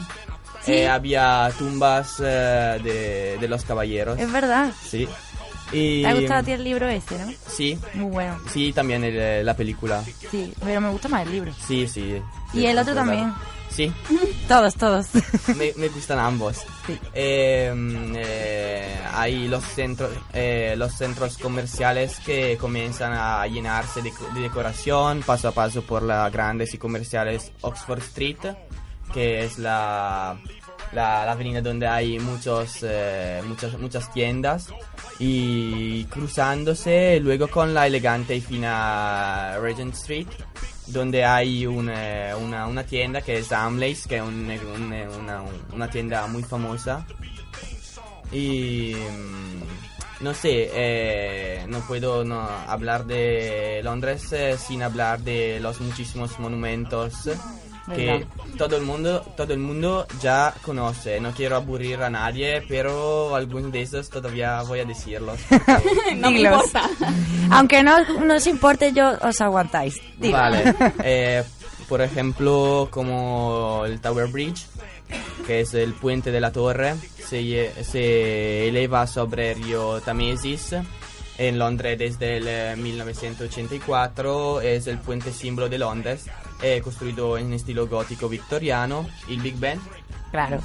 Sí. 0.61 0.71
eh, 0.73 0.87
había 0.87 1.51
tumbas 1.57 2.21
eh, 2.23 2.79
de, 2.81 3.37
de 3.37 3.47
los 3.49 3.65
caballeros. 3.65 4.17
Es 4.17 4.31
verdad. 4.31 4.71
Sí. 4.81 5.09
Y, 5.71 6.01
¿Te 6.03 6.07
ha 6.07 6.13
gustado 6.13 6.39
a 6.39 6.43
ti 6.43 6.51
el 6.51 6.63
libro 6.63 6.87
este, 6.87 7.17
no? 7.17 7.31
Sí. 7.47 7.79
Muy 7.93 8.11
bueno. 8.11 8.39
Sí, 8.51 8.73
también 8.73 9.03
el, 9.03 9.17
eh, 9.17 9.43
la 9.43 9.55
película. 9.55 10.03
Sí, 10.29 10.53
pero 10.63 10.81
me 10.81 10.89
gusta 10.89 11.07
más 11.09 11.25
el 11.25 11.31
libro. 11.31 11.53
Sí, 11.67 11.87
sí. 11.87 12.21
Y 12.53 12.65
el 12.65 12.77
otro 12.77 12.93
verdad. 12.93 13.07
también. 13.07 13.33
Sí. 13.69 13.91
Todos, 14.47 14.75
todos. 14.75 15.07
me, 15.57 15.73
me 15.77 15.87
gustan 15.87 16.19
ambos. 16.19 16.57
Sí. 16.85 16.99
Eh, 17.13 17.73
eh, 18.17 18.99
hay 19.13 19.47
los 19.47 19.63
centros, 19.63 20.11
eh, 20.31 20.75
los 20.77 20.93
centros 20.93 21.37
comerciales 21.39 22.19
que 22.19 22.55
comienzan 22.57 23.13
a 23.13 23.47
llenarse 23.47 24.03
de, 24.03 24.11
de 24.35 24.41
decoración 24.41 25.23
paso 25.25 25.47
a 25.47 25.51
paso 25.53 25.81
por 25.81 26.03
las 26.03 26.31
grandes 26.31 26.73
y 26.75 26.77
comerciales 26.77 27.51
Oxford 27.61 27.99
Street, 27.99 28.37
que 29.11 29.43
es 29.43 29.57
la, 29.57 30.37
la, 30.93 31.25
la 31.25 31.31
avenida 31.31 31.61
donde 31.61 31.87
hay 31.87 32.19
muchos, 32.19 32.77
eh, 32.83 33.41
muchas, 33.45 33.77
muchas 33.79 34.11
tiendas. 34.13 34.67
Y 35.19 36.05
cruzándose 36.05 37.19
luego 37.21 37.47
con 37.47 37.73
la 37.73 37.85
elegante 37.87 38.35
y 38.35 38.41
fina 38.41 39.57
Regent 39.61 39.93
Street, 39.93 40.27
donde 40.87 41.23
hay 41.23 41.65
un, 41.67 41.89
eh, 41.89 42.33
una, 42.35 42.67
una 42.67 42.83
tienda 42.83 43.21
que 43.21 43.37
es 43.37 43.51
Amlays, 43.51 44.07
que 44.07 44.17
es 44.17 44.21
un- 44.23 44.49
un- 44.49 44.93
una, 45.21 45.41
una 45.73 45.89
tienda 45.89 46.25
muy 46.27 46.43
famosa. 46.43 47.05
Y 48.31 48.95
mm, 48.95 50.23
no 50.23 50.33
sé, 50.33 50.69
eh, 50.73 51.65
no 51.67 51.79
puedo 51.81 52.21
hablar 52.67 53.05
de 53.05 53.81
Londres 53.83 54.31
eh, 54.33 54.57
sin 54.57 54.81
hablar 54.81 55.19
de 55.19 55.59
los 55.59 55.79
muchísimos 55.81 56.39
monumentos 56.39 57.13
que 57.93 58.25
todo 58.57 58.77
el 58.77 58.83
mundo 58.83 59.21
todo 59.35 59.53
el 59.53 59.59
mundo 59.59 60.07
ya 60.21 60.53
conoce. 60.61 61.19
No 61.19 61.31
quiero 61.31 61.55
aburrir 61.55 62.01
a 62.01 62.09
nadie, 62.09 62.63
pero 62.67 63.35
algunos 63.35 63.71
de 63.71 63.81
esos 63.81 64.09
todavía 64.09 64.61
voy 64.63 64.79
a 64.79 64.85
decirlos. 64.85 65.39
no 66.17 66.31
me 66.31 66.41
importa. 66.41 66.89
Aunque 67.51 67.83
no, 67.83 68.03
no 68.21 68.35
os 68.35 68.47
importe, 68.47 68.93
yo 68.93 69.13
os 69.21 69.41
aguantáis. 69.41 69.99
Dilo. 70.17 70.37
Vale. 70.37 70.75
Eh, 71.05 71.43
por 71.89 72.01
ejemplo, 72.01 72.87
como 72.89 73.83
el 73.85 73.99
Tower 73.99 74.27
Bridge, 74.27 74.65
que 75.45 75.61
es 75.61 75.73
el 75.73 75.93
puente 75.93 76.31
de 76.31 76.39
la 76.39 76.51
torre, 76.51 76.95
se, 77.17 77.71
se 77.83 78.67
eleva 78.67 79.05
sobre 79.05 79.51
el 79.51 79.63
río 79.63 80.01
Tamesis. 80.01 80.75
En 81.37 81.57
Londres 81.57 81.97
desde 81.97 82.37
el 82.37 82.47
eh, 82.47 82.75
1984 82.77 84.61
es 84.61 84.87
el 84.87 84.99
puente 84.99 85.33
símbolo 85.33 85.67
de 85.67 85.79
Londres, 85.79 86.25
eh, 86.63 86.81
construido 86.81 87.37
en 87.37 87.53
estilo 87.53 87.87
gótico 87.87 88.27
victoriano. 88.29 89.05
El 89.29 89.41
Big 89.41 89.55
Ben 89.59 89.79
Claro. 90.31 90.59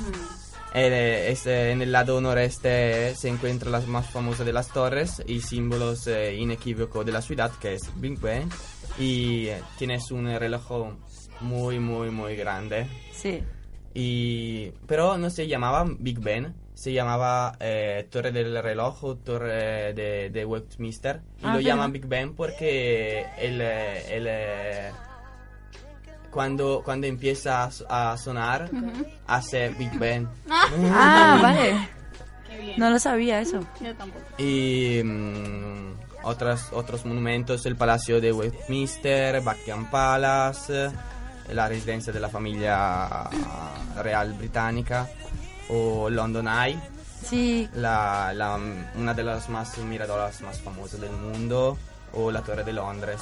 eh, 0.72 1.28
es, 1.30 1.46
eh, 1.46 1.72
en 1.72 1.82
el 1.82 1.92
lado 1.92 2.20
noreste 2.20 3.14
se 3.14 3.28
encuentra 3.28 3.70
la 3.70 3.80
más 3.80 4.08
famosa 4.10 4.44
de 4.44 4.52
las 4.52 4.68
torres 4.68 5.22
y 5.26 5.40
símbolos 5.40 6.06
eh, 6.06 6.34
inequívocos 6.36 7.04
de 7.04 7.12
la 7.12 7.20
ciudad, 7.22 7.50
que 7.60 7.74
es 7.74 7.82
Big 7.96 8.18
Ben. 8.20 8.48
Y 8.98 9.48
eh, 9.48 9.60
tienes 9.78 10.10
un 10.10 10.26
reloj 10.26 10.92
muy, 11.40 11.78
muy, 11.78 12.10
muy 12.10 12.34
grande. 12.36 12.86
Sí. 13.12 13.42
Y, 13.94 14.70
pero 14.86 15.18
no 15.18 15.30
se 15.30 15.46
llamaba 15.48 15.84
Big 15.98 16.20
Ben, 16.20 16.54
se 16.74 16.92
llamaba 16.92 17.56
eh, 17.58 18.06
Torre 18.10 18.30
del 18.32 18.62
Reloj 18.62 19.02
o 19.04 19.16
Torre 19.16 19.92
de, 19.94 20.30
de 20.30 20.44
Westminster. 20.44 21.20
Y 21.38 21.44
Ah, 21.44 21.48
lo 21.48 21.56
¿verdad? 21.56 21.60
llaman 21.62 21.92
Big 21.92 22.06
Ben 22.06 22.34
porque 22.34 23.24
el, 23.38 23.60
eh, 23.60 24.16
el, 24.16 24.26
eh, 24.28 24.90
cuando, 26.30 26.82
cuando 26.84 27.06
empieza 27.06 27.64
a, 27.88 28.12
a 28.12 28.16
sonar, 28.18 28.70
hace 29.26 29.68
Big 29.70 29.98
Ben. 29.98 30.28
Ah, 30.92 31.38
vale. 31.42 31.88
No 32.76 32.90
lo 32.90 32.98
sabía 32.98 33.40
eso. 33.40 33.60
Yo 33.80 33.94
tampoco. 33.94 34.24
Y 34.38 35.00
mm, 35.04 35.92
otras, 36.24 36.68
otros 36.72 37.04
monumentos, 37.06 37.64
el 37.66 37.76
Palacio 37.76 38.20
de 38.20 38.32
Westminster, 38.32 39.40
Buckingham 39.40 39.90
Palace, 39.90 40.90
la 41.52 41.68
residencia 41.68 42.12
de 42.12 42.20
la 42.20 42.28
familia 42.28 43.24
real 44.02 44.32
británica, 44.34 45.08
o 45.70 46.10
London 46.10 46.48
Eye, 46.48 46.78
Sí. 47.24 47.68
la, 47.74 48.32
la- 48.34 48.58
una 48.96 49.12
de 49.14 49.22
las 49.24 49.48
más 49.48 49.76
miradoras 49.78 50.40
más 50.42 50.60
famosas 50.60 51.00
del 51.00 51.12
mundo, 51.12 51.76
o 52.12 52.30
la 52.30 52.42
Torre 52.42 52.64
de 52.64 52.72
Londres. 52.72 53.20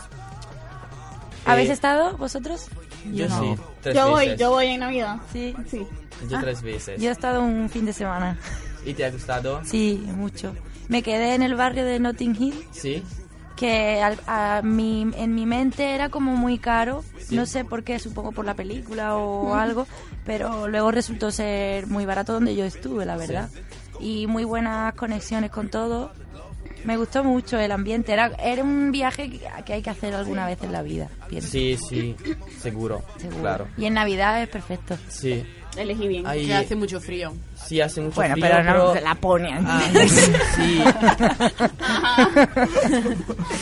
¿Habéis 1.47 1.70
Eh, 1.70 1.72
estado 1.74 2.16
vosotros? 2.16 2.66
Yo 3.12 3.28
no. 3.28 3.40
sí, 3.40 3.62
tres 3.82 3.94
Yo 3.97 4.11
voy, 4.11 4.36
yo 4.36 4.51
voy 4.51 4.66
en 4.66 4.80
Navidad. 4.80 5.16
Sí. 5.32 5.55
Sí. 5.70 5.86
Yo 6.28 6.38
Ah, 6.38 6.40
tres 6.42 6.62
veces. 6.62 7.01
Yo 7.01 7.09
he 7.09 7.12
estado 7.12 7.42
un 7.42 7.68
fin 7.70 7.84
de 7.86 7.92
semana. 7.92 8.38
¿Y 8.84 8.94
te 8.94 9.05
ha 9.05 9.11
gustado? 9.11 9.61
Sí, 9.64 10.03
mucho. 10.16 10.55
Me 10.88 11.03
quedé 11.03 11.34
en 11.34 11.42
el 11.42 11.55
barrio 11.55 11.84
de 11.84 11.99
Notting 12.01 12.36
Hill, 12.40 12.64
Sí. 12.72 13.03
que 13.57 14.01
a 14.26 14.61
mi- 14.62 15.11
en 15.16 15.34
mi 15.34 15.47
mente 15.47 15.94
era 15.94 16.09
como 16.09 16.36
muy 16.36 16.59
caro. 16.59 17.03
Sí. 17.20 17.34
No 17.36 17.47
sé 17.47 17.64
por 17.64 17.82
qué, 17.84 17.99
supongo 17.99 18.32
por 18.32 18.44
la 18.44 18.55
película 18.55 19.16
o 19.16 19.55
algo, 19.55 19.86
pero 20.24 20.68
luego 20.68 20.90
resultó 20.90 21.30
ser 21.30 21.86
muy 21.86 22.07
barato 22.07 22.32
donde 22.34 22.55
yo 22.55 22.64
estuve, 22.64 23.05
la 23.07 23.16
verdad. 23.16 23.49
Y 23.99 24.26
muy 24.26 24.44
buenas 24.44 24.94
conexiones 24.94 25.51
con 25.51 25.68
todo. 25.70 26.12
Me 26.87 26.97
gustó 26.97 27.22
mucho 27.24 27.59
el 27.59 27.72
ambiente. 27.72 28.12
Era, 28.12 28.32
era 28.39 28.62
un 28.62 28.91
viaje 28.93 29.28
que 29.64 29.72
hay 29.74 29.82
que 29.82 29.91
hacer 29.91 30.14
alguna 30.14 30.47
vez 30.47 30.62
en 30.62 30.72
la 30.72 30.82
vida. 30.82 31.09
pienso. 31.28 31.49
Sí, 31.49 31.76
sí, 31.89 32.16
seguro, 32.61 33.03
Seguro. 33.18 33.41
claro. 33.41 33.68
Y 33.76 33.84
en 33.87 33.95
Navidad 33.95 34.41
es 34.43 34.49
perfecto. 34.49 34.97
Sí. 35.09 35.45
Elegí 35.76 36.08
bien. 36.08 36.26
Ahí- 36.26 36.46
Que 36.46 36.54
hace 36.54 36.74
mucho 36.76 37.00
frío. 37.00 37.32
Sí, 37.66 37.80
hace 37.80 38.00
mucho 38.00 38.14
Bueno, 38.16 38.34
frío, 38.34 38.46
pero 38.48 38.62
no 38.64 38.92
se 38.94 39.00
la 39.00 39.14
ponen. 39.14 39.64
Ah, 39.66 39.82
sí. 40.56 40.82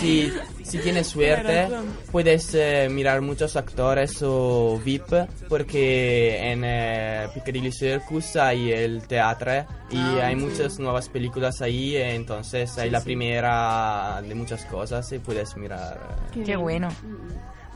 sí, 0.00 0.32
si 0.62 0.78
tienes 0.78 1.06
suerte, 1.08 1.68
puedes 2.10 2.54
eh, 2.54 2.88
mirar 2.90 3.20
muchos 3.20 3.56
actores 3.56 4.18
o 4.22 4.80
VIP, 4.84 5.12
porque 5.48 6.50
en 6.52 6.62
eh, 6.64 7.26
Piccadilly 7.34 7.72
Circus 7.72 8.36
hay 8.36 8.72
el 8.72 9.06
teatro 9.06 9.52
y 9.90 9.96
Ah, 9.98 10.26
hay 10.26 10.34
sí. 10.34 10.40
muchas 10.40 10.78
nuevas 10.78 11.08
películas 11.08 11.60
ahí, 11.62 11.96
entonces 11.96 12.76
hay 12.78 12.88
Sí, 12.88 12.92
la 12.92 13.00
sí. 13.00 13.04
primera 13.04 14.22
de 14.26 14.34
muchas 14.34 14.64
cosas 14.66 15.10
y 15.12 15.18
puedes 15.18 15.56
mirar. 15.56 16.00
eh. 16.36 16.42
Qué, 16.44 16.56
bueno. 16.56 16.88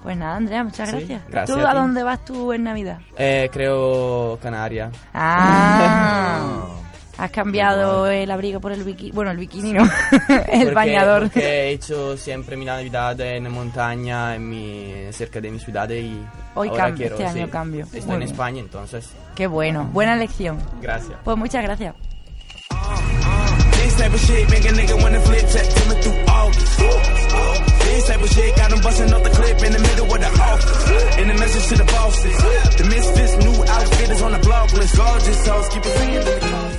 Pues 0.03 0.17
nada, 0.17 0.37
Andrea, 0.37 0.65
muchas 0.65 0.89
Sí, 0.91 0.97
gracias. 0.97 1.23
gracias 1.29 1.59
¿Tú 1.59 1.67
a 1.67 1.75
dónde 1.75 2.03
vas 2.03 2.25
tú 2.25 2.53
en 2.53 2.65
Navidad? 2.65 2.99
Eh, 3.17 3.49
creo 3.53 4.39
Canaria. 4.43 4.91
Ah. 5.13 6.65
Has 7.19 7.33
cambiado 7.33 8.07
el 8.07 8.31
abrigo 8.31 8.61
por 8.61 8.71
el 8.71 8.85
bikini. 8.85 9.11
Bueno, 9.11 9.33
el 9.33 9.39
bikini 9.39 9.73
no. 9.73 9.83
el 10.29 10.29
Porque- 10.67 10.71
bañador. 10.73 11.23
Porque 11.25 11.41
he 11.41 11.71
hecho 11.71 12.17
siempre 12.17 12.57
mi 12.57 12.65
Navidad 12.65 13.21
en 13.21 13.51
montaña, 13.51 14.37
en 14.37 14.49
mi, 14.49 14.93
cerca 15.11 15.41
de 15.41 15.51
mi 15.51 15.59
ciudad 15.59 15.91
y 15.91 16.25
Hoy 16.55 16.69
ahora 16.69 16.85
cambio, 16.85 16.97
quiero, 17.09 17.15
este 17.17 17.27
año 17.27 17.47
sí. 17.47 17.51
cambio. 17.51 17.85
Estoy 17.87 18.01
Muy 18.03 18.13
en 18.13 18.19
bien. 18.21 18.31
España, 18.31 18.61
entonces, 18.61 19.11
Qué 19.35 19.49
bueno. 19.49 19.89
Buena 19.93 20.15
elección. 20.15 20.59
gracias. 20.81 21.19
Pues 21.25 21.37
muchas 21.37 21.65
gracias. 21.65 21.97
This 23.79 23.95
type 23.99 24.13
of 24.13 24.21
shit 24.21 24.51
make 24.51 24.65
a 24.65 24.73
nigga 24.79 25.03
wanna 25.03 25.21
flip 25.21 25.47
September 25.47 25.95
through 26.03 26.19
August. 26.27 26.79
This 27.85 28.07
type 28.09 28.23
of 28.23 28.31
shit 28.31 28.57
got 28.57 28.73
him 28.73 28.81
busting 28.81 29.13
off 29.13 29.23
the 29.23 29.31
clip 29.31 29.63
in 29.63 29.73
the 29.73 29.79
middle 29.79 30.13
of 30.15 30.21
the 30.21 30.31
office. 30.51 31.19
And 31.19 31.31
the 31.31 31.35
message 31.35 31.67
to 31.69 31.77
the 31.83 31.85
bosses. 31.85 32.37
The 32.79 32.85
misfits, 32.85 33.35
new 33.45 33.57
outfitters 33.65 34.23
on 34.23 34.33
the 34.33 34.39
block 34.39 34.73
list. 34.73 34.97
Gorgeous 34.97 35.47
hoes 35.47 35.69
keep 35.69 35.85
it 35.87 35.99
singing 35.99 36.78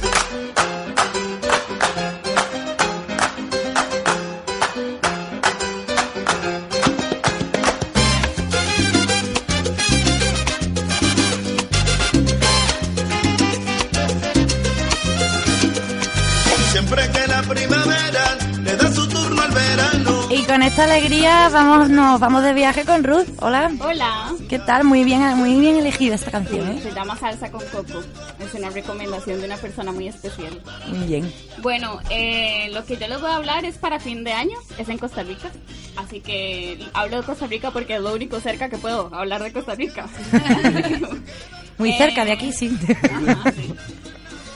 con 20.50 20.64
esta 20.64 20.86
alegría 20.86 21.48
vamos, 21.50 21.90
nos 21.92 22.20
vamos 22.20 22.42
de 22.44 22.54
viaje 22.54 22.84
con 22.84 23.04
Ruth. 23.04 23.28
Hola. 23.40 23.72
Hola. 23.82 24.34
¿Qué 24.50 24.58
tal? 24.58 24.84
Muy 24.84 25.04
bien, 25.04 25.22
muy 25.38 25.60
bien 25.60 25.76
elegida 25.76 26.16
esta 26.16 26.32
canción, 26.32 26.68
¿eh? 26.70 26.80
Se 26.82 26.92
llama 26.92 27.16
Salsa 27.16 27.52
con 27.52 27.62
Coco. 27.68 28.02
Es 28.40 28.54
una 28.56 28.72
recomendación 28.72 29.40
de 29.40 29.46
una 29.46 29.58
persona 29.58 29.92
muy 29.92 30.08
especial. 30.08 30.60
Muy 30.88 31.06
bien. 31.08 31.32
Bueno, 31.60 32.00
eh, 32.10 32.68
lo 32.74 32.84
que 32.84 32.98
yo 32.98 33.08
les 33.08 33.22
voy 33.22 33.30
a 33.30 33.36
hablar 33.36 33.64
es 33.64 33.78
para 33.78 34.00
fin 34.00 34.24
de 34.24 34.32
año. 34.34 34.58
Es 34.80 34.90
en 34.90 34.98
Costa 34.98 35.22
Rica. 35.22 35.52
Así 35.98 36.20
que 36.20 36.80
hablo 36.94 37.18
de 37.18 37.24
Costa 37.24 37.46
Rica 37.46 37.70
porque 37.70 37.96
es 37.98 38.02
lo 38.02 38.12
único 38.14 38.40
cerca 38.40 38.70
que 38.70 38.78
puedo 38.78 39.14
hablar 39.14 39.44
de 39.44 39.54
Costa 39.54 39.76
Rica. 39.76 40.08
Muy 41.78 41.92
Eh, 41.92 41.98
cerca 41.98 42.26
de 42.26 42.32
aquí, 42.32 42.52
sí. 42.52 42.76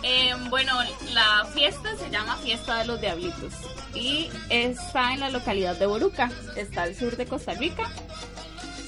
Eh, 0.04 0.34
bueno, 0.50 0.74
la 1.14 1.46
fiesta 1.54 1.96
se 1.96 2.10
llama 2.10 2.36
Fiesta 2.38 2.80
de 2.80 2.86
los 2.86 3.00
Diablitos 3.00 3.54
y 3.96 4.30
está 4.50 5.14
en 5.14 5.22
la 5.22 5.30
localidad 5.30 5.78
de 5.78 5.86
Boruca, 5.86 6.30
está 6.58 6.84
al 6.84 6.96
sur 6.96 7.16
de 7.16 7.26
Costa 7.26 7.54
Rica. 7.54 7.90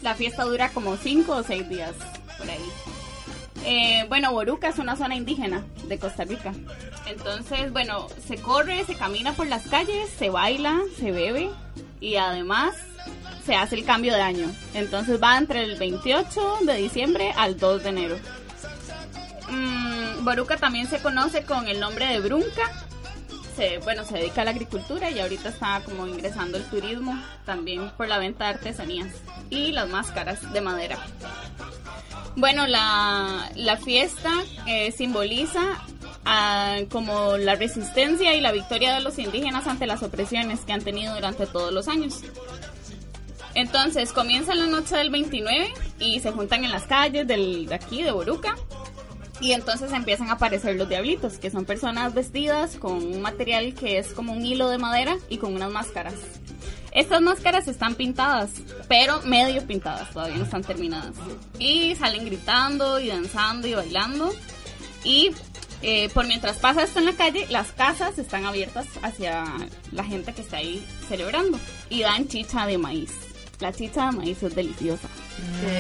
La 0.02 0.14
fiesta 0.14 0.44
dura 0.44 0.70
como 0.70 0.98
5 0.98 1.32
o 1.32 1.44
6 1.44 1.70
días 1.70 1.94
por 2.38 2.50
ahí. 2.50 2.70
Eh, 3.64 4.06
bueno, 4.10 4.32
Boruca 4.32 4.68
es 4.68 4.78
una 4.78 4.96
zona 4.96 5.16
indígena 5.16 5.64
de 5.88 5.98
Costa 5.98 6.26
Rica. 6.26 6.54
Entonces, 7.08 7.72
bueno, 7.72 8.08
se 8.28 8.38
corre, 8.38 8.84
se 8.84 8.96
camina 8.96 9.34
por 9.34 9.48
las 9.48 9.68
calles, 9.68 10.10
se 10.20 10.30
baila, 10.30 10.82
se 11.00 11.12
bebe 11.12 11.50
y 12.00 12.18
además 12.18 12.76
se 13.46 13.56
hace 13.56 13.76
el 13.76 13.86
cambio 13.86 14.14
de 14.14 14.22
año. 14.22 14.52
Entonces 14.74 15.22
va 15.22 15.38
entre 15.38 15.64
el 15.64 15.78
28 15.78 16.58
de 16.66 16.76
diciembre 16.78 17.34
al 17.38 17.58
2 17.58 17.84
de 17.84 17.90
enero. 17.90 18.18
Mm, 19.50 19.85
Boruca 20.26 20.58
también 20.58 20.88
se 20.88 21.00
conoce 21.00 21.44
con 21.44 21.68
el 21.68 21.80
nombre 21.80 22.08
de 22.08 22.20
Brunca. 22.20 22.72
Se, 23.56 23.78
bueno, 23.78 24.04
se 24.04 24.16
dedica 24.16 24.42
a 24.42 24.46
la 24.46 24.52
agricultura 24.52 25.12
y 25.12 25.20
ahorita 25.20 25.50
está 25.50 25.82
como 25.86 26.08
ingresando 26.08 26.58
el 26.58 26.64
turismo 26.66 27.18
también 27.46 27.92
por 27.92 28.08
la 28.08 28.18
venta 28.18 28.46
de 28.46 28.50
artesanías 28.56 29.14
y 29.50 29.72
las 29.72 29.88
máscaras 29.88 30.52
de 30.52 30.62
madera. 30.62 30.98
Bueno, 32.36 32.68
la, 32.68 33.50
la 33.56 33.78
fiesta 33.78 34.32
eh, 34.66 34.92
simboliza 34.92 35.62
ah, 36.26 36.80
como 36.90 37.38
la 37.38 37.56
resistencia 37.56 38.36
y 38.36 38.42
la 38.42 38.52
victoria 38.52 38.96
de 38.96 39.02
los 39.02 39.20
indígenas 39.20 39.68
ante 39.68 39.86
las 39.86 40.04
opresiones 40.04 40.62
que 40.62 40.74
han 40.74 40.82
tenido 40.82 41.14
durante 41.14 41.46
todos 41.46 41.72
los 41.72 41.88
años. 41.88 42.22
Entonces 43.54 44.12
comienza 44.12 44.54
la 44.54 44.66
noche 44.66 44.98
del 44.98 45.12
29 45.12 45.74
y 46.00 46.20
se 46.20 46.32
juntan 46.32 46.66
en 46.66 46.72
las 46.72 46.84
calles 46.84 47.26
del, 47.26 47.68
de 47.68 47.76
aquí, 47.76 48.04
de 48.04 48.12
Boruca. 48.12 48.56
Y 49.42 49.52
entonces 49.52 49.92
empiezan 49.92 50.30
a 50.30 50.34
aparecer 50.34 50.76
los 50.76 50.88
diablitos, 50.88 51.38
que 51.38 51.52
son 51.52 51.66
personas 51.66 52.14
vestidas 52.14 52.78
con 52.78 52.94
un 52.94 53.22
material 53.22 53.74
que 53.74 53.98
es 53.98 54.14
como 54.14 54.34
un 54.34 54.46
hilo 54.46 54.70
de 54.70 54.78
madera 54.78 55.18
y 55.30 55.38
con 55.38 55.54
unas 55.54 55.72
máscaras. 55.72 56.16
Estas 56.92 57.22
máscaras 57.22 57.68
están 57.68 57.96
pintadas, 57.96 58.52
pero 58.88 59.22
medio 59.24 59.68
pintadas, 59.68 60.10
todavía 60.12 60.38
no 60.38 60.46
están 60.46 60.64
terminadas. 60.64 61.14
Y 61.60 61.94
salen 61.96 62.26
gritando 62.26 63.02
y 63.02 63.10
danzando 63.10 63.68
y 63.68 63.74
bailando. 63.74 64.34
Y 65.04 65.32
eh, 65.82 66.10
por 66.14 66.26
mientras 66.26 66.56
pasa 66.56 66.84
esto 66.84 67.00
en 67.00 67.06
la 67.06 67.14
calle, 67.14 67.48
las 67.50 67.74
casas 67.74 68.18
están 68.18 68.46
abiertas 68.46 68.88
hacia 69.02 69.44
la 69.92 70.06
gente 70.06 70.34
que 70.34 70.42
está 70.42 70.58
ahí 70.58 70.86
celebrando. 71.10 71.60
Y 71.90 72.02
dan 72.02 72.30
chicha 72.30 72.66
de 72.66 72.78
maíz. 72.78 73.12
La 73.60 73.74
chicha 73.74 74.06
de 74.06 74.12
maíz 74.14 74.42
es 74.42 74.56
deliciosa. 74.56 75.10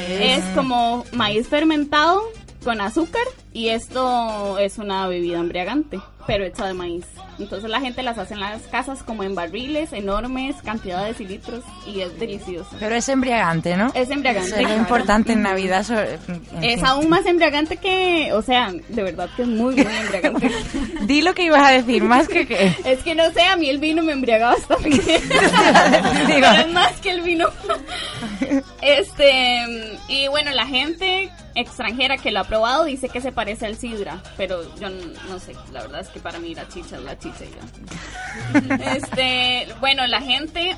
Es 0.09 0.43
como 0.53 1.05
maíz 1.13 1.47
fermentado 1.47 2.21
con 2.61 2.81
azúcar 2.81 3.23
y 3.55 3.69
esto 3.69 4.59
es 4.59 4.77
una 4.79 5.07
bebida 5.07 5.39
embriagante, 5.39 5.97
pero 6.27 6.43
hecha 6.43 6.65
de 6.65 6.73
maíz. 6.73 7.05
Entonces 7.39 7.69
la 7.69 7.79
gente 7.81 8.01
las 8.03 8.17
hace 8.17 8.33
en 8.33 8.39
las 8.41 8.61
casas 8.63 9.01
como 9.03 9.23
en 9.23 9.33
barriles 9.35 9.91
enormes, 9.93 10.55
cantidades 10.63 11.19
y 11.21 11.25
litros 11.25 11.63
y 11.85 11.99
es 12.01 12.17
delicioso. 12.19 12.69
Pero 12.79 12.95
es 12.95 13.07
embriagante, 13.09 13.75
¿no? 13.77 13.91
Es 13.93 14.09
embriagante. 14.09 14.49
Eso 14.51 14.55
es 14.59 14.65
claro. 14.65 14.79
importante 14.81 15.33
en 15.33 15.41
Navidad. 15.41 15.83
sobre- 15.83 16.13
en 16.57 16.63
Es 16.63 16.75
fin. 16.75 16.85
aún 16.85 17.09
más 17.09 17.25
embriagante 17.25 17.77
que, 17.77 18.31
o 18.33 18.41
sea, 18.41 18.71
de 18.89 19.03
verdad 19.03 19.29
que 19.35 19.41
es 19.43 19.47
muy, 19.47 19.75
muy 19.75 19.85
embriagante. 19.95 20.49
Di 21.01 21.21
lo 21.21 21.33
que 21.33 21.43
ibas 21.43 21.61
a 21.61 21.71
decir, 21.71 22.03
más 22.03 22.27
que 22.27 22.45
qué. 22.47 22.73
Es 22.85 22.99
que 23.03 23.15
no 23.15 23.29
sé, 23.31 23.41
a 23.43 23.55
mí 23.57 23.69
el 23.69 23.79
vino 23.79 24.01
me 24.03 24.13
embriagaba 24.13 24.55
bastante. 24.55 24.89
Pero 26.27 26.51
es 26.51 26.67
más 26.73 26.93
que 27.01 27.09
el 27.11 27.21
vino. 27.21 27.47
Este, 28.81 29.97
y 30.07 30.27
bueno, 30.29 30.51
la 30.51 30.65
gente 30.67 31.29
extranjera 31.55 32.17
que 32.17 32.31
lo 32.31 32.41
ha 32.41 32.43
probado 32.43 32.83
dice 32.83 33.07
que 33.09 33.21
se 33.21 33.31
parece 33.31 33.44
al 33.63 33.75
sidra, 33.77 34.21
pero 34.37 34.63
yo 34.77 34.89
no 34.89 35.39
sé, 35.39 35.53
la 35.71 35.81
verdad 35.81 36.01
es 36.01 36.09
que 36.09 36.19
para 36.19 36.39
mí 36.39 36.53
la 36.55 36.67
chicha 36.67 36.97
es 36.97 37.03
la 37.03 37.17
chicha 37.19 37.43
y 37.45 37.49
ya. 38.69 38.75
Este, 38.95 39.67
bueno, 39.79 40.05
la 40.07 40.21
gente 40.21 40.75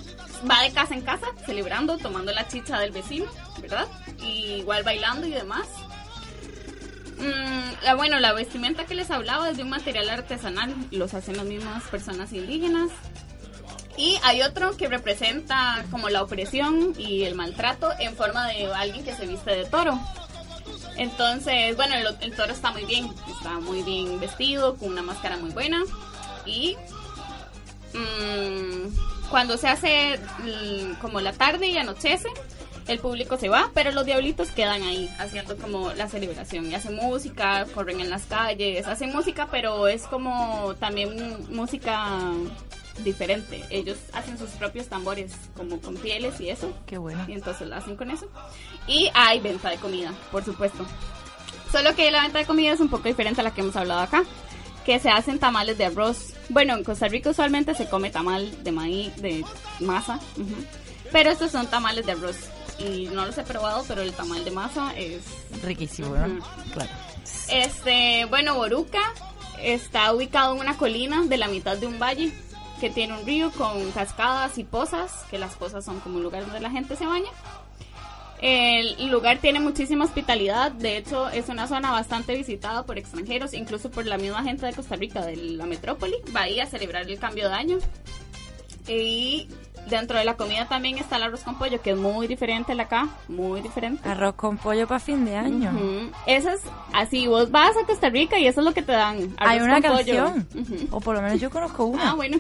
va 0.50 0.62
de 0.62 0.72
casa 0.72 0.94
en 0.94 1.02
casa 1.02 1.26
celebrando, 1.46 1.98
tomando 1.98 2.32
la 2.32 2.48
chicha 2.48 2.80
del 2.80 2.92
vecino, 2.92 3.26
¿verdad? 3.62 3.88
Y 4.22 4.56
igual 4.60 4.84
bailando 4.84 5.26
y 5.28 5.32
demás. 5.32 5.68
Mm, 7.18 7.84
la- 7.84 7.96
bueno, 7.96 8.20
la 8.20 8.34
vestimenta 8.34 8.86
que 8.86 8.94
les 8.94 9.10
hablaba 9.10 9.50
es 9.50 9.58
de 9.58 9.64
un 9.64 9.70
material 9.70 10.10
artesanal, 10.10 10.76
los 10.92 11.14
hacen 11.14 11.38
las 11.38 11.46
mismas 11.46 11.84
personas 11.86 12.32
indígenas. 12.34 12.90
Y 13.98 14.20
hay 14.24 14.44
otro 14.44 14.78
que 14.78 14.88
representa 14.88 15.84
como 15.90 16.10
la 16.10 16.22
opresión 16.22 16.94
y 17.00 17.24
el 17.24 17.34
maltrato 17.34 17.90
en 18.00 18.16
forma 18.16 18.48
de 18.48 18.72
alguien 18.72 19.04
que 19.04 19.16
se 19.16 19.26
viste 19.26 19.50
de 19.56 19.66
toro. 19.66 20.00
Entonces, 20.98 21.76
bueno, 21.76 21.96
el, 21.96 22.08
el 22.22 22.36
toro 22.36 22.52
está 22.52 22.72
muy 22.72 22.86
bien, 22.86 23.10
está 23.30 23.60
muy 23.60 23.84
bien 23.84 24.20
vestido, 24.20 24.76
con 24.78 24.90
una 24.90 25.02
máscara 25.02 25.38
muy 25.38 25.52
buena. 25.52 25.84
Y 26.46 26.76
mm, 27.94 29.30
cuando 29.30 29.58
se 29.58 29.68
hace 29.68 30.20
mm, 30.40 31.00
como 31.00 31.22
la 31.22 31.34
tarde 31.34 31.68
y 31.68 31.78
anochece, 31.78 32.30
el 32.88 33.00
público 33.00 33.38
se 33.38 33.50
va, 33.50 33.70
pero 33.74 33.92
los 33.92 34.06
diablitos 34.06 34.50
quedan 34.52 34.82
ahí 34.84 35.10
haciendo 35.20 35.58
como 35.58 35.92
la 35.94 36.08
celebración 36.08 36.72
y 36.72 36.76
hacen 36.76 36.96
música, 36.96 37.66
corren 37.74 38.00
en 38.00 38.10
las 38.10 38.24
calles, 38.24 38.88
hacen 38.88 39.12
música, 39.12 39.50
pero 39.52 39.88
es 39.88 40.04
como 40.04 40.74
también 40.80 41.46
música 41.54 42.32
diferente. 43.04 43.64
Ellos 43.70 43.98
hacen 44.14 44.38
sus 44.38 44.50
propios 44.52 44.88
tambores, 44.88 45.32
como 45.56 45.80
con 45.80 45.96
pieles 45.96 46.40
y 46.42 46.50
eso. 46.50 46.72
Qué 46.86 46.98
bueno. 46.98 47.24
Y 47.28 47.34
entonces 47.34 47.68
lo 47.68 47.76
hacen 47.76 47.96
con 47.96 48.12
eso. 48.12 48.28
Y 48.88 49.10
hay 49.14 49.40
venta 49.40 49.70
de 49.70 49.78
comida, 49.78 50.14
por 50.32 50.44
supuesto. 50.44 50.86
Solo 51.72 51.96
que 51.96 52.10
la 52.12 52.22
venta 52.24 52.40
de 52.40 52.46
comida 52.46 52.72
es 52.74 52.80
un 52.80 52.90
poco 52.90 53.08
diferente 53.08 53.42
a 53.42 53.44
la 53.44 53.54
que 53.54 53.62
hemos 53.62 53.76
hablado 53.76 54.02
acá. 54.02 54.24
Que 54.86 55.00
se 55.00 55.10
hacen 55.10 55.38
tamales 55.38 55.78
de 55.78 55.86
arroz. 55.86 56.34
Bueno, 56.50 56.76
en 56.76 56.84
Costa 56.84 57.08
Rica 57.10 57.32
usualmente 57.32 57.76
se 57.76 57.90
come 57.90 58.10
tamal 58.10 58.64
de 58.64 58.72
maíz, 58.72 59.14
de 59.18 59.44
masa. 59.82 60.20
ujú. 60.38 60.56
Pero 61.12 61.30
estos 61.30 61.52
son 61.52 61.68
tamales 61.68 62.06
de 62.06 62.14
arroz. 62.14 62.38
Y 62.80 63.06
no 63.12 63.26
los 63.26 63.38
he 63.38 63.44
probado, 63.44 63.84
pero 63.88 64.02
el 64.02 64.14
tamal 64.14 64.46
de 64.46 64.52
masa 64.52 64.94
es 64.96 65.22
Riquísimo, 65.64 66.16
¿no? 66.16 66.26
Ujú. 66.28 66.44
Claro. 66.74 66.90
este, 67.50 68.26
bueno, 68.30 68.56
Boruca 68.56 69.02
está 69.62 70.14
ubicado 70.14 70.54
en 70.54 70.60
una 70.62 70.78
colina 70.78 71.24
de 71.26 71.38
la 71.38 71.48
mitad 71.48 71.76
de 71.78 71.88
un 71.88 71.98
valle 72.00 72.32
que 72.80 72.90
tiene 72.90 73.18
un 73.18 73.26
río 73.26 73.52
con 73.52 73.92
cascadas 73.92 74.58
y 74.58 74.64
pozas, 74.64 75.26
que 75.30 75.38
las 75.38 75.54
pozas 75.56 75.84
son 75.86 76.00
como 76.00 76.18
un 76.18 76.24
lugar 76.24 76.44
donde 76.44 76.60
la 76.60 76.70
gente 76.70 76.96
se 76.96 77.06
baña. 77.06 77.30
El 78.40 79.10
lugar 79.10 79.40
tiene 79.40 79.60
muchísima 79.60 80.06
hospitalidad, 80.06 80.72
de 80.72 80.98
hecho 80.98 81.28
es 81.30 81.50
una 81.50 81.68
zona 81.68 81.92
bastante 81.92 82.36
visitada 82.36 82.86
por 82.86 83.00
extranjeros, 83.00 83.54
incluso 83.54 83.90
por 83.90 84.06
la 84.06 84.20
misma 84.20 84.44
gente 84.44 84.68
de 84.68 84.74
Costa 84.74 84.96
Rica, 84.96 85.26
de 85.26 85.36
la 85.36 85.66
metrópoli, 85.66 86.16
va 86.36 86.42
ahí 86.42 86.60
a 86.60 86.68
celebrar 86.68 87.10
el 87.10 87.18
cambio 87.18 87.50
de 87.50 87.56
año. 87.56 87.78
Y 88.88 89.48
Dentro 89.90 90.18
de 90.18 90.26
la 90.26 90.36
comida 90.36 90.68
también 90.68 90.98
está 90.98 91.18
el 91.18 91.24
arroz 91.24 91.44
con 91.44 91.58
pollo, 91.58 91.82
que 91.82 91.92
es 91.92 91.98
muy 91.98 92.28
diferente 92.28 92.74
al 92.74 92.80
acá, 92.80 93.08
muy 93.28 93.62
diferente. 93.62 94.08
Arroz 94.08 94.36
con 94.36 94.58
pollo 94.58 94.88
para 94.88 95.00
fin 95.00 95.26
de 95.26 95.36
año. 95.36 95.72
Eso 96.26 96.50
es 96.50 96.62
así, 96.94 97.28
vos 97.28 97.52
vas 97.52 97.76
a 97.82 97.86
Costa 97.86 98.10
Rica 98.10 98.38
y 98.38 98.48
eso 98.48 98.62
es 98.62 98.66
lo 98.66 98.74
que 98.74 98.82
te 98.82 98.92
dan. 98.92 99.36
Hay 99.38 99.58
arroz 99.58 99.68
una 99.68 99.82
con 99.82 99.98
pollo. 99.98 100.26
canción. 100.26 100.88
O 100.92 101.00
por 101.00 101.16
lo 101.16 101.22
menos 101.22 101.40
yo 101.40 101.50
conozco 101.50 101.86
una. 101.86 102.12
Ah, 102.12 102.14
bueno. 102.16 102.38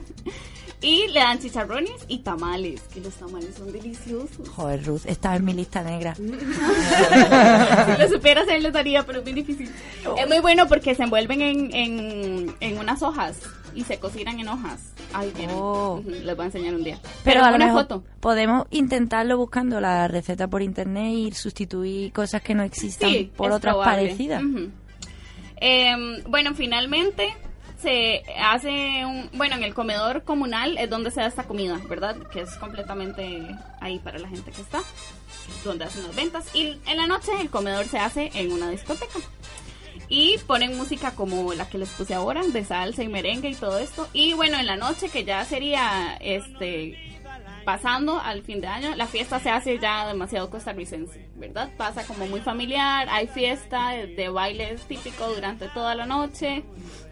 Y 0.80 1.08
le 1.08 1.20
dan 1.20 1.40
chicharrones 1.40 2.06
y 2.08 2.20
tamales, 2.20 2.82
que 2.94 3.02
los 3.02 3.14
tamales 3.16 3.56
son 3.56 3.72
deliciosos. 3.72 4.48
Joder, 4.50 4.86
Ruth, 4.86 5.02
estaba 5.06 5.36
en 5.38 5.46
mi 5.46 5.54
lista 5.54 5.82
negra. 5.82 6.14
si 6.16 6.22
lo 8.02 8.08
supiera 8.10 8.42
hacer, 8.42 8.62
les 8.62 8.72
daría, 8.74 9.04
pero 9.04 9.20
es 9.20 9.24
muy 9.26 9.34
difícil. 9.34 9.72
Es 10.18 10.28
muy 10.28 10.40
bueno 10.40 10.68
porque 10.68 10.94
se 10.94 11.02
envuelven 11.04 11.42
en, 11.42 11.74
en, 11.74 12.56
en 12.60 12.78
unas 12.78 13.02
hojas 13.02 13.40
y 13.74 13.84
se 13.86 13.98
cocinan 14.00 14.40
en 14.40 14.50
hojas. 14.50 14.94
Tienen. 15.36 15.56
Ujú, 15.56 16.04
Les 16.08 16.36
voy 16.36 16.44
a 16.44 16.46
enseñar 16.46 16.76
un 16.76 16.84
día. 16.84 17.00
Oh. 17.04 17.08
Pero, 17.24 17.44
a 17.44 17.50
lo 17.50 17.56
una 17.56 17.66
mejor 17.68 17.82
foto. 17.84 18.04
podemos 18.20 18.68
intentarlo 18.70 19.36
buscando 19.38 19.80
la 19.82 20.08
receta 20.08 20.48
por 20.48 20.62
internet 20.62 21.12
y 21.12 21.32
sustituir 21.32 22.12
cosas 22.14 22.42
que 22.44 22.54
no 22.54 22.62
existan 22.62 23.10
Sí, 23.12 23.32
por 23.36 23.52
otras 23.52 23.74
probable. 23.74 24.04
parecidas. 24.10 24.44
Em, 25.60 26.24
bueno, 26.28 26.54
finalmente 26.54 27.34
se 27.82 28.24
hace 28.40 29.06
un... 29.06 29.30
Bueno, 29.34 29.56
en 29.56 29.64
el 29.64 29.74
comedor 29.74 30.24
comunal 30.24 30.78
es 30.78 30.90
donde 30.90 31.12
se 31.12 31.22
da 31.22 31.28
esta 31.28 31.44
comida, 31.44 31.80
¿verdad? 31.88 32.18
Que 32.32 32.42
es 32.42 32.56
completamente 32.56 33.56
ahí 33.80 34.00
para 34.00 34.20
la 34.20 34.28
gente 34.28 34.52
que 34.52 34.62
está, 34.62 34.82
donde 35.64 35.86
hacen 35.86 36.04
las 36.04 36.16
ventas. 36.16 36.56
Y 36.56 36.80
en 36.86 36.98
la 36.98 37.08
noche 37.08 37.32
el 37.40 37.50
comedor 37.50 37.86
se 37.86 38.00
hace 38.00 38.32
en 38.34 38.52
una 38.52 38.70
discoteca. 38.70 39.20
Y 40.10 40.38
ponen 40.40 40.78
música 40.78 41.12
como 41.12 41.54
la 41.54 41.70
que 41.70 41.78
les 41.78 41.90
puse 41.90 42.14
ahora, 42.14 42.42
de 42.42 42.64
salsa 42.64 43.04
y 43.04 43.10
merengue 43.10 43.50
y 43.50 43.56
todo 43.56 43.78
esto. 43.78 44.08
Y 44.14 44.34
bueno, 44.34 44.58
en 44.58 44.66
la 44.66 44.78
noche, 44.78 45.10
que 45.10 45.26
ya 45.26 45.44
sería 45.44 46.18
este 46.22 47.18
pasando 47.68 48.18
al 48.18 48.44
fin 48.44 48.62
de 48.62 48.68
año, 48.68 48.96
la 48.96 49.08
fiesta 49.08 49.42
se 49.42 49.50
hace 49.50 49.78
ya 49.78 50.08
demasiado 50.08 50.50
costarricense, 50.50 51.28
¿verdad? 51.36 51.70
Pasa 51.76 52.06
como 52.06 52.26
muy 52.26 52.40
familiar, 52.40 53.10
hay 53.10 53.28
fiesta 53.28 53.90
de, 53.90 54.30
bailes 54.30 54.84
típicos 54.84 55.36
durante 55.36 55.68
toda 55.68 55.94
la 55.94 56.06
noche 56.06 56.64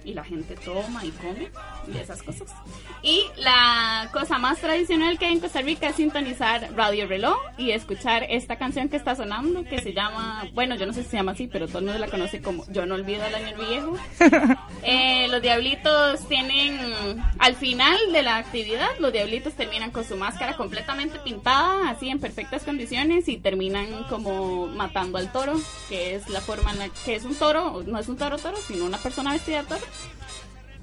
y 0.05 0.13
la 0.13 0.23
gente 0.23 0.55
toma 0.55 1.03
y 1.03 1.11
come 1.11 1.49
y 1.93 1.97
esas 1.97 2.21
cosas. 2.21 2.53
Y 3.01 3.23
la 3.37 4.09
cosa 4.13 4.37
más 4.37 4.59
tradicional 4.59 5.17
que 5.17 5.25
hay 5.25 5.33
en 5.33 5.39
Costa 5.39 5.61
Rica 5.61 5.89
es 5.89 5.95
sintonizar 5.95 6.69
Radio 6.75 7.07
Reloj 7.07 7.37
y 7.57 7.71
escuchar 7.71 8.25
esta 8.29 8.57
canción 8.57 8.89
que 8.89 8.97
está 8.97 9.15
sonando 9.15 9.63
que 9.63 9.81
se 9.81 9.93
llama, 9.93 10.45
bueno, 10.53 10.75
yo 10.75 10.85
no 10.85 10.93
sé 10.93 11.03
si 11.03 11.09
se 11.09 11.17
llama 11.17 11.33
así, 11.33 11.47
pero 11.47 11.67
todo 11.67 11.79
el 11.79 11.85
mundo 11.85 11.99
la 11.99 12.07
conoce 12.07 12.41
como 12.41 12.65
Yo 12.71 12.85
no 12.85 12.95
olvido 12.95 13.25
el 13.25 13.35
año 13.35 13.57
viejo. 13.57 13.97
Eh, 14.87 15.27
los 15.29 15.41
diablitos 15.41 16.27
tienen, 16.27 16.77
al 17.39 17.55
final 17.55 17.97
de 18.11 18.21
la 18.21 18.37
actividad, 18.37 18.89
los 18.99 19.11
diablitos 19.11 19.53
terminan 19.53 19.89
con 19.89 20.03
su 20.03 20.15
máscara 20.15 20.55
completamente 20.55 21.17
pintada, 21.17 21.89
así 21.89 22.09
en 22.09 22.19
perfectas 22.19 22.63
condiciones, 22.63 23.27
y 23.27 23.37
terminan 23.37 24.03
como 24.09 24.67
matando 24.67 25.17
al 25.17 25.31
toro, 25.31 25.59
que 25.89 26.13
es 26.13 26.29
la 26.29 26.39
forma 26.39 26.71
en 26.71 26.79
la 26.79 26.89
que 26.89 27.15
es 27.15 27.25
un 27.25 27.33
toro, 27.33 27.83
no 27.87 27.97
es 27.97 28.07
un 28.07 28.17
toro 28.17 28.37
toro, 28.37 28.57
sino 28.57 28.85
una 28.85 28.99
persona 28.99 29.33
vestida 29.33 29.63
de 29.63 29.69
toro, 29.69 29.85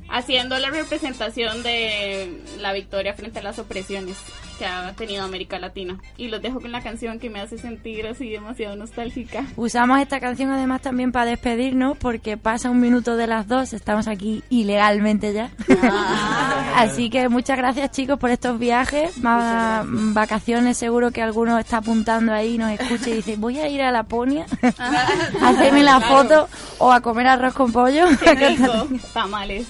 haciendo 0.08 0.58
la 0.58 0.70
representación 0.70 1.62
de 1.62 2.42
la 2.60 2.72
victoria 2.72 3.14
frente 3.14 3.38
a 3.38 3.42
las 3.42 3.58
opresiones 3.58 4.16
que 4.62 4.66
ha 4.68 4.92
tenido 4.92 5.24
América 5.24 5.58
Latina. 5.58 5.98
Y 6.16 6.28
los 6.28 6.40
dejo 6.40 6.60
con 6.60 6.70
la 6.70 6.80
canción 6.82 7.18
que 7.18 7.28
me 7.30 7.40
hace 7.40 7.58
sentir 7.58 8.06
así 8.06 8.28
demasiado 8.30 8.76
nostálgica. 8.76 9.44
Usamos 9.56 10.00
esta 10.00 10.20
canción 10.20 10.50
además 10.52 10.82
también 10.82 11.10
para 11.10 11.26
despedirnos 11.26 11.98
porque 11.98 12.36
pasa 12.36 12.70
un 12.70 12.78
minuto 12.80 13.16
de 13.16 13.26
las 13.26 13.48
dos, 13.48 13.72
estamos 13.72 14.06
aquí 14.06 14.44
ilegalmente 14.50 15.32
ya. 15.32 15.50
Así 16.76 17.10
que 17.10 17.28
muchas 17.28 17.58
gracias 17.58 17.90
chicos 17.90 18.18
por 18.18 18.30
estos 18.30 18.58
viajes, 18.58 19.18
más 19.18 19.84
vacaciones 19.86 20.78
seguro 20.78 21.10
que 21.10 21.20
alguno 21.22 21.58
está 21.58 21.78
apuntando 21.78 22.32
ahí, 22.32 22.56
nos 22.56 22.70
escucha 22.70 23.10
y 23.10 23.14
dice 23.14 23.36
voy 23.36 23.58
a 23.58 23.68
ir 23.68 23.82
a 23.82 23.90
Laponia 23.92 24.46
a 24.78 25.48
hacerme 25.48 25.82
la 25.82 25.98
Claro. 25.98 26.16
foto 26.22 26.48
o 26.78 26.92
a 26.92 27.00
comer 27.00 27.26
arroz 27.26 27.52
con 27.54 27.72
pollo. 27.72 28.04
Qué 28.22 28.34
rico. 28.34 28.88
Tamales. 29.12 29.66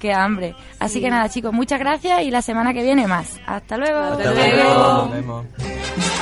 Qué 0.00 0.12
hambre. 0.14 0.54
Así 0.78 0.94
Sí. 0.94 1.00
que 1.02 1.10
nada 1.10 1.28
chicos, 1.28 1.52
muchas 1.52 1.78
gracias 1.78 2.22
y 2.22 2.30
la 2.30 2.40
semana 2.42 2.72
que 2.72 2.82
viene 2.82 3.06
más. 3.06 3.38
Hasta 3.46 3.76
luego. 3.76 3.98
Hasta 4.00 4.32
luego. 4.32 5.44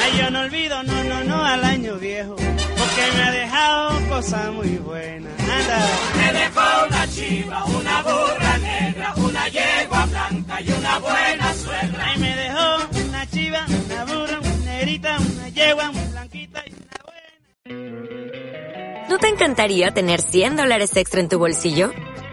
Ay, 0.02 0.18
yo 0.20 0.30
no 0.30 0.40
olvido, 0.40 0.82
no, 0.82 1.04
no, 1.04 1.24
no 1.24 1.44
al 1.44 1.64
año 1.64 1.94
viejo, 1.96 2.34
porque 2.34 3.02
me 3.16 3.22
ha 3.22 3.30
dejado 3.30 4.08
cosas 4.08 4.50
muy 4.52 4.76
buenas. 4.78 5.32
Anda. 5.40 5.86
Me 6.16 6.32
dejó 6.40 6.86
una 6.88 7.06
chiva, 7.08 7.64
una 7.66 8.02
burra 8.02 8.58
negra, 8.58 9.14
una 9.16 9.48
yegua 9.48 10.06
blanca 10.06 10.60
y 10.60 10.72
una 10.72 10.98
buena 10.98 11.54
suegra. 11.54 12.04
Ay, 12.06 12.18
me 12.18 12.34
dejó 12.36 13.08
una 13.08 13.26
chiva, 13.30 13.64
una 13.86 14.04
burra, 14.04 14.38
una 14.40 14.64
negrita, 14.72 15.16
una 15.18 15.48
yegua, 15.50 15.92
muy 15.92 16.04
blanquita. 16.10 16.62
y- 16.66 16.74
¿No 19.08 19.18
te 19.18 19.28
encantaría 19.28 19.92
tener 19.92 20.20
100 20.20 20.56
dólares 20.56 20.96
extra 20.96 21.20
en 21.20 21.28
tu 21.28 21.38
bolsillo? 21.38 21.92